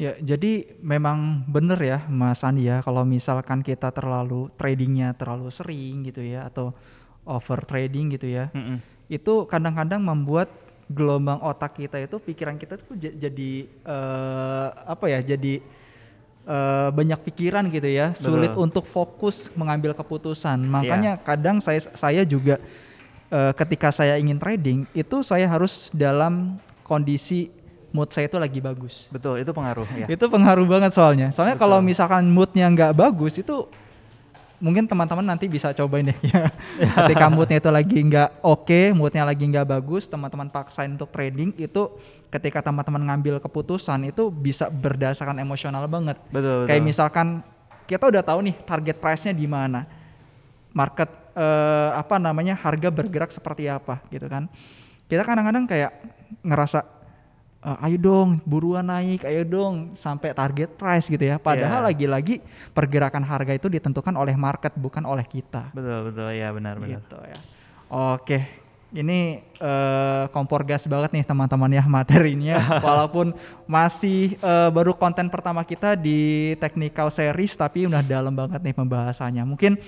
Ya, 0.00 0.16
jadi 0.18 0.72
memang 0.80 1.44
benar 1.46 1.76
ya 1.78 2.08
Mas 2.08 2.40
Andi 2.42 2.64
ya 2.64 2.80
kalau 2.80 3.04
misalkan 3.04 3.60
kita 3.60 3.92
terlalu 3.92 4.48
tradingnya 4.56 5.12
terlalu 5.14 5.52
sering 5.52 6.08
gitu 6.08 6.24
ya 6.24 6.48
atau 6.48 6.72
over 7.28 7.60
trading 7.68 8.16
gitu 8.16 8.26
ya. 8.26 8.48
Mm 8.56 8.64
-mm 8.64 8.91
itu 9.10 9.46
kadang-kadang 9.46 10.02
membuat 10.02 10.50
gelombang 10.92 11.40
otak 11.40 11.80
kita 11.80 11.96
itu 12.04 12.20
pikiran 12.20 12.60
kita 12.60 12.76
tuh 12.76 12.94
jadi 12.96 13.52
uh, 13.86 14.66
apa 14.92 15.08
ya 15.08 15.20
jadi 15.34 15.64
uh, 16.46 16.88
banyak 16.92 17.18
pikiran 17.22 17.64
gitu 17.72 17.88
ya 17.88 18.12
Betul. 18.12 18.24
sulit 18.28 18.52
untuk 18.54 18.84
fokus 18.86 19.48
mengambil 19.56 19.96
keputusan. 19.96 20.60
Makanya 20.62 21.18
yeah. 21.18 21.24
kadang 21.24 21.58
saya 21.62 21.80
saya 21.96 22.22
juga 22.26 22.60
uh, 23.32 23.52
ketika 23.56 23.90
saya 23.94 24.18
ingin 24.18 24.38
trading 24.38 24.84
itu 24.92 25.24
saya 25.24 25.46
harus 25.46 25.88
dalam 25.94 26.58
kondisi 26.84 27.48
mood 27.92 28.08
saya 28.12 28.26
itu 28.26 28.38
lagi 28.40 28.58
bagus. 28.58 29.06
Betul 29.12 29.44
itu 29.44 29.52
pengaruh 29.52 29.88
ya. 29.96 30.06
Itu 30.08 30.26
pengaruh 30.28 30.66
banget 30.68 30.92
soalnya. 30.96 31.28
Soalnya 31.30 31.56
kalau 31.60 31.78
misalkan 31.84 32.24
moodnya 32.28 32.68
nggak 32.72 32.92
bagus 32.96 33.36
itu 33.38 33.68
mungkin 34.62 34.86
teman-teman 34.86 35.26
nanti 35.26 35.50
bisa 35.50 35.74
cobain 35.74 36.06
deh 36.06 36.18
ya. 36.30 36.46
Ketika 36.78 37.26
moodnya 37.26 37.58
itu 37.58 37.70
lagi 37.74 37.98
nggak 37.98 38.46
oke, 38.46 38.62
okay, 38.62 38.84
moodnya 38.94 39.26
lagi 39.26 39.42
nggak 39.42 39.66
bagus, 39.66 40.06
teman-teman 40.06 40.46
paksain 40.46 40.94
untuk 40.94 41.10
trading 41.10 41.50
itu 41.58 41.90
ketika 42.30 42.62
teman-teman 42.62 43.02
ngambil 43.10 43.42
keputusan 43.42 44.06
itu 44.06 44.30
bisa 44.30 44.70
berdasarkan 44.70 45.42
emosional 45.42 45.82
banget. 45.90 46.16
Betul. 46.30 46.70
Kayak 46.70 46.82
misalkan 46.86 47.42
kita 47.90 48.06
udah 48.06 48.22
tahu 48.22 48.46
nih 48.46 48.56
target 48.62 48.96
price-nya 49.02 49.34
di 49.34 49.50
mana, 49.50 49.82
market 50.70 51.10
eh, 51.34 51.90
apa 51.98 52.22
namanya 52.22 52.54
harga 52.54 52.88
bergerak 52.94 53.34
seperti 53.34 53.66
apa 53.66 53.98
gitu 54.14 54.30
kan. 54.30 54.46
Kita 55.10 55.26
kadang-kadang 55.26 55.66
kayak 55.66 55.90
ngerasa 56.46 57.01
uh, 57.62 57.84
ayo 57.86 57.96
dong 57.98 58.42
buruan 58.42 58.84
naik, 58.84 59.24
ayo 59.24 59.46
dong 59.46 59.94
sampai 59.94 60.34
target 60.34 60.74
price 60.74 61.06
gitu 61.06 61.22
ya. 61.22 61.38
Padahal 61.38 61.86
iya. 61.86 61.88
lagi-lagi 61.94 62.42
pergerakan 62.74 63.22
harga 63.22 63.54
itu 63.54 63.70
ditentukan 63.70 64.14
oleh 64.18 64.34
market 64.34 64.74
bukan 64.74 65.06
oleh 65.06 65.24
kita. 65.24 65.70
Betul 65.72 66.12
betul 66.12 66.28
ya 66.34 66.50
benar 66.50 66.76
benar. 66.82 67.00
Gitu 67.00 67.18
ya. 67.22 67.38
Oke, 67.92 68.38
ini 68.92 69.40
uh, 69.60 70.28
kompor 70.32 70.64
gas 70.64 70.84
banget 70.84 71.12
nih 71.16 71.24
teman-teman 71.24 71.70
ya 71.72 71.84
materinya. 71.86 72.56
Walaupun 72.86 73.32
masih 73.64 74.36
uh, 74.42 74.68
baru 74.68 74.92
konten 74.92 75.30
pertama 75.32 75.64
kita 75.64 75.96
di 75.96 76.52
technical 76.58 77.08
series 77.08 77.56
tapi 77.56 77.88
udah 77.88 78.04
dalam 78.04 78.34
banget 78.34 78.60
nih 78.60 78.76
pembahasannya. 78.76 79.44
Mungkin 79.44 79.80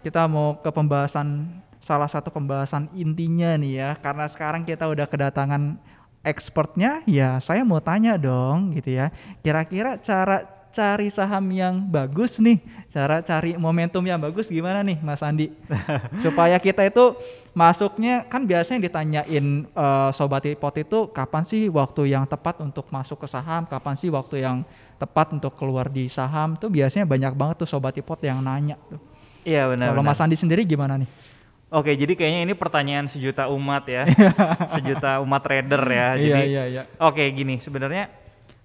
kita 0.00 0.24
mau 0.30 0.60
ke 0.62 0.70
pembahasan 0.70 1.48
salah 1.86 2.10
satu 2.10 2.34
pembahasan 2.34 2.90
intinya 2.98 3.54
nih 3.54 3.72
ya 3.78 3.90
karena 3.94 4.26
sekarang 4.26 4.66
kita 4.66 4.90
udah 4.90 5.06
kedatangan 5.06 5.78
expertnya 6.26 7.06
ya 7.06 7.38
saya 7.38 7.62
mau 7.62 7.78
tanya 7.78 8.18
dong 8.18 8.74
gitu 8.74 8.98
ya. 8.98 9.14
Kira-kira 9.46 9.94
cara 10.02 10.56
cari 10.74 11.08
saham 11.08 11.48
yang 11.56 11.80
bagus 11.88 12.36
nih, 12.36 12.60
cara 12.92 13.24
cari 13.24 13.56
momentum 13.56 14.04
yang 14.04 14.20
bagus 14.20 14.52
gimana 14.52 14.84
nih 14.84 15.00
Mas 15.00 15.24
Andi? 15.24 15.48
Supaya 16.24 16.60
kita 16.60 16.84
itu 16.84 17.16
masuknya 17.56 18.28
kan 18.28 18.44
biasanya 18.44 18.84
ditanyain 18.84 19.64
uh, 19.72 20.12
sobat 20.12 20.44
ipot 20.44 20.76
itu 20.76 21.08
kapan 21.16 21.48
sih 21.48 21.72
waktu 21.72 22.12
yang 22.12 22.28
tepat 22.28 22.60
untuk 22.60 22.84
masuk 22.92 23.24
ke 23.24 23.28
saham, 23.30 23.64
kapan 23.64 23.96
sih 23.96 24.12
waktu 24.12 24.44
yang 24.44 24.68
tepat 25.00 25.32
untuk 25.32 25.56
keluar 25.56 25.88
di 25.88 26.12
saham 26.12 26.60
tuh 26.60 26.68
biasanya 26.68 27.08
banyak 27.08 27.32
banget 27.32 27.64
tuh 27.64 27.68
sobat 27.72 27.96
ipot 27.96 28.20
yang 28.20 28.44
nanya 28.44 28.76
tuh. 28.92 29.00
Iya 29.48 29.72
benar. 29.72 29.94
Kalau 29.96 30.02
Mas 30.04 30.20
Andi 30.20 30.36
sendiri 30.36 30.66
gimana 30.68 31.00
nih? 31.00 31.08
Oke, 31.76 31.92
jadi 31.92 32.16
kayaknya 32.16 32.40
ini 32.48 32.54
pertanyaan 32.56 33.04
sejuta 33.04 33.52
umat 33.52 33.84
ya, 33.84 34.08
sejuta 34.80 35.20
umat 35.20 35.44
trader 35.44 35.82
ya. 35.84 36.08
Iya, 36.16 36.16
jadi, 36.16 36.42
iya, 36.48 36.64
iya. 36.72 36.82
Oke, 36.96 37.28
gini 37.36 37.60
sebenarnya 37.60 38.08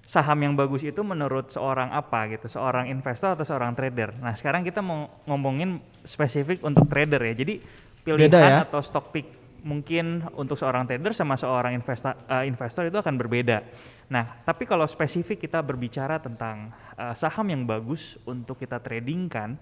saham 0.08 0.40
yang 0.40 0.56
bagus 0.56 0.80
itu 0.88 1.04
menurut 1.04 1.52
seorang 1.52 1.92
apa 1.92 2.32
gitu, 2.32 2.48
seorang 2.48 2.88
investor 2.88 3.36
atau 3.36 3.44
seorang 3.44 3.76
trader. 3.76 4.16
Nah, 4.16 4.32
sekarang 4.32 4.64
kita 4.64 4.80
mau 4.80 5.12
ngomongin 5.28 5.84
spesifik 6.08 6.64
untuk 6.64 6.88
trader 6.88 7.20
ya. 7.20 7.34
Jadi 7.36 7.60
pilihan 8.00 8.32
Beda 8.32 8.40
ya? 8.40 8.60
atau 8.64 8.80
stock 8.80 9.12
pick 9.12 9.28
mungkin 9.62 10.26
untuk 10.34 10.58
seorang 10.58 10.90
trader 10.90 11.14
sama 11.14 11.38
seorang 11.38 11.78
investor 11.78 12.18
uh, 12.32 12.48
investor 12.48 12.88
itu 12.88 12.96
akan 12.96 13.20
berbeda. 13.20 13.62
Nah, 14.08 14.40
tapi 14.48 14.64
kalau 14.64 14.88
spesifik 14.88 15.46
kita 15.46 15.60
berbicara 15.60 16.16
tentang 16.18 16.72
uh, 16.96 17.12
saham 17.12 17.46
yang 17.52 17.68
bagus 17.68 18.16
untuk 18.24 18.56
kita 18.56 18.80
tradingkan, 18.80 19.60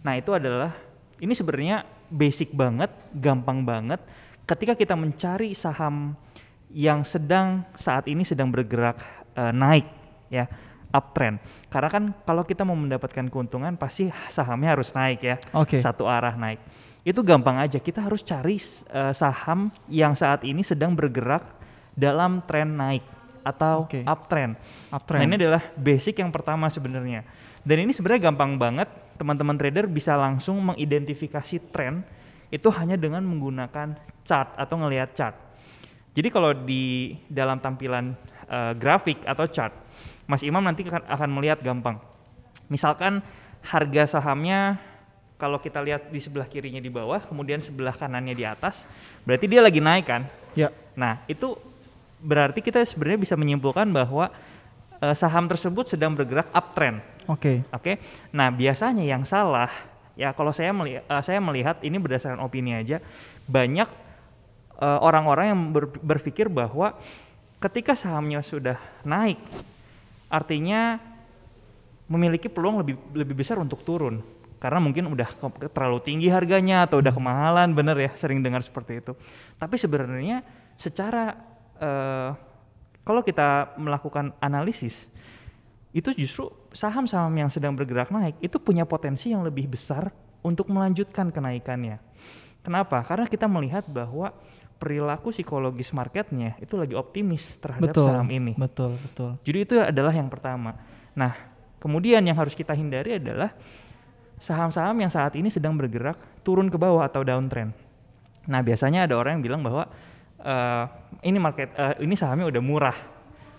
nah 0.00 0.14
itu 0.14 0.30
adalah 0.30 0.72
ini 1.18 1.34
sebenarnya 1.34 1.82
basic 2.08 2.54
banget, 2.54 2.90
gampang 3.14 3.62
banget. 3.66 4.00
Ketika 4.48 4.72
kita 4.78 4.94
mencari 4.96 5.52
saham 5.52 6.16
yang 6.72 7.04
sedang 7.04 7.64
saat 7.76 8.08
ini 8.08 8.24
sedang 8.24 8.48
bergerak 8.48 9.00
uh, 9.36 9.52
naik, 9.52 9.84
ya 10.32 10.48
uptrend. 10.88 11.36
Karena 11.68 11.88
kan 11.92 12.04
kalau 12.24 12.42
kita 12.44 12.64
mau 12.64 12.76
mendapatkan 12.76 13.28
keuntungan 13.28 13.76
pasti 13.76 14.08
sahamnya 14.32 14.72
harus 14.72 14.88
naik 14.96 15.20
ya, 15.20 15.36
okay. 15.52 15.80
satu 15.80 16.08
arah 16.08 16.32
naik. 16.32 16.60
Itu 17.04 17.20
gampang 17.20 17.60
aja. 17.60 17.76
Kita 17.80 18.04
harus 18.04 18.24
cari 18.24 18.56
uh, 18.92 19.12
saham 19.12 19.68
yang 19.88 20.16
saat 20.16 20.44
ini 20.44 20.64
sedang 20.64 20.96
bergerak 20.96 21.44
dalam 21.92 22.40
tren 22.46 22.72
naik 22.72 23.04
atau 23.44 23.88
okay. 23.88 24.04
uptrend. 24.04 24.56
uptrend. 24.92 25.20
Nah 25.24 25.26
ini 25.28 25.36
adalah 25.40 25.62
basic 25.76 26.20
yang 26.20 26.32
pertama 26.32 26.68
sebenarnya. 26.68 27.24
Dan 27.68 27.84
ini 27.84 27.92
sebenarnya 27.92 28.32
gampang 28.32 28.56
banget 28.56 28.88
teman-teman 29.20 29.52
trader 29.60 29.84
bisa 29.84 30.16
langsung 30.16 30.56
mengidentifikasi 30.72 31.68
tren 31.68 32.00
itu 32.48 32.64
hanya 32.72 32.96
dengan 32.96 33.20
menggunakan 33.28 33.92
chart 34.24 34.56
atau 34.56 34.80
ngelihat 34.80 35.12
chart. 35.12 35.36
Jadi 36.16 36.32
kalau 36.32 36.56
di 36.56 37.12
dalam 37.28 37.60
tampilan 37.60 38.16
uh, 38.48 38.72
grafik 38.72 39.20
atau 39.28 39.44
chart, 39.52 39.76
Mas 40.24 40.40
Imam 40.40 40.64
nanti 40.64 40.80
akan, 40.88 41.04
akan 41.12 41.28
melihat 41.28 41.60
gampang. 41.60 42.00
Misalkan 42.72 43.20
harga 43.60 44.16
sahamnya 44.16 44.80
kalau 45.36 45.60
kita 45.60 45.84
lihat 45.84 46.08
di 46.08 46.24
sebelah 46.24 46.48
kirinya 46.48 46.80
di 46.80 46.88
bawah, 46.88 47.20
kemudian 47.20 47.60
sebelah 47.60 47.92
kanannya 47.92 48.32
di 48.32 48.48
atas, 48.48 48.88
berarti 49.28 49.44
dia 49.44 49.60
lagi 49.60 49.84
naik 49.84 50.08
kan? 50.08 50.24
Ya. 50.56 50.72
Nah, 50.96 51.20
itu 51.28 51.52
berarti 52.18 52.64
kita 52.64 52.80
sebenarnya 52.88 53.28
bisa 53.28 53.36
menyimpulkan 53.36 53.92
bahwa 53.92 54.32
uh, 55.04 55.14
saham 55.14 55.44
tersebut 55.44 55.92
sedang 55.92 56.16
bergerak 56.16 56.48
uptrend. 56.56 57.17
Oke. 57.28 57.40
Okay. 57.40 57.56
Oke. 57.70 57.82
Okay? 57.84 57.94
Nah, 58.32 58.48
biasanya 58.48 59.04
yang 59.04 59.28
salah 59.28 59.68
ya 60.18 60.34
kalau 60.34 60.50
saya 60.50 60.74
melihat 60.74 61.06
uh, 61.06 61.22
saya 61.22 61.38
melihat 61.38 61.78
ini 61.86 61.94
berdasarkan 62.02 62.42
opini 62.42 62.74
aja 62.74 62.98
banyak 63.46 63.86
uh, 64.82 64.98
orang-orang 64.98 65.46
yang 65.54 65.60
ber, 65.70 65.86
berpikir 65.94 66.50
bahwa 66.50 66.98
ketika 67.62 67.94
sahamnya 67.94 68.42
sudah 68.42 68.82
naik 69.06 69.38
artinya 70.26 70.98
memiliki 72.10 72.50
peluang 72.50 72.82
lebih 72.82 72.98
lebih 73.14 73.38
besar 73.38 73.62
untuk 73.62 73.86
turun 73.86 74.18
karena 74.58 74.82
mungkin 74.82 75.06
udah 75.06 75.38
terlalu 75.70 76.02
tinggi 76.02 76.26
harganya 76.34 76.82
atau 76.82 76.98
udah 76.98 77.14
hmm. 77.14 77.22
kemahalan 77.22 77.68
bener 77.78 77.94
ya 77.94 78.10
sering 78.18 78.42
dengar 78.42 78.66
seperti 78.66 78.98
itu 78.98 79.14
tapi 79.54 79.78
sebenarnya 79.78 80.42
secara 80.74 81.38
uh, 81.78 82.34
kalau 83.06 83.22
kita 83.22 83.78
melakukan 83.78 84.34
analisis 84.42 85.06
itu 85.92 86.12
justru 86.12 86.52
saham-saham 86.76 87.32
yang 87.32 87.48
sedang 87.48 87.72
bergerak 87.72 88.12
naik 88.12 88.36
itu 88.44 88.60
punya 88.60 88.84
potensi 88.84 89.32
yang 89.32 89.40
lebih 89.40 89.72
besar 89.72 90.12
untuk 90.44 90.68
melanjutkan 90.68 91.32
kenaikannya. 91.32 91.98
Kenapa? 92.60 93.00
Karena 93.00 93.24
kita 93.24 93.48
melihat 93.48 93.88
bahwa 93.88 94.34
perilaku 94.78 95.34
psikologis 95.34 95.90
marketnya 95.90 96.54
itu 96.62 96.78
lagi 96.78 96.94
optimis 96.94 97.58
terhadap 97.58 97.90
betul, 97.90 98.06
saham 98.06 98.28
ini. 98.30 98.52
Betul, 98.54 98.94
betul. 99.00 99.30
Jadi 99.42 99.58
itu 99.58 99.74
adalah 99.80 100.14
yang 100.14 100.30
pertama. 100.30 100.78
Nah, 101.16 101.34
kemudian 101.82 102.22
yang 102.22 102.38
harus 102.38 102.54
kita 102.54 102.76
hindari 102.76 103.18
adalah 103.18 103.50
saham-saham 104.38 104.94
yang 105.02 105.10
saat 105.10 105.34
ini 105.34 105.50
sedang 105.50 105.74
bergerak 105.74 106.20
turun 106.46 106.70
ke 106.70 106.78
bawah 106.78 107.02
atau 107.02 107.26
downtrend. 107.26 107.74
Nah, 108.46 108.62
biasanya 108.62 109.10
ada 109.10 109.18
orang 109.18 109.38
yang 109.38 109.44
bilang 109.44 109.62
bahwa 109.66 109.90
uh, 110.40 110.84
ini 111.26 111.38
market 111.42 111.74
uh, 111.74 111.98
ini 111.98 112.14
sahamnya 112.14 112.46
udah 112.46 112.62
murah. 112.62 112.98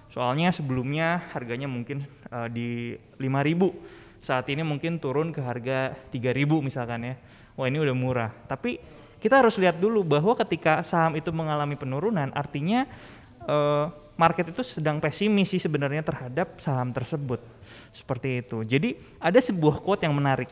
Soalnya 0.10 0.50
sebelumnya 0.50 1.30
harganya 1.32 1.70
mungkin 1.70 2.02
uh, 2.34 2.50
di 2.50 2.98
5000. 3.22 4.20
Saat 4.20 4.52
ini 4.52 4.66
mungkin 4.66 5.00
turun 5.00 5.32
ke 5.32 5.40
harga 5.40 5.96
3000 6.12 6.44
misalkan 6.60 7.14
ya. 7.14 7.16
Wah, 7.56 7.70
ini 7.70 7.78
udah 7.80 7.96
murah. 7.96 8.32
Tapi 8.50 8.82
kita 9.22 9.40
harus 9.40 9.56
lihat 9.62 9.78
dulu 9.78 10.02
bahwa 10.02 10.34
ketika 10.34 10.82
saham 10.82 11.14
itu 11.20 11.30
mengalami 11.30 11.76
penurunan, 11.78 12.32
artinya 12.34 12.88
uh, 13.46 13.92
market 14.20 14.52
itu 14.52 14.66
sedang 14.66 15.00
pesimis 15.00 15.54
sih 15.54 15.62
sebenarnya 15.62 16.04
terhadap 16.04 16.60
saham 16.60 16.92
tersebut. 16.92 17.40
Seperti 17.94 18.44
itu. 18.44 18.66
Jadi 18.66 19.00
ada 19.22 19.40
sebuah 19.40 19.80
quote 19.80 20.04
yang 20.04 20.16
menarik. 20.18 20.50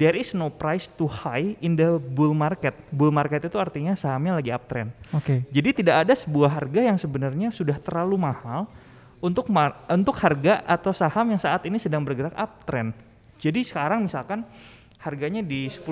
There 0.00 0.16
is 0.16 0.32
no 0.32 0.48
price 0.48 0.88
too 0.88 1.12
high 1.12 1.60
in 1.60 1.76
the 1.76 2.00
bull 2.00 2.32
market. 2.32 2.72
Bull 2.88 3.12
market 3.12 3.44
itu 3.44 3.60
artinya 3.60 3.92
sahamnya 3.92 4.40
lagi 4.40 4.48
uptrend. 4.48 4.96
Oke. 5.12 5.20
Okay. 5.20 5.38
Jadi 5.52 5.84
tidak 5.84 6.08
ada 6.08 6.16
sebuah 6.16 6.48
harga 6.56 6.80
yang 6.80 6.96
sebenarnya 6.96 7.52
sudah 7.52 7.76
terlalu 7.76 8.16
mahal 8.16 8.64
untuk 9.20 9.52
untuk 9.92 10.16
harga 10.16 10.64
atau 10.64 10.96
saham 10.96 11.36
yang 11.36 11.40
saat 11.40 11.60
ini 11.68 11.76
sedang 11.76 12.00
bergerak 12.00 12.32
uptrend. 12.32 12.96
Jadi 13.36 13.60
sekarang 13.60 14.08
misalkan 14.08 14.48
harganya 15.04 15.44
di 15.44 15.68
10.000 15.68 15.84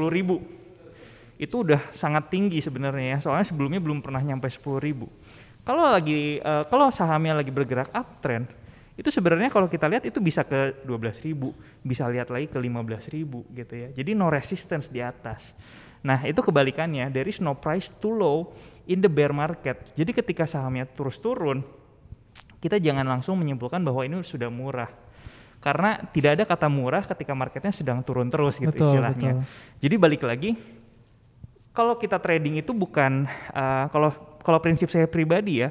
itu 1.38 1.54
udah 1.62 1.92
sangat 1.94 2.28
tinggi 2.28 2.58
sebenarnya 2.58 3.16
ya 3.16 3.18
soalnya 3.22 3.46
sebelumnya 3.46 3.78
belum 3.78 4.02
pernah 4.02 4.18
nyampe 4.20 4.50
10.000 4.50 5.62
kalau 5.62 5.86
lagi 5.86 6.42
uh, 6.42 6.66
kalau 6.66 6.90
sahamnya 6.90 7.38
lagi 7.38 7.54
bergerak 7.54 7.88
uptrend 7.94 8.50
itu 8.98 9.14
sebenarnya 9.14 9.46
kalau 9.46 9.70
kita 9.70 9.86
lihat 9.86 10.10
itu 10.10 10.18
bisa 10.18 10.42
ke 10.42 10.82
12.000 10.82 11.30
bisa 11.86 12.02
lihat 12.10 12.34
lagi 12.34 12.50
ke 12.50 12.58
15.000 12.58 13.22
gitu 13.54 13.74
ya. 13.78 13.88
Jadi 13.94 14.10
no 14.18 14.26
resistance 14.26 14.90
di 14.90 14.98
atas. 14.98 15.54
Nah 16.02 16.26
itu 16.26 16.42
kebalikannya. 16.42 17.06
There 17.14 17.30
is 17.30 17.38
no 17.38 17.54
price 17.54 17.94
too 18.02 18.10
low 18.10 18.50
in 18.90 18.98
the 18.98 19.06
bear 19.06 19.30
market. 19.30 19.94
Jadi 19.94 20.10
ketika 20.10 20.50
sahamnya 20.50 20.90
terus 20.90 21.22
turun 21.22 21.62
kita 22.58 22.82
jangan 22.82 23.06
langsung 23.06 23.38
menyimpulkan 23.38 23.78
bahwa 23.86 24.02
ini 24.02 24.18
sudah 24.26 24.50
murah. 24.50 24.90
Karena 25.62 26.02
tidak 26.10 26.38
ada 26.38 26.44
kata 26.50 26.66
murah 26.66 27.06
ketika 27.06 27.38
marketnya 27.38 27.70
sedang 27.70 28.02
turun 28.02 28.26
terus 28.34 28.58
gitu 28.58 28.74
betul, 28.74 28.98
istilahnya. 28.98 29.42
Betul. 29.42 29.78
Jadi 29.78 29.94
balik 29.94 30.22
lagi 30.26 30.50
kalau 31.70 31.94
kita 31.94 32.18
trading 32.18 32.58
itu 32.58 32.74
bukan 32.74 33.30
uh, 33.54 33.86
kalau 33.94 34.10
kalau 34.42 34.58
prinsip 34.58 34.90
saya 34.90 35.06
pribadi 35.06 35.62
ya 35.62 35.70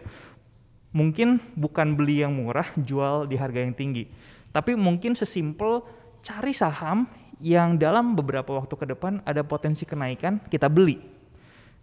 mungkin 0.96 1.40
bukan 1.54 1.96
beli 1.98 2.24
yang 2.24 2.36
murah 2.36 2.70
jual 2.80 3.28
di 3.28 3.36
harga 3.36 3.64
yang 3.64 3.76
tinggi 3.76 4.08
tapi 4.52 4.74
mungkin 4.74 5.14
sesimpel 5.14 5.84
cari 6.24 6.56
saham 6.56 7.06
yang 7.38 7.78
dalam 7.78 8.18
beberapa 8.18 8.58
waktu 8.58 8.74
ke 8.74 8.86
depan 8.96 9.22
ada 9.28 9.46
potensi 9.46 9.86
kenaikan 9.86 10.42
kita 10.48 10.72
beli 10.72 11.00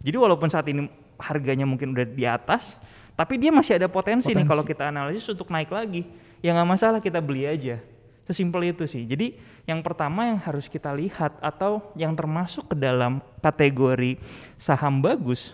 jadi 0.03 0.17
walaupun 0.19 0.51
saat 0.51 0.67
ini 0.67 0.89
harganya 1.15 1.63
mungkin 1.63 1.95
udah 1.95 2.05
di 2.05 2.25
atas 2.27 2.75
tapi 3.15 3.39
dia 3.39 3.47
masih 3.47 3.79
ada 3.79 3.87
potensi, 3.87 4.35
potensi. 4.35 4.43
nih 4.43 4.45
kalau 4.45 4.63
kita 4.67 4.91
analisis 4.91 5.31
untuk 5.31 5.47
naik 5.47 5.71
lagi 5.71 6.03
ya 6.43 6.51
nggak 6.51 6.67
masalah 6.67 6.99
kita 6.99 7.23
beli 7.23 7.47
aja 7.47 7.79
Sesimpel 8.25 8.73
itu 8.73 8.89
sih. 8.89 9.05
Jadi 9.05 9.37
yang 9.69 9.85
pertama 9.85 10.25
yang 10.25 10.41
harus 10.41 10.65
kita 10.65 10.89
lihat 10.97 11.37
atau 11.37 11.93
yang 11.93 12.17
termasuk 12.17 12.73
ke 12.73 12.75
dalam 12.75 13.21
kategori 13.37 14.17
saham 14.57 14.97
bagus 14.97 15.53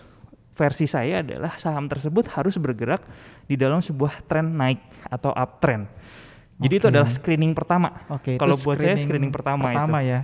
versi 0.56 0.88
saya 0.88 1.20
adalah 1.20 1.56
saham 1.60 1.84
tersebut 1.88 2.28
harus 2.32 2.56
bergerak 2.56 3.04
di 3.52 3.60
dalam 3.60 3.84
sebuah 3.84 4.24
tren 4.24 4.48
naik 4.48 4.80
atau 5.12 5.28
uptrend. 5.36 5.84
Jadi 6.56 6.72
okay. 6.72 6.80
itu 6.80 6.86
adalah 6.88 7.10
screening 7.12 7.52
pertama. 7.52 7.88
Oke. 8.08 8.34
Okay, 8.34 8.36
Kalau 8.40 8.56
buat 8.56 8.80
saya 8.80 8.96
screening 8.96 9.32
pertama, 9.34 9.68
pertama 9.68 9.98
itu. 10.00 10.12
ya. 10.16 10.20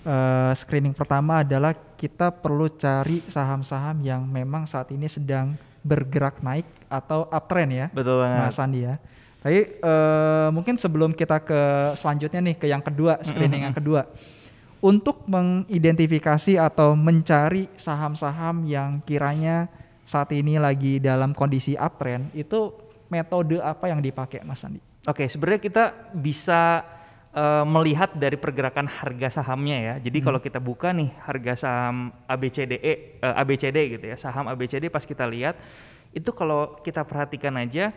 Uh, 0.00 0.52
screening 0.56 0.94
pertama 0.96 1.44
adalah 1.44 1.76
kita 1.98 2.32
perlu 2.32 2.72
cari 2.72 3.20
saham-saham 3.28 4.00
yang 4.00 4.22
memang 4.24 4.64
saat 4.64 4.88
ini 4.94 5.10
sedang 5.10 5.58
bergerak 5.82 6.40
naik 6.40 6.68
atau 6.86 7.26
uptrend 7.28 7.70
ya. 7.74 7.86
Betul 7.90 8.22
banget. 8.22 8.40
Mas 8.46 8.60
Andi 8.60 8.80
ya. 8.86 8.94
Tapi 9.40 9.80
uh, 9.80 10.48
mungkin 10.52 10.76
sebelum 10.76 11.16
kita 11.16 11.40
ke 11.40 11.60
selanjutnya 11.96 12.40
nih 12.44 12.56
ke 12.60 12.66
yang 12.68 12.84
kedua, 12.84 13.20
screening 13.24 13.48
mm 13.48 13.56
-hmm. 13.56 13.66
yang 13.72 13.76
kedua. 13.76 14.02
Untuk 14.80 15.28
mengidentifikasi 15.28 16.56
atau 16.56 16.96
mencari 16.96 17.68
saham-saham 17.76 18.64
yang 18.64 19.04
kiranya 19.04 19.68
saat 20.10 20.34
ini 20.34 20.58
lagi 20.58 20.98
dalam 20.98 21.30
kondisi 21.30 21.78
uptrend, 21.78 22.34
itu 22.34 22.74
metode 23.06 23.62
apa 23.62 23.86
yang 23.86 24.02
dipakai 24.02 24.42
Mas 24.42 24.66
Andi? 24.66 24.82
Oke, 25.06 25.22
okay, 25.22 25.26
sebenarnya 25.30 25.62
kita 25.62 25.84
bisa 26.10 26.82
uh, 27.30 27.62
melihat 27.62 28.10
dari 28.18 28.34
pergerakan 28.34 28.90
harga 28.90 29.38
sahamnya 29.38 29.78
ya. 29.78 29.94
Jadi 30.02 30.18
hmm. 30.18 30.26
kalau 30.26 30.40
kita 30.42 30.58
buka 30.58 30.90
nih 30.90 31.14
harga 31.22 31.54
saham 31.54 32.10
ABCDE 32.26 33.22
uh, 33.22 33.30
eh, 33.30 33.40
ABCD 33.46 33.78
gitu 33.94 34.04
ya, 34.10 34.16
saham 34.18 34.50
ABCD 34.50 34.90
pas 34.90 35.06
kita 35.06 35.30
lihat 35.30 35.54
itu 36.10 36.34
kalau 36.34 36.82
kita 36.82 37.06
perhatikan 37.06 37.54
aja 37.54 37.94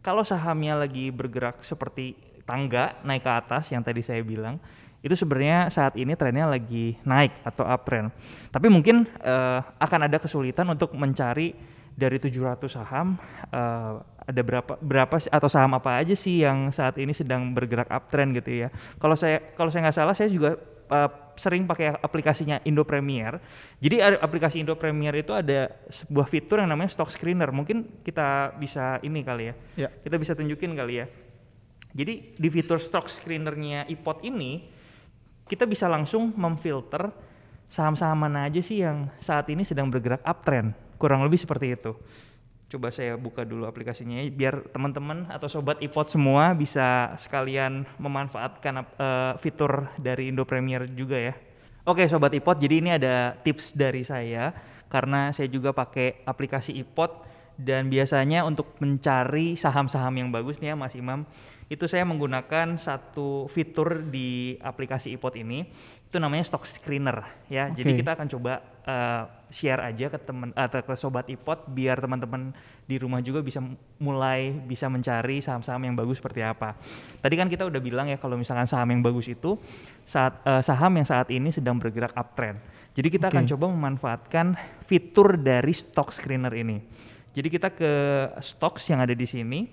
kalau 0.00 0.24
sahamnya 0.24 0.80
lagi 0.80 1.12
bergerak 1.12 1.60
seperti 1.60 2.16
tangga 2.48 2.96
naik 3.04 3.24
ke 3.24 3.32
atas 3.32 3.68
yang 3.72 3.84
tadi 3.84 4.00
saya 4.00 4.20
bilang, 4.24 4.60
itu 5.04 5.12
sebenarnya 5.12 5.68
saat 5.68 6.00
ini 6.00 6.16
trennya 6.16 6.48
lagi 6.48 6.96
naik 7.04 7.44
atau 7.44 7.68
uptrend. 7.68 8.08
Tapi 8.48 8.72
mungkin 8.72 9.04
uh, 9.20 9.60
akan 9.76 10.08
ada 10.08 10.16
kesulitan 10.16 10.64
untuk 10.72 10.96
mencari 10.96 11.52
dari 11.92 12.16
700 12.16 12.58
saham 12.66 13.20
uh, 13.52 14.02
ada 14.24 14.42
berapa 14.42 14.74
berapa 14.80 15.14
atau 15.30 15.48
saham 15.52 15.76
apa 15.76 16.00
aja 16.00 16.16
sih 16.16 16.42
yang 16.42 16.72
saat 16.72 16.96
ini 16.96 17.12
sedang 17.12 17.52
bergerak 17.52 17.92
uptrend 17.92 18.40
gitu 18.40 18.64
ya. 18.64 18.68
Kalau 18.96 19.12
saya 19.12 19.52
kalau 19.52 19.68
saya 19.68 19.86
nggak 19.86 19.96
salah 20.00 20.16
saya 20.16 20.32
juga 20.32 20.56
uh, 20.88 21.10
sering 21.36 21.68
pakai 21.68 22.00
aplikasinya 22.00 22.64
Indo 22.64 22.88
Premier. 22.88 23.36
Jadi 23.84 24.00
aplikasi 24.00 24.64
Indo 24.64 24.72
Premier 24.74 25.12
itu 25.20 25.36
ada 25.36 25.68
sebuah 25.92 26.26
fitur 26.32 26.64
yang 26.64 26.72
namanya 26.72 26.96
stock 26.96 27.12
screener. 27.12 27.52
Mungkin 27.52 28.00
kita 28.00 28.56
bisa 28.56 28.98
ini 29.04 29.20
kali 29.20 29.52
ya. 29.52 29.54
ya. 29.84 29.88
Kita 30.00 30.16
bisa 30.16 30.32
tunjukin 30.32 30.72
kali 30.72 31.04
ya. 31.04 31.06
Jadi 31.94 32.34
di 32.34 32.48
fitur 32.50 32.82
stock 32.82 33.06
screenernya 33.06 33.86
iPod 33.86 34.26
ini 34.26 34.66
kita 35.48 35.68
bisa 35.68 35.88
langsung 35.90 36.32
memfilter 36.36 37.12
saham-saham 37.68 38.28
mana 38.28 38.46
aja 38.48 38.60
sih 38.60 38.84
yang 38.84 39.08
saat 39.18 39.48
ini 39.48 39.64
sedang 39.64 39.88
bergerak 39.88 40.22
uptrend. 40.24 40.72
Kurang 40.96 41.24
lebih 41.26 41.40
seperti 41.40 41.74
itu 41.74 41.92
coba 42.74 42.90
saya 42.90 43.14
buka 43.14 43.46
dulu 43.46 43.70
aplikasinya 43.70 44.18
biar 44.34 44.74
teman-teman 44.74 45.30
atau 45.30 45.46
sobat 45.46 45.78
iPod 45.78 46.10
semua 46.10 46.50
bisa 46.58 47.14
sekalian 47.14 47.86
memanfaatkan 48.02 48.82
uh, 48.98 49.38
fitur 49.38 49.86
dari 49.94 50.34
Indo 50.34 50.42
Premier 50.42 50.90
juga 50.90 51.14
ya. 51.14 51.34
Oke 51.86 52.08
sobat 52.10 52.34
iPod, 52.34 52.58
jadi 52.58 52.74
ini 52.82 52.90
ada 52.98 53.38
tips 53.46 53.78
dari 53.78 54.02
saya 54.02 54.50
karena 54.90 55.30
saya 55.30 55.46
juga 55.46 55.70
pakai 55.70 56.26
aplikasi 56.26 56.74
iPod 56.80 57.22
dan 57.54 57.86
biasanya 57.86 58.42
untuk 58.42 58.74
mencari 58.82 59.54
saham-saham 59.54 60.18
yang 60.18 60.28
bagus 60.34 60.58
nih 60.58 60.72
ya 60.72 60.74
Mas 60.74 60.98
Imam 60.98 61.22
itu 61.72 61.88
saya 61.88 62.04
menggunakan 62.04 62.76
satu 62.76 63.48
fitur 63.48 64.04
di 64.04 64.60
aplikasi 64.60 65.16
iPod 65.16 65.40
ini 65.40 65.64
itu 66.14 66.22
namanya 66.22 66.46
stock 66.46 66.62
screener 66.62 67.26
ya. 67.50 67.72
Okay. 67.72 67.82
Jadi 67.82 67.90
kita 67.98 68.10
akan 68.14 68.26
coba 68.30 68.52
uh, 68.86 69.22
share 69.50 69.82
aja 69.82 70.06
ke 70.12 70.18
teman 70.22 70.54
atau 70.54 70.78
ke 70.84 70.94
sobat 70.94 71.26
iPod 71.26 71.66
biar 71.74 71.98
teman-teman 71.98 72.54
di 72.86 73.00
rumah 73.00 73.18
juga 73.18 73.42
bisa 73.42 73.58
mulai 73.98 74.52
bisa 74.52 74.86
mencari 74.86 75.42
saham-saham 75.42 75.82
yang 75.90 75.96
bagus 75.98 76.22
seperti 76.22 76.44
apa. 76.44 76.78
Tadi 77.18 77.34
kan 77.34 77.50
kita 77.50 77.66
udah 77.66 77.80
bilang 77.82 78.06
ya 78.06 78.20
kalau 78.20 78.38
misalkan 78.38 78.68
saham 78.70 78.94
yang 78.94 79.02
bagus 79.02 79.26
itu 79.26 79.58
saat 80.06 80.38
uh, 80.46 80.62
saham 80.62 80.94
yang 80.94 81.08
saat 81.08 81.32
ini 81.34 81.50
sedang 81.50 81.80
bergerak 81.82 82.14
uptrend. 82.14 82.62
Jadi 82.94 83.08
kita 83.10 83.26
okay. 83.26 83.34
akan 83.34 83.44
coba 83.50 83.64
memanfaatkan 83.74 84.46
fitur 84.86 85.34
dari 85.40 85.74
stock 85.74 86.14
screener 86.14 86.54
ini. 86.54 86.78
Jadi 87.34 87.48
kita 87.50 87.74
ke 87.74 87.92
stocks 88.38 88.86
yang 88.86 89.02
ada 89.02 89.10
di 89.10 89.26
sini 89.26 89.66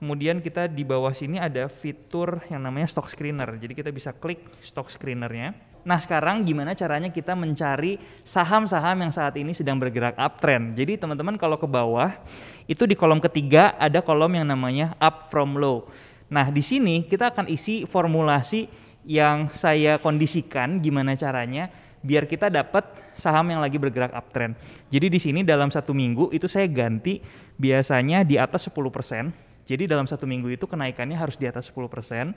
Kemudian 0.00 0.40
kita 0.40 0.64
di 0.64 0.80
bawah 0.80 1.12
sini 1.12 1.36
ada 1.36 1.68
fitur 1.68 2.40
yang 2.48 2.64
namanya 2.64 2.88
stock 2.88 3.04
screener. 3.04 3.60
Jadi 3.60 3.76
kita 3.76 3.92
bisa 3.92 4.16
klik 4.16 4.40
stock 4.64 4.88
screenernya. 4.88 5.52
Nah 5.84 6.00
sekarang 6.00 6.40
gimana 6.40 6.72
caranya 6.72 7.12
kita 7.12 7.36
mencari 7.36 8.00
saham-saham 8.24 9.04
yang 9.04 9.12
saat 9.12 9.36
ini 9.36 9.52
sedang 9.52 9.76
bergerak 9.76 10.16
uptrend. 10.16 10.72
Jadi 10.72 10.96
teman-teman 10.96 11.36
kalau 11.36 11.60
ke 11.60 11.68
bawah 11.68 12.16
itu 12.64 12.88
di 12.88 12.96
kolom 12.96 13.20
ketiga 13.20 13.76
ada 13.76 14.00
kolom 14.00 14.40
yang 14.40 14.48
namanya 14.48 14.96
up 14.96 15.28
from 15.28 15.60
low. 15.60 15.84
Nah 16.32 16.48
di 16.48 16.64
sini 16.64 17.04
kita 17.04 17.36
akan 17.36 17.52
isi 17.52 17.84
formulasi 17.84 18.72
yang 19.04 19.52
saya 19.52 20.00
kondisikan 20.00 20.80
gimana 20.80 21.12
caranya 21.12 21.68
biar 22.00 22.24
kita 22.24 22.48
dapat 22.48 23.12
saham 23.12 23.52
yang 23.52 23.60
lagi 23.60 23.76
bergerak 23.76 24.16
uptrend. 24.16 24.56
Jadi 24.88 25.12
di 25.12 25.20
sini 25.20 25.40
dalam 25.44 25.68
satu 25.68 25.92
minggu 25.92 26.32
itu 26.32 26.48
saya 26.48 26.64
ganti 26.72 27.20
biasanya 27.60 28.24
di 28.24 28.40
atas 28.40 28.64
10%. 28.72 29.49
Jadi 29.70 29.86
dalam 29.86 30.10
satu 30.10 30.26
minggu 30.26 30.50
itu 30.50 30.66
kenaikannya 30.66 31.14
harus 31.14 31.38
di 31.38 31.46
atas 31.46 31.70
10%. 31.70 32.34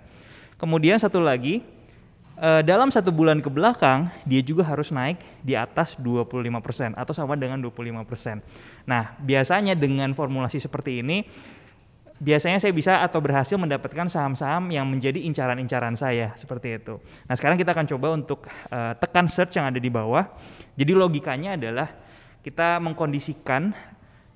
Kemudian 0.61 1.01
satu 1.01 1.17
lagi, 1.17 1.65
eh, 2.37 2.61
dalam 2.61 2.93
satu 2.93 3.09
bulan 3.09 3.41
ke 3.41 3.49
belakang 3.49 4.13
dia 4.21 4.45
juga 4.45 4.61
harus 4.61 4.93
naik 4.93 5.17
di 5.41 5.57
atas 5.57 5.97
25% 5.97 6.93
atau 6.93 7.09
sama 7.09 7.33
dengan 7.33 7.57
25%. 7.57 8.37
Nah, 8.85 9.17
biasanya 9.17 9.73
dengan 9.73 10.13
formulasi 10.13 10.61
seperti 10.61 11.01
ini 11.01 11.25
biasanya 12.23 12.61
saya 12.61 12.71
bisa 12.71 13.01
atau 13.03 13.19
berhasil 13.19 13.59
mendapatkan 13.59 14.07
saham-saham 14.07 14.71
yang 14.71 14.87
menjadi 14.87 15.19
incaran-incaran 15.27 15.97
saya 15.99 16.31
seperti 16.39 16.79
itu. 16.79 16.95
Nah, 17.27 17.35
sekarang 17.35 17.59
kita 17.59 17.75
akan 17.75 17.89
coba 17.89 18.07
untuk 18.15 18.47
uh, 18.71 18.93
tekan 18.95 19.27
search 19.27 19.59
yang 19.59 19.67
ada 19.67 19.81
di 19.81 19.91
bawah. 19.91 20.23
Jadi 20.79 20.95
logikanya 20.95 21.59
adalah 21.59 21.91
kita 22.39 22.79
mengkondisikan 22.79 23.75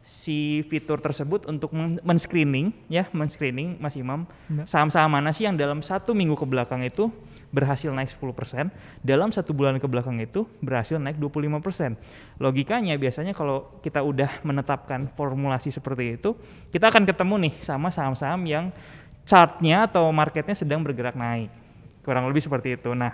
si 0.08 0.64
fitur 0.72 1.04
tersebut 1.04 1.44
untuk 1.52 1.76
men-screening 1.76 2.72
ya, 2.88 3.12
men-screening 3.12 3.76
Mas 3.76 4.00
Imam 4.00 4.24
ya. 4.48 4.64
saham-saham 4.64 5.12
mana 5.12 5.36
sih 5.36 5.44
yang 5.44 5.60
dalam 5.60 5.84
satu 5.84 6.16
minggu 6.16 6.40
ke 6.40 6.48
belakang 6.48 6.80
itu 6.88 7.12
berhasil 7.52 7.92
naik 7.92 8.08
10%, 8.16 8.72
dalam 9.04 9.36
satu 9.36 9.52
bulan 9.52 9.80
ke 9.84 9.88
belakang 9.88 10.16
itu 10.24 10.48
berhasil 10.64 10.96
naik 10.96 11.20
25%. 11.20 12.40
Logikanya 12.40 12.96
biasanya 12.96 13.36
kalau 13.36 13.80
kita 13.84 14.00
udah 14.00 14.48
menetapkan 14.48 15.12
formulasi 15.12 15.76
seperti 15.76 16.16
itu, 16.16 16.40
kita 16.72 16.88
akan 16.88 17.04
ketemu 17.04 17.36
nih 17.48 17.54
sama 17.60 17.92
saham-saham 17.92 18.48
yang 18.48 18.72
chartnya 19.28 19.92
atau 19.92 20.08
marketnya 20.16 20.56
sedang 20.56 20.84
bergerak 20.88 21.20
naik. 21.20 21.52
Kurang 22.04 22.32
lebih 22.32 22.40
seperti 22.40 22.80
itu. 22.80 22.96
Nah, 22.96 23.12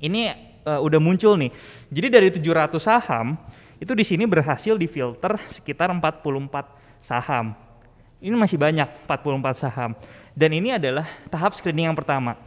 ini 0.00 0.28
uh, 0.68 0.80
udah 0.80 1.00
muncul 1.00 1.40
nih. 1.40 1.52
Jadi 1.88 2.08
dari 2.08 2.28
700 2.28 2.76
saham, 2.76 3.36
itu 3.82 3.98
di 3.98 4.06
sini 4.06 4.30
berhasil 4.30 4.78
difilter 4.78 5.42
sekitar 5.50 5.90
44 5.90 7.02
saham. 7.02 7.50
Ini 8.22 8.30
masih 8.38 8.54
banyak 8.54 8.86
44 9.10 9.58
saham. 9.58 9.98
Dan 10.38 10.54
ini 10.54 10.78
adalah 10.78 11.02
tahap 11.26 11.58
screening 11.58 11.90
yang 11.90 11.98
pertama. 11.98 12.38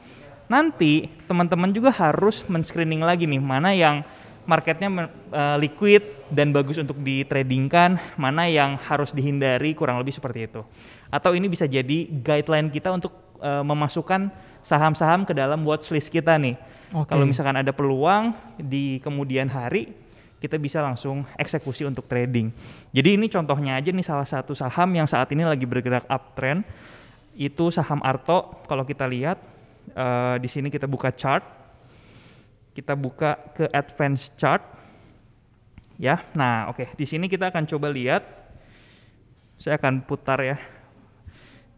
Nanti 0.47 1.11
teman-teman 1.27 1.75
juga 1.75 1.91
harus 1.91 2.47
men-screening 2.47 3.03
lagi 3.03 3.27
nih 3.27 3.43
mana 3.43 3.75
yang 3.75 4.07
marketnya 4.47 5.11
uh, 5.35 5.59
liquid 5.59 6.07
dan 6.31 6.55
bagus 6.55 6.79
untuk 6.79 6.95
ditradingkan, 7.03 7.99
mana 8.15 8.47
yang 8.47 8.79
harus 8.79 9.11
dihindari 9.11 9.75
kurang 9.75 9.99
lebih 9.99 10.15
seperti 10.15 10.47
itu. 10.47 10.63
Atau 11.11 11.35
ini 11.35 11.51
bisa 11.51 11.67
jadi 11.67 12.07
guideline 12.23 12.71
kita 12.71 12.95
untuk 12.95 13.11
uh, 13.43 13.65
memasukkan 13.65 14.31
saham-saham 14.63 15.27
ke 15.27 15.35
dalam 15.35 15.67
watchlist 15.67 16.07
kita 16.07 16.39
nih. 16.39 16.55
Okay. 16.95 17.11
Kalau 17.11 17.27
misalkan 17.27 17.59
ada 17.59 17.75
peluang 17.75 18.31
di 18.55 19.03
kemudian 19.03 19.51
hari 19.51 20.04
kita 20.39 20.59
bisa 20.59 20.83
langsung 20.83 21.23
eksekusi 21.39 21.87
untuk 21.87 22.05
trading. 22.05 22.51
Jadi 22.91 23.17
ini 23.17 23.25
contohnya 23.31 23.79
aja 23.79 23.89
nih 23.89 24.05
salah 24.05 24.27
satu 24.27 24.51
saham 24.53 24.91
yang 24.93 25.07
saat 25.07 25.31
ini 25.31 25.47
lagi 25.47 25.63
bergerak 25.63 26.05
uptrend 26.05 26.67
itu 27.35 27.71
saham 27.71 27.99
Arto. 28.03 28.63
Kalau 28.67 28.83
kita 28.87 29.07
lihat 29.07 29.39
uh, 29.95 30.35
di 30.39 30.47
sini 30.47 30.67
kita 30.71 30.87
buka 30.87 31.11
chart, 31.11 31.43
kita 32.75 32.95
buka 32.95 33.39
ke 33.55 33.65
advance 33.71 34.31
chart, 34.35 34.63
ya. 35.99 36.23
Nah, 36.35 36.71
oke, 36.71 36.83
okay. 36.83 36.87
di 36.95 37.05
sini 37.07 37.27
kita 37.27 37.51
akan 37.51 37.63
coba 37.67 37.91
lihat. 37.91 38.23
Saya 39.55 39.79
akan 39.79 40.03
putar 40.03 40.43
ya, 40.43 40.59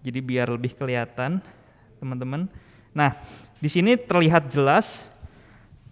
jadi 0.02 0.18
biar 0.18 0.50
lebih 0.50 0.74
kelihatan, 0.74 1.38
teman-teman. 2.02 2.50
Nah, 2.90 3.14
di 3.62 3.70
sini 3.70 3.94
terlihat 3.94 4.50
jelas 4.50 4.98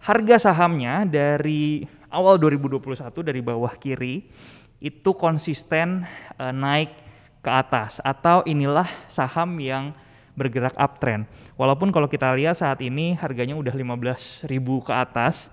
harga 0.01 0.49
sahamnya 0.49 1.05
dari 1.05 1.85
awal 2.15 2.39
2021 2.39 2.95
dari 3.19 3.43
bawah 3.43 3.75
kiri 3.75 4.31
itu 4.79 5.11
konsisten 5.11 6.07
uh, 6.39 6.55
naik 6.55 6.95
ke 7.43 7.51
atas 7.51 7.99
atau 8.01 8.41
inilah 8.47 8.87
saham 9.11 9.59
yang 9.59 9.91
bergerak 10.35 10.75
uptrend. 10.75 11.27
Walaupun 11.55 11.91
kalau 11.91 12.07
kita 12.07 12.31
lihat 12.35 12.59
saat 12.59 12.79
ini 12.83 13.15
harganya 13.15 13.55
udah 13.55 13.71
15.000 13.71 14.47
ke 14.59 14.93
atas 14.95 15.47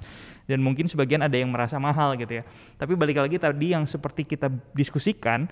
dan 0.47 0.59
mungkin 0.59 0.91
sebagian 0.91 1.23
ada 1.23 1.39
yang 1.39 1.51
merasa 1.51 1.79
mahal 1.79 2.19
gitu 2.19 2.43
ya. 2.43 2.45
Tapi 2.79 2.99
balik 2.99 3.23
lagi 3.23 3.39
tadi 3.39 3.75
yang 3.75 3.87
seperti 3.87 4.27
kita 4.27 4.51
diskusikan 4.75 5.47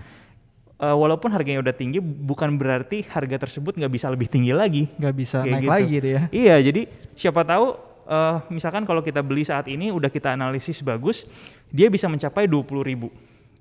uh, 0.81 0.97
walaupun 0.97 1.31
harganya 1.31 1.61
udah 1.61 1.77
tinggi 1.77 2.01
bukan 2.01 2.57
berarti 2.57 3.05
harga 3.07 3.47
tersebut 3.47 3.77
nggak 3.77 3.93
bisa 3.93 4.09
lebih 4.09 4.27
tinggi 4.27 4.57
lagi 4.57 4.89
nggak 4.97 5.15
bisa 5.15 5.45
naik 5.45 5.63
gitu. 5.63 5.71
lagi 5.71 5.87
gitu 5.93 6.09
ya 6.09 6.23
iya 6.33 6.57
jadi 6.59 6.83
siapa 7.13 7.45
tahu 7.45 7.77
uh, 8.11 8.43
misalkan 8.51 8.83
kalau 8.83 9.01
kita 9.01 9.23
beli 9.23 9.47
saat 9.47 9.71
ini 9.71 9.95
udah 9.95 10.11
kita 10.11 10.35
analisis 10.35 10.83
bagus, 10.83 11.23
dia 11.71 11.87
bisa 11.87 12.11
mencapai 12.11 12.51
20 12.51 12.67
ribu 12.83 13.09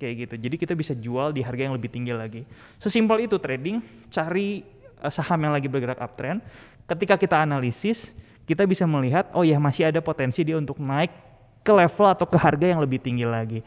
kayak 0.02 0.28
gitu. 0.28 0.36
Jadi 0.50 0.56
kita 0.58 0.74
bisa 0.74 0.98
jual 0.98 1.30
di 1.30 1.46
harga 1.46 1.70
yang 1.70 1.76
lebih 1.78 1.94
tinggi 1.94 2.12
lagi. 2.12 2.42
Sesimpel 2.82 3.30
itu 3.30 3.38
trading, 3.38 3.80
cari 4.10 4.66
uh, 5.06 5.14
saham 5.14 5.46
yang 5.46 5.54
lagi 5.54 5.70
bergerak 5.70 6.02
uptrend. 6.02 6.42
Ketika 6.90 7.22
kita 7.22 7.46
analisis, 7.46 8.10
kita 8.50 8.66
bisa 8.66 8.90
melihat 8.90 9.30
oh 9.38 9.46
ya 9.46 9.62
masih 9.62 9.94
ada 9.94 10.02
potensi 10.02 10.42
dia 10.42 10.58
untuk 10.58 10.82
naik 10.82 11.14
ke 11.62 11.70
level 11.70 12.08
atau 12.10 12.26
ke 12.26 12.38
harga 12.42 12.66
yang 12.66 12.82
lebih 12.82 12.98
tinggi 12.98 13.28
lagi. 13.28 13.62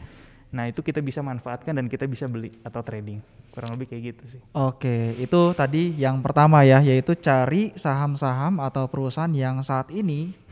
Nah 0.53 0.69
itu 0.69 0.85
kita 0.85 1.01
bisa 1.01 1.23
manfaatkan 1.23 1.73
dan 1.73 1.87
kita 1.87 2.05
bisa 2.05 2.27
beli 2.27 2.51
atau 2.61 2.83
trading. 2.83 3.23
Kurang 3.49 3.79
lebih 3.79 3.89
kayak 3.89 4.01
gitu 4.13 4.23
sih. 4.37 4.41
Oke, 4.53 5.17
itu 5.17 5.41
tadi 5.57 5.97
yang 5.97 6.21
pertama 6.21 6.61
ya, 6.61 6.81
yaitu 6.81 7.17
cari 7.17 7.73
saham-saham 7.73 8.61
atau 8.61 8.85
perusahaan 8.85 9.29
yang 9.33 9.61
saat 9.65 9.89
ini 9.89 10.42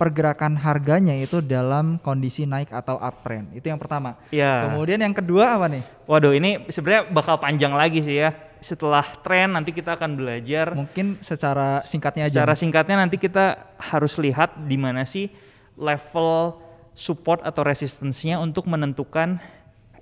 pergerakan 0.00 0.56
harganya 0.56 1.12
itu 1.12 1.44
dalam 1.44 2.00
kondisi 2.00 2.48
naik 2.48 2.72
atau 2.72 2.96
uptrend. 2.96 3.52
Itu 3.52 3.68
yang 3.68 3.76
pertama. 3.76 4.16
Iya. 4.32 4.72
Kemudian 4.72 4.96
yang 5.04 5.12
kedua 5.12 5.60
apa 5.60 5.68
nih? 5.68 5.84
Waduh, 6.08 6.32
ini 6.32 6.64
sebenarnya 6.72 7.12
bakal 7.12 7.36
panjang 7.36 7.76
lagi 7.76 8.00
sih 8.00 8.16
ya. 8.16 8.32
Setelah 8.64 9.04
tren 9.20 9.52
nanti 9.52 9.76
kita 9.76 10.00
akan 10.00 10.16
belajar. 10.16 10.72
Mungkin 10.72 11.20
secara 11.20 11.84
singkatnya 11.84 12.32
aja. 12.32 12.40
Secara 12.40 12.56
singkatnya 12.56 12.96
nanti 12.96 13.20
kita 13.20 13.76
harus 13.76 14.16
lihat 14.16 14.56
di 14.64 14.80
mana 14.80 15.04
sih 15.04 15.28
level 15.76 16.56
support 16.96 17.44
atau 17.44 17.60
resistensinya 17.60 18.40
untuk 18.40 18.72
menentukan 18.72 19.36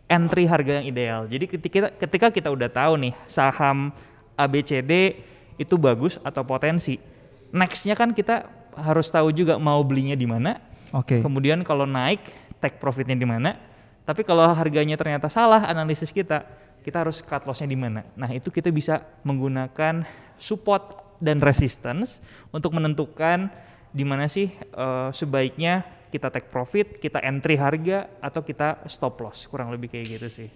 entry 0.07 0.47
harga 0.47 0.79
yang 0.79 0.87
ideal. 0.87 1.21
Jadi 1.27 1.59
ketika 1.59 1.91
ketika 1.99 2.27
kita 2.31 2.49
udah 2.55 2.71
tahu 2.71 3.03
nih 3.03 3.15
saham 3.27 3.91
ABCD 4.39 5.19
itu 5.59 5.75
bagus 5.75 6.23
atau 6.23 6.47
potensi, 6.47 7.03
nextnya 7.51 7.99
kan 7.99 8.15
kita 8.15 8.58
harus 8.79 9.11
tahu 9.11 9.35
juga 9.35 9.59
mau 9.59 9.83
belinya 9.83 10.15
di 10.15 10.25
mana. 10.25 10.63
Oke. 10.95 11.19
Okay. 11.19 11.21
Kemudian 11.21 11.61
kalau 11.67 11.85
naik, 11.85 12.23
take 12.63 12.79
profitnya 12.79 13.19
di 13.19 13.27
mana. 13.29 13.59
Tapi 14.09 14.25
kalau 14.25 14.49
harganya 14.57 14.97
ternyata 14.97 15.29
salah 15.29 15.69
analisis 15.69 16.09
kita, 16.09 16.49
kita 16.81 17.05
harus 17.05 17.21
cut 17.21 17.45
lossnya 17.45 17.69
di 17.69 17.77
mana. 17.77 18.07
Nah 18.17 18.33
itu 18.33 18.49
kita 18.49 18.73
bisa 18.73 19.05
menggunakan 19.21 20.09
support 20.41 21.19
dan 21.21 21.43
resistance 21.43 22.23
untuk 22.55 22.73
menentukan 22.73 23.51
di 23.93 24.05
mana 24.07 24.31
sih 24.31 24.49
uh, 24.73 25.13
sebaiknya 25.13 25.85
kita 26.09 26.33
take 26.33 26.49
profit, 26.49 26.97
kita 26.97 27.21
entry 27.21 27.61
harga 27.61 28.09
atau 28.25 28.41
kita 28.41 28.89
stop 28.89 29.21
loss. 29.21 29.45
Kurang 29.45 29.69
lebih 29.69 29.93
kayak 29.93 30.17
gitu 30.17 30.29
sih. 30.33 30.49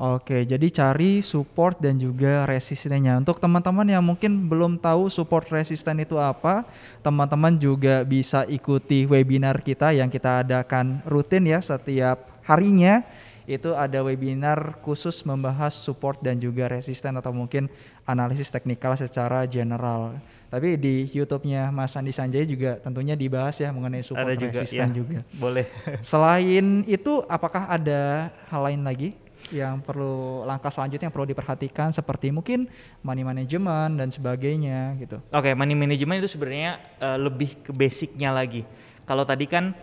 Oke, 0.00 0.48
jadi 0.48 0.64
cari 0.72 1.20
support 1.20 1.76
dan 1.76 2.00
juga 2.00 2.48
resistennya. 2.48 3.20
Untuk 3.20 3.36
teman-teman 3.36 3.84
yang 3.84 4.00
mungkin 4.00 4.48
belum 4.48 4.80
tahu 4.80 5.12
support 5.12 5.44
resisten 5.52 6.00
itu 6.00 6.16
apa, 6.16 6.64
teman-teman 7.04 7.52
juga 7.60 8.00
bisa 8.00 8.48
ikuti 8.48 9.04
webinar 9.04 9.60
kita 9.60 9.92
yang 9.92 10.08
kita 10.08 10.40
adakan 10.40 11.04
rutin 11.04 11.44
ya 11.44 11.60
setiap 11.60 12.16
harinya. 12.48 13.04
Itu 13.44 13.76
ada 13.76 14.00
webinar 14.00 14.80
khusus 14.80 15.20
membahas 15.20 15.76
support 15.76 16.16
dan 16.24 16.40
juga 16.40 16.72
resisten 16.72 17.20
atau 17.20 17.36
mungkin 17.36 17.68
analisis 18.08 18.48
teknikal 18.48 18.96
secara 18.96 19.44
general. 19.44 20.16
Tapi 20.48 20.80
di 20.80 21.12
YouTube-nya 21.12 21.68
Mas 21.68 21.92
Andi 21.92 22.16
Sanjay 22.16 22.48
juga 22.48 22.80
tentunya 22.80 23.12
dibahas 23.12 23.60
ya 23.60 23.68
mengenai 23.68 24.00
support 24.00 24.32
ada 24.32 24.40
juga, 24.40 24.64
resisten 24.64 24.88
ya, 24.88 24.96
juga. 24.96 25.20
Boleh. 25.36 25.68
Selain 26.00 26.88
itu, 26.88 27.20
apakah 27.28 27.68
ada 27.68 28.32
hal 28.48 28.64
lain 28.64 28.80
lagi? 28.80 29.12
Yang 29.50 29.82
perlu 29.82 30.46
langkah 30.46 30.70
selanjutnya 30.70 31.10
yang 31.10 31.14
perlu 31.14 31.28
diperhatikan 31.28 31.90
seperti 31.90 32.30
mungkin 32.30 32.70
money 33.02 33.26
management 33.26 33.98
dan 33.98 34.08
sebagainya 34.08 34.96
gitu. 34.98 35.18
Oke, 35.34 35.50
okay, 35.50 35.52
money 35.58 35.74
management 35.74 36.22
itu 36.24 36.30
sebenarnya 36.38 36.78
uh, 37.02 37.18
lebih 37.18 37.66
ke 37.66 37.70
basicnya 37.74 38.30
lagi. 38.30 38.62
Kalau 39.04 39.26
tadi 39.26 39.46
kan 39.50 39.74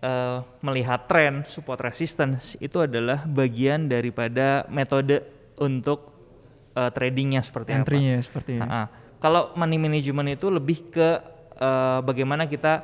uh, 0.00 0.40
melihat 0.64 1.04
tren 1.06 1.44
support 1.44 1.80
resistance 1.84 2.56
itu 2.58 2.82
adalah 2.82 3.24
bagian 3.28 3.86
daripada 3.86 4.64
metode 4.72 5.22
untuk 5.60 6.12
uh, 6.74 6.90
tradingnya 6.90 7.44
seperti 7.44 7.76
Entry-nya 7.76 8.18
apa. 8.18 8.26
seperti 8.26 8.52
uh 8.58 8.64
-huh. 8.64 8.86
Kalau 9.22 9.54
money 9.54 9.78
management 9.78 10.34
itu 10.34 10.50
lebih 10.50 10.90
ke 10.90 11.08
uh, 11.62 12.02
bagaimana 12.02 12.50
kita 12.50 12.82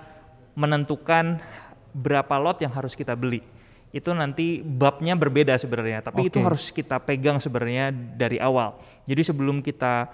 menentukan 0.54 1.42
berapa 1.90 2.34
lot 2.38 2.62
yang 2.62 2.70
harus 2.70 2.94
kita 2.94 3.18
beli 3.18 3.57
itu 3.88 4.12
nanti 4.12 4.60
babnya 4.60 5.16
berbeda 5.16 5.56
sebenarnya, 5.56 6.04
tapi 6.04 6.28
okay. 6.28 6.30
itu 6.30 6.38
harus 6.44 6.68
kita 6.68 7.00
pegang 7.00 7.40
sebenarnya 7.40 7.88
dari 7.92 8.36
awal. 8.36 8.76
Jadi 9.08 9.22
sebelum 9.24 9.64
kita 9.64 10.12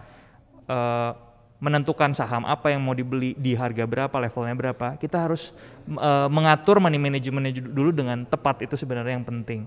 uh, 0.71 1.11
menentukan 1.59 2.15
saham 2.15 2.47
apa 2.47 2.71
yang 2.71 2.87
mau 2.87 2.95
dibeli 2.95 3.35
di 3.35 3.57
harga 3.59 3.83
berapa, 3.83 4.15
levelnya 4.15 4.55
berapa, 4.55 4.95
kita 4.95 5.27
harus 5.27 5.51
uh, 5.91 6.31
mengatur 6.31 6.79
money 6.79 7.03
management 7.03 7.51
dulu 7.75 7.91
dengan 7.91 8.23
tepat 8.23 8.63
itu 8.63 8.79
sebenarnya 8.79 9.19
yang 9.19 9.27
penting. 9.27 9.67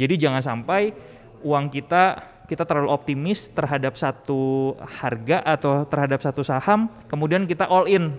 Jadi 0.00 0.14
jangan 0.16 0.40
sampai 0.40 0.96
uang 1.44 1.68
kita 1.68 2.32
kita 2.48 2.64
terlalu 2.68 2.88
optimis 2.92 3.48
terhadap 3.52 3.96
satu 3.96 4.74
harga 4.80 5.40
atau 5.44 5.84
terhadap 5.88 6.20
satu 6.24 6.40
saham, 6.40 6.88
kemudian 7.08 7.44
kita 7.44 7.68
all 7.68 7.88
in 7.88 8.12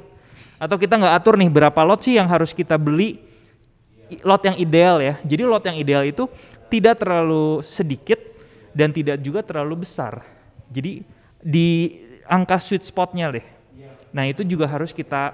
Atau 0.58 0.80
kita 0.80 0.96
nggak 0.96 1.16
atur 1.22 1.36
nih 1.36 1.52
berapa 1.52 1.80
lot 1.84 2.02
sih 2.02 2.16
yang 2.16 2.30
harus 2.30 2.56
kita 2.56 2.80
beli 2.80 3.33
lot 4.22 4.42
yang 4.46 4.58
ideal 4.62 5.02
ya. 5.02 5.18
Jadi 5.26 5.42
lot 5.48 5.64
yang 5.66 5.78
ideal 5.78 6.06
itu 6.06 6.30
tidak 6.70 7.02
terlalu 7.02 7.66
sedikit 7.66 8.20
dan 8.74 8.94
tidak 8.94 9.22
juga 9.22 9.42
terlalu 9.42 9.86
besar. 9.86 10.22
Jadi 10.70 11.06
di 11.42 12.02
angka 12.30 12.58
sweet 12.62 12.86
spotnya 12.86 13.30
deh. 13.34 13.46
Nah 14.14 14.30
itu 14.30 14.46
juga 14.46 14.70
harus 14.70 14.94
kita 14.94 15.34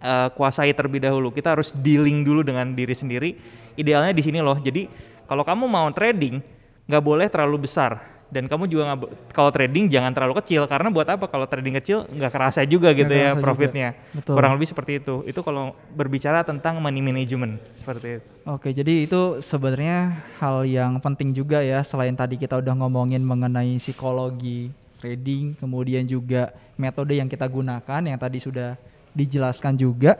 eh, 0.00 0.28
kuasai 0.36 0.72
terlebih 0.76 1.00
dahulu. 1.04 1.32
Kita 1.32 1.56
harus 1.56 1.72
dealing 1.72 2.24
dulu 2.24 2.44
dengan 2.44 2.72
diri 2.72 2.92
sendiri. 2.92 3.30
Idealnya 3.76 4.12
di 4.12 4.22
sini 4.24 4.40
loh. 4.40 4.56
Jadi 4.56 4.88
kalau 5.24 5.44
kamu 5.44 5.64
mau 5.68 5.88
trading 5.92 6.40
nggak 6.86 7.02
boleh 7.02 7.26
terlalu 7.28 7.66
besar. 7.68 8.15
Dan 8.26 8.50
kamu 8.50 8.66
juga 8.66 8.90
nggak 8.90 9.30
kalau 9.30 9.50
trading 9.54 9.86
jangan 9.86 10.10
terlalu 10.10 10.42
kecil 10.42 10.66
karena 10.66 10.90
buat 10.90 11.06
apa 11.06 11.30
kalau 11.30 11.46
trading 11.46 11.78
kecil 11.78 12.10
nggak 12.10 12.32
kerasa 12.34 12.66
juga 12.66 12.90
gitu 12.90 13.06
Nggak 13.06 13.38
ya 13.38 13.38
profitnya. 13.38 13.88
Betul. 14.10 14.34
Kurang 14.34 14.52
lebih 14.58 14.68
seperti 14.68 14.92
itu. 14.98 15.22
Itu 15.24 15.40
kalau 15.46 15.78
berbicara 15.94 16.42
tentang 16.42 16.82
money 16.82 16.98
management 16.98 17.62
seperti 17.78 18.18
itu. 18.18 18.26
Oke, 18.46 18.74
jadi 18.74 19.06
itu 19.06 19.38
sebenarnya 19.42 20.26
hal 20.42 20.66
yang 20.66 20.98
penting 20.98 21.30
juga 21.34 21.62
ya 21.62 21.82
selain 21.86 22.14
tadi 22.14 22.34
kita 22.38 22.58
udah 22.58 22.74
ngomongin 22.78 23.22
mengenai 23.22 23.78
psikologi 23.78 24.70
trading, 24.98 25.54
kemudian 25.54 26.02
juga 26.02 26.50
metode 26.74 27.14
yang 27.14 27.30
kita 27.30 27.46
gunakan 27.46 28.00
yang 28.02 28.18
tadi 28.18 28.42
sudah 28.42 28.74
dijelaskan 29.14 29.78
juga. 29.78 30.18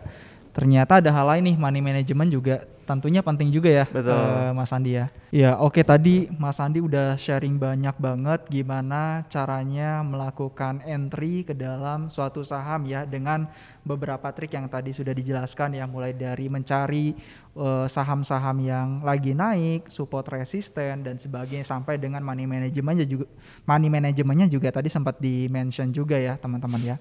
Ternyata 0.56 1.04
ada 1.04 1.12
hal 1.12 1.36
lain 1.36 1.52
nih, 1.52 1.56
money 1.60 1.84
management 1.84 2.32
juga 2.32 2.64
tentunya 2.88 3.20
penting 3.20 3.52
juga 3.52 3.68
ya, 3.68 3.84
Betul. 3.90 4.14
eh, 4.14 4.50
Mas 4.56 4.72
Andi 4.72 4.96
ya. 4.96 5.12
Ya, 5.28 5.52
oke 5.60 5.82
tadi 5.84 6.30
Mas 6.32 6.56
Andi 6.62 6.80
udah 6.80 7.18
sharing 7.20 7.60
banyak 7.60 7.92
banget 8.00 8.46
gimana 8.48 9.26
caranya 9.28 10.00
melakukan 10.00 10.80
entry 10.86 11.44
ke 11.44 11.52
dalam 11.52 12.08
suatu 12.08 12.40
saham 12.40 12.88
ya 12.88 13.04
dengan 13.04 13.44
beberapa 13.84 14.32
trik 14.32 14.56
yang 14.56 14.70
tadi 14.70 14.96
sudah 14.96 15.12
dijelaskan 15.12 15.76
ya 15.76 15.84
mulai 15.84 16.16
dari 16.16 16.48
mencari 16.48 17.12
eh, 17.52 17.86
saham-saham 17.90 18.56
yang 18.64 18.88
lagi 19.04 19.36
naik, 19.36 19.92
support 19.92 20.24
resisten 20.32 21.04
dan 21.04 21.20
sebagainya 21.20 21.68
sampai 21.68 22.00
dengan 22.00 22.24
money 22.24 22.48
manajemennya 22.48 23.04
juga 23.04 23.28
money 23.68 23.92
manajemennya 23.92 24.48
juga 24.48 24.72
tadi 24.72 24.88
sempat 24.88 25.20
di 25.20 25.52
mention 25.52 25.92
juga 25.92 26.16
ya 26.16 26.40
teman-teman 26.40 26.80
ya. 26.80 26.96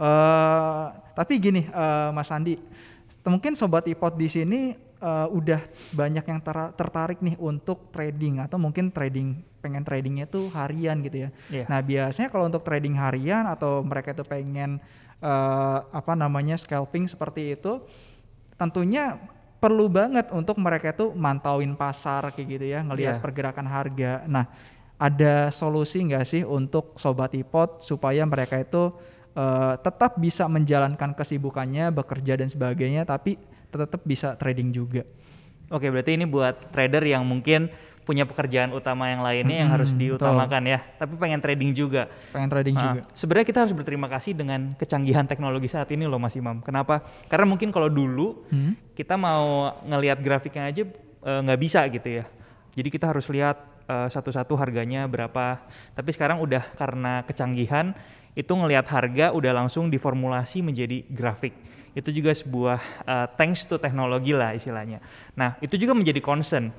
Eh, 0.00 0.84
tapi 1.12 1.36
gini 1.36 1.68
eh, 1.68 2.08
Mas 2.16 2.32
Andi, 2.32 2.56
mungkin 3.28 3.52
sobat 3.52 3.84
ipot 3.84 4.16
di 4.16 4.32
sini 4.32 4.72
eh, 4.96 5.26
udah 5.28 5.60
banyak 5.92 6.24
yang 6.24 6.40
ter- 6.40 6.72
tertarik 6.72 7.20
nih 7.20 7.36
untuk 7.36 7.92
trading 7.92 8.40
atau 8.40 8.56
mungkin 8.56 8.88
trading 8.88 9.44
pengen 9.60 9.84
tradingnya 9.84 10.24
tuh 10.24 10.48
harian 10.56 11.04
gitu 11.04 11.28
ya. 11.28 11.30
Iya. 11.52 11.64
Nah 11.68 11.84
biasanya 11.84 12.32
kalau 12.32 12.48
untuk 12.48 12.64
trading 12.64 12.96
harian 12.96 13.44
atau 13.44 13.84
mereka 13.84 14.16
itu 14.16 14.24
pengen 14.24 14.80
eh, 15.20 15.78
apa 15.84 16.16
namanya 16.16 16.56
scalping 16.56 17.04
seperti 17.04 17.60
itu, 17.60 17.84
tentunya 18.56 19.20
perlu 19.60 19.92
banget 19.92 20.32
untuk 20.32 20.56
mereka 20.56 20.96
itu 20.96 21.12
mantauin 21.12 21.76
pasar 21.76 22.32
kayak 22.32 22.48
gitu 22.56 22.66
ya, 22.72 22.80
ngelihat 22.80 23.20
Iya. 23.20 23.22
pergerakan 23.22 23.68
harga. 23.68 24.24
Nah 24.24 24.48
ada 24.96 25.52
solusi 25.52 26.00
nggak 26.08 26.24
sih 26.24 26.40
untuk 26.40 26.96
sobat 26.96 27.36
ipot 27.36 27.84
supaya 27.84 28.24
mereka 28.24 28.56
itu 28.56 28.96
eh, 29.32 29.74
tetap 29.78 30.16
bisa 30.16 30.46
menjalankan 30.46 31.14
kesibukannya, 31.14 31.90
bekerja 31.90 32.34
dan 32.34 32.48
sebagainya, 32.48 33.04
tapi 33.04 33.38
tetap 33.68 34.02
bisa 34.02 34.34
trading 34.34 34.70
juga. 34.70 35.06
Oke, 35.70 35.86
berarti 35.86 36.18
ini 36.18 36.26
buat 36.26 36.74
trader 36.74 37.06
yang 37.06 37.22
mungkin 37.22 37.70
punya 38.00 38.26
pekerjaan 38.26 38.74
utama 38.74 39.06
yang 39.06 39.22
lainnya 39.22 39.62
yang 39.62 39.70
harus 39.70 39.94
diutamakan 39.94 40.66
ya, 40.66 40.82
tapi 40.98 41.14
pengen 41.14 41.38
trading 41.38 41.70
juga. 41.70 42.10
Pengen 42.34 42.50
trading 42.50 42.74
Ah, 42.74 42.82
juga. 42.82 43.00
Sebenarnya 43.14 43.46
kita 43.46 43.58
harus 43.62 43.74
berterima 43.76 44.10
kasih 44.10 44.34
dengan 44.34 44.74
kecanggihan 44.74 45.30
teknologi 45.30 45.70
saat 45.70 45.86
ini 45.94 46.10
loh 46.10 46.18
Mas 46.18 46.34
Imam. 46.34 46.58
Kenapa? 46.58 47.06
Karena 47.30 47.46
mungkin 47.46 47.70
kalau 47.70 47.86
dulu 47.86 48.42
Hmm? 48.50 48.74
kita 48.98 49.14
mau 49.14 49.78
ngelihat 49.86 50.18
grafiknya 50.18 50.66
aja 50.66 50.82
eh, 51.22 51.40
nggak 51.46 51.60
bisa 51.62 51.86
gitu 51.86 52.08
ya. 52.18 52.24
Jadi 52.74 52.88
kita 52.90 53.06
harus 53.06 53.30
lihat 53.30 53.62
eh, 53.86 54.08
satu-satu 54.10 54.58
harganya 54.58 55.06
berapa. 55.06 55.62
Tapi 55.94 56.10
sekarang 56.10 56.42
udah 56.42 56.66
karena 56.74 57.22
kecanggihan 57.22 57.94
itu 58.38 58.52
ngelihat 58.54 58.86
harga 58.86 59.34
udah 59.34 59.52
langsung 59.52 59.90
diformulasi 59.90 60.62
menjadi 60.62 61.02
grafik. 61.10 61.54
Itu 61.92 62.14
juga 62.14 62.30
sebuah 62.30 62.78
eh, 63.02 63.26
thanks 63.34 63.66
to 63.66 63.76
teknologi 63.76 64.30
lah 64.30 64.54
istilahnya. 64.54 65.02
Nah 65.34 65.58
itu 65.58 65.74
juga 65.74 65.92
menjadi 65.92 66.22
concern. 66.22 66.70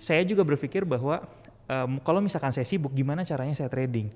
Saya 0.00 0.24
juga 0.24 0.44
berpikir 0.44 0.84
bahwa 0.88 1.24
em, 1.68 2.00
kalau 2.00 2.24
misalkan 2.24 2.52
saya 2.56 2.64
sibuk 2.64 2.92
gimana 2.92 3.24
caranya 3.24 3.52
saya 3.52 3.68
trading. 3.68 4.08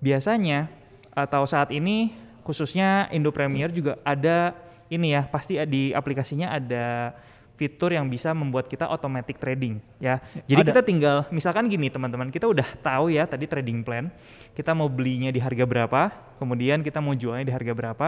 Biasanya 0.00 0.68
atau 1.16 1.48
saat 1.48 1.72
ini 1.72 2.12
khususnya 2.44 3.08
Indo 3.10 3.32
Premier 3.32 3.72
juga 3.72 3.96
ada 4.04 4.52
ini 4.92 5.16
ya 5.16 5.26
pasti 5.26 5.58
di 5.66 5.90
aplikasinya 5.90 6.52
ada 6.54 7.16
fitur 7.56 7.90
yang 7.96 8.06
bisa 8.06 8.36
membuat 8.36 8.68
kita 8.68 8.84
automatic 8.84 9.40
trading 9.40 9.80
ya. 9.96 10.20
Jadi 10.44 10.60
ada. 10.62 10.70
kita 10.70 10.82
tinggal 10.84 11.16
misalkan 11.32 11.66
gini 11.66 11.88
teman-teman, 11.88 12.28
kita 12.28 12.46
udah 12.46 12.68
tahu 12.84 13.08
ya 13.10 13.24
tadi 13.24 13.48
trading 13.48 13.80
plan, 13.80 14.12
kita 14.52 14.76
mau 14.76 14.86
belinya 14.92 15.32
di 15.32 15.40
harga 15.40 15.64
berapa, 15.64 16.12
kemudian 16.36 16.84
kita 16.84 17.00
mau 17.00 17.16
jualnya 17.16 17.48
di 17.48 17.54
harga 17.56 17.72
berapa. 17.72 18.06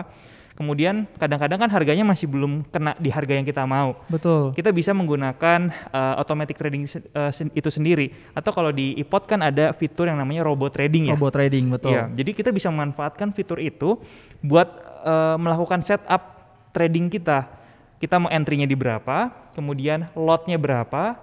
Kemudian 0.58 1.06
kadang-kadang 1.14 1.54
kan 1.54 1.70
harganya 1.70 2.02
masih 2.02 2.26
belum 2.26 2.66
kena 2.66 2.98
di 2.98 3.14
harga 3.14 3.30
yang 3.30 3.46
kita 3.46 3.62
mau 3.62 3.94
Betul. 4.10 4.50
kita 4.58 4.74
bisa 4.74 4.90
menggunakan 4.90 5.70
uh, 5.94 6.18
automatic 6.18 6.58
trading 6.58 6.82
uh, 7.14 7.30
sen- 7.30 7.54
itu 7.54 7.70
sendiri 7.70 8.10
atau 8.34 8.50
kalau 8.50 8.74
di 8.74 8.98
iPod 8.98 9.30
kan 9.30 9.38
ada 9.38 9.70
fitur 9.70 10.10
yang 10.10 10.18
namanya 10.18 10.42
robot 10.42 10.74
trading 10.74 11.06
ya. 11.06 11.14
Robot 11.14 11.38
trading 11.38 11.70
betul. 11.70 11.94
Iya, 11.94 12.10
jadi 12.10 12.30
kita 12.34 12.50
bisa 12.50 12.74
memanfaatkan 12.74 13.30
fitur 13.38 13.62
itu 13.62 14.02
buat 14.42 14.66
uh, 15.06 15.38
melakukan 15.38 15.78
setup 15.78 16.26
trading 16.74 17.06
kita. 17.06 17.57
Kita 17.98 18.16
mau 18.22 18.30
entry-nya 18.30 18.66
di 18.66 18.78
berapa, 18.78 19.30
kemudian 19.58 20.06
lotnya 20.14 20.54
berapa, 20.54 21.18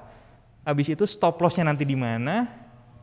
habis 0.68 0.92
itu 0.92 1.08
stop 1.08 1.40
loss-nya 1.40 1.64
nanti 1.64 1.88
di 1.88 1.96
mana, 1.96 2.52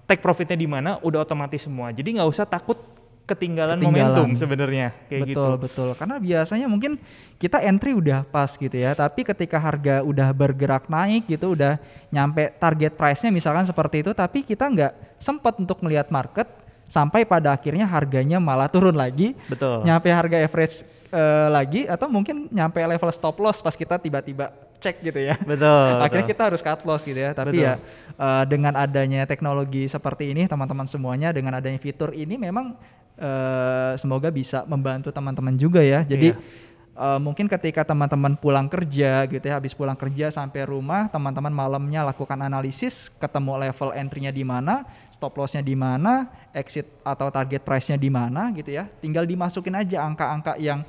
take 0.05 0.21
profit-nya 0.21 0.61
di 0.61 0.69
mana, 0.69 1.01
udah 1.01 1.25
otomatis 1.25 1.65
semua. 1.65 1.89
Jadi 1.89 2.21
nggak 2.21 2.29
usah 2.29 2.45
takut 2.45 2.77
ketinggalan, 3.23 3.79
Ketinggalan. 3.79 4.13
momentum 4.13 4.29
sebenarnya 4.35 4.87
kayak 5.07 5.21
betul 5.31 5.31
gitu. 5.31 5.63
betul 5.63 5.89
karena 5.95 6.17
biasanya 6.19 6.67
mungkin 6.67 6.99
kita 7.39 7.63
entry 7.63 7.95
udah 7.95 8.27
pas 8.27 8.51
gitu 8.51 8.75
ya 8.75 8.99
tapi 8.99 9.23
ketika 9.23 9.63
harga 9.63 10.03
udah 10.03 10.29
bergerak 10.35 10.91
naik 10.91 11.31
gitu 11.31 11.55
udah 11.55 11.79
nyampe 12.11 12.51
target 12.59 12.99
price-nya 12.99 13.31
misalkan 13.31 13.63
seperti 13.63 14.03
itu 14.03 14.11
tapi 14.11 14.43
kita 14.43 14.67
nggak 14.67 15.23
sempat 15.23 15.55
untuk 15.55 15.79
melihat 15.87 16.11
market 16.11 16.51
sampai 16.91 17.23
pada 17.23 17.55
akhirnya 17.55 17.87
harganya 17.87 18.43
malah 18.43 18.67
turun 18.67 18.99
lagi 18.99 19.39
Betul. 19.47 19.87
nyampe 19.87 20.11
harga 20.11 20.37
average 20.43 20.83
eh, 21.13 21.49
lagi 21.53 21.85
atau 21.85 22.09
mungkin 22.09 22.49
nyampe 22.49 22.81
level 22.81 23.13
stop 23.13 23.37
loss 23.39 23.61
pas 23.61 23.77
kita 23.77 24.01
tiba-tiba 24.01 24.51
cek 24.83 24.99
gitu 25.05 25.21
ya 25.21 25.37
Betul. 25.45 25.93
akhirnya 26.05 26.27
betul. 26.27 26.33
kita 26.35 26.43
harus 26.49 26.61
cut 26.65 26.81
loss 26.83 27.03
gitu 27.05 27.21
ya 27.21 27.31
tapi 27.37 27.61
Betul. 27.61 27.67
ya 27.69 27.75
eh, 28.19 28.45
dengan 28.49 28.73
adanya 28.75 29.23
teknologi 29.29 29.87
seperti 29.87 30.33
ini 30.33 30.49
teman-teman 30.49 30.89
semuanya 30.89 31.31
dengan 31.31 31.55
adanya 31.55 31.79
fitur 31.79 32.11
ini 32.17 32.35
memang 32.41 32.75
eh, 33.21 33.93
semoga 34.01 34.33
bisa 34.33 34.65
membantu 34.65 35.13
teman-teman 35.13 35.55
juga 35.55 35.85
ya 35.85 36.03
jadi 36.03 36.35
Iya. 36.35 36.71
Eh, 36.95 37.21
mungkin 37.21 37.49
ketika 37.49 37.83
teman-teman 37.83 38.37
pulang 38.37 38.69
kerja 38.69 39.25
gitu 39.27 39.45
ya 39.45 39.55
habis 39.57 39.73
pulang 39.73 39.97
kerja 39.97 40.33
sampai 40.33 40.69
rumah 40.69 41.09
teman-teman 41.09 41.53
malamnya 41.53 42.07
lakukan 42.07 42.39
analisis 42.39 43.13
ketemu 43.21 43.69
level 43.69 43.91
entry-nya 43.97 44.33
di 44.33 44.45
mana 44.45 44.85
stop 45.11 45.37
loss-nya 45.39 45.63
di 45.63 45.77
mana 45.79 46.29
exit 46.53 46.89
atau 47.07 47.31
target 47.31 47.63
price-nya 47.63 47.97
di 47.97 48.11
mana 48.11 48.51
gitu 48.53 48.71
ya 48.75 48.89
tinggal 49.01 49.25
dimasukin 49.29 49.77
aja 49.79 50.05
angka-angka 50.05 50.59
yang 50.59 50.83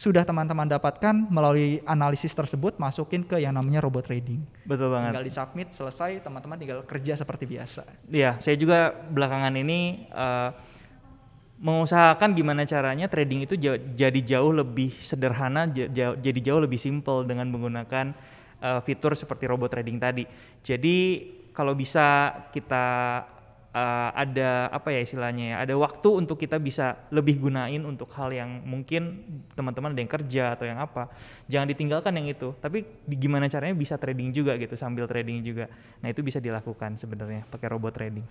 sudah 0.00 0.24
teman-teman 0.24 0.64
dapatkan 0.64 1.28
melalui 1.28 1.84
analisis 1.84 2.32
tersebut 2.32 2.80
masukin 2.80 3.20
ke 3.20 3.36
yang 3.36 3.52
namanya 3.52 3.84
robot 3.84 4.08
trading. 4.08 4.40
Betul 4.64 4.96
banget. 4.96 5.12
Tinggal 5.12 5.28
disubmit 5.28 5.68
selesai 5.76 6.24
teman-teman 6.24 6.56
tinggal 6.56 6.80
kerja 6.88 7.20
seperti 7.20 7.44
biasa. 7.44 7.84
Iya, 8.08 8.40
saya 8.40 8.56
juga 8.56 8.96
belakangan 8.96 9.52
ini 9.60 10.08
eh, 10.08 10.50
mengusahakan 11.60 12.32
gimana 12.32 12.64
caranya 12.64 13.06
trading 13.06 13.44
itu 13.44 13.54
ja- 13.60 13.76
jadi 13.76 14.20
jauh 14.36 14.52
lebih 14.56 14.96
sederhana, 14.96 15.68
ja- 15.70 15.90
ja- 15.92 16.16
jadi 16.16 16.40
jauh 16.52 16.60
lebih 16.64 16.80
simple 16.80 17.28
dengan 17.28 17.46
menggunakan 17.52 18.16
eh, 18.60 18.80
fitur 18.84 19.16
seperti 19.16 19.48
robot 19.48 19.72
trading 19.72 19.96
tadi. 19.96 20.24
Jadi 20.60 20.96
kalau 21.56 21.72
bisa 21.72 22.28
kita 22.52 22.84
eh, 23.70 24.10
ada 24.12 24.68
apa 24.68 24.90
ya 24.92 25.00
istilahnya 25.00 25.44
ya, 25.54 25.56
ada 25.64 25.74
waktu 25.78 26.08
untuk 26.12 26.36
kita 26.36 26.58
bisa 26.60 27.08
lebih 27.14 27.38
gunain 27.40 27.80
untuk 27.86 28.10
hal 28.18 28.28
yang 28.34 28.60
mungkin 28.66 29.22
teman-teman 29.54 29.94
ada 29.94 30.00
yang 30.02 30.12
kerja 30.12 30.44
atau 30.58 30.66
yang 30.68 30.76
apa, 30.82 31.08
jangan 31.48 31.70
ditinggalkan 31.70 32.12
yang 32.20 32.28
itu. 32.28 32.52
Tapi 32.60 32.84
gimana 33.16 33.46
caranya 33.48 33.76
bisa 33.78 33.96
trading 33.96 34.28
juga 34.34 34.56
gitu 34.60 34.74
sambil 34.76 35.06
trading 35.08 35.40
juga. 35.40 35.70
Nah 36.02 36.08
itu 36.12 36.20
bisa 36.20 36.36
dilakukan 36.42 36.98
sebenarnya 36.98 37.46
pakai 37.48 37.68
robot 37.70 37.94
trading. 37.96 38.26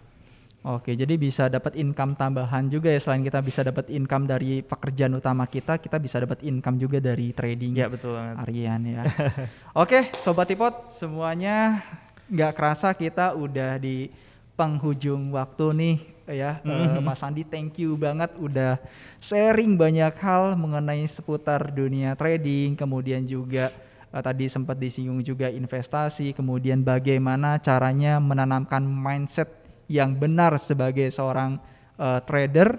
Oke, 0.59 0.91
jadi 0.91 1.15
bisa 1.15 1.47
dapat 1.47 1.79
income 1.79 2.19
tambahan 2.19 2.67
juga 2.67 2.91
ya 2.91 2.99
selain 2.99 3.23
kita 3.23 3.39
bisa 3.39 3.63
dapat 3.63 3.87
income 3.87 4.27
dari 4.27 4.59
pekerjaan 4.59 5.15
utama 5.15 5.47
kita, 5.47 5.79
kita 5.79 5.95
bisa 5.95 6.19
dapat 6.19 6.43
income 6.43 6.75
juga 6.75 6.99
dari 6.99 7.31
trading 7.31 7.79
Ya 7.79 7.87
betul 7.87 8.19
banget. 8.19 8.35
harian 8.43 8.81
ya. 8.83 9.01
Oke, 9.81 10.11
sobat 10.19 10.51
Tipot 10.51 10.91
semuanya 10.91 11.79
nggak 12.27 12.53
kerasa 12.59 12.91
kita 12.91 13.39
udah 13.39 13.79
di 13.79 14.11
penghujung 14.53 15.31
waktu 15.31 15.65
nih 15.71 15.95
ya 16.29 16.59
uh, 16.61 16.99
Mas 17.01 17.23
Andi 17.25 17.41
thank 17.41 17.79
you 17.81 17.97
banget 17.97 18.29
udah 18.37 18.77
sharing 19.17 19.73
banyak 19.73 20.13
hal 20.19 20.53
mengenai 20.53 21.01
seputar 21.09 21.71
dunia 21.73 22.13
trading 22.13 22.77
kemudian 22.77 23.25
juga 23.25 23.73
uh, 24.11 24.21
tadi 24.21 24.45
sempat 24.45 24.77
disinggung 24.77 25.25
juga 25.25 25.49
investasi 25.49 26.37
kemudian 26.37 26.85
bagaimana 26.85 27.57
caranya 27.57 28.21
menanamkan 28.21 28.83
mindset 28.85 29.47
yang 29.89 30.13
benar 30.13 30.55
sebagai 30.61 31.09
seorang 31.09 31.57
uh, 31.97 32.21
trader 32.23 32.77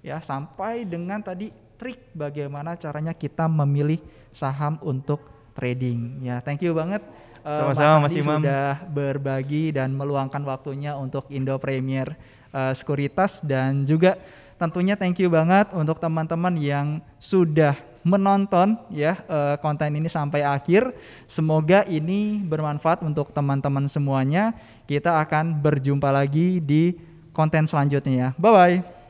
ya 0.00 0.22
sampai 0.22 0.86
dengan 0.86 1.20
tadi 1.20 1.50
trik 1.74 2.14
bagaimana 2.14 2.78
caranya 2.78 3.12
kita 3.12 3.50
memilih 3.50 3.98
saham 4.30 4.78
untuk 4.86 5.20
trading 5.52 6.22
ya 6.22 6.38
thank 6.40 6.62
you 6.62 6.70
banget 6.70 7.02
uh, 7.42 7.74
Sama-sama, 7.74 8.06
Mas 8.06 8.14
Andi 8.14 8.22
Mas 8.22 8.24
Imam. 8.24 8.38
sudah 8.40 8.68
berbagi 8.86 9.64
dan 9.74 9.90
meluangkan 9.92 10.42
waktunya 10.46 10.94
untuk 10.94 11.26
Indo 11.34 11.58
Premier 11.58 12.14
uh, 12.54 12.70
Sekuritas 12.70 13.42
dan 13.42 13.82
juga 13.82 14.16
tentunya 14.54 14.94
thank 14.94 15.18
you 15.18 15.26
banget 15.26 15.68
untuk 15.74 15.98
teman-teman 15.98 16.54
yang 16.54 17.02
sudah 17.18 17.74
menonton 18.04 18.76
ya 18.92 19.16
uh, 19.26 19.56
konten 19.58 19.96
ini 19.96 20.06
sampai 20.12 20.44
akhir. 20.44 20.92
Semoga 21.24 21.88
ini 21.88 22.38
bermanfaat 22.44 23.00
untuk 23.00 23.32
teman-teman 23.32 23.88
semuanya. 23.88 24.52
Kita 24.84 25.20
akan 25.24 25.64
berjumpa 25.64 26.12
lagi 26.12 26.60
di 26.60 26.92
konten 27.32 27.64
selanjutnya 27.64 28.12
ya. 28.12 28.28
Bye 28.36 28.52
bye. 28.52 29.03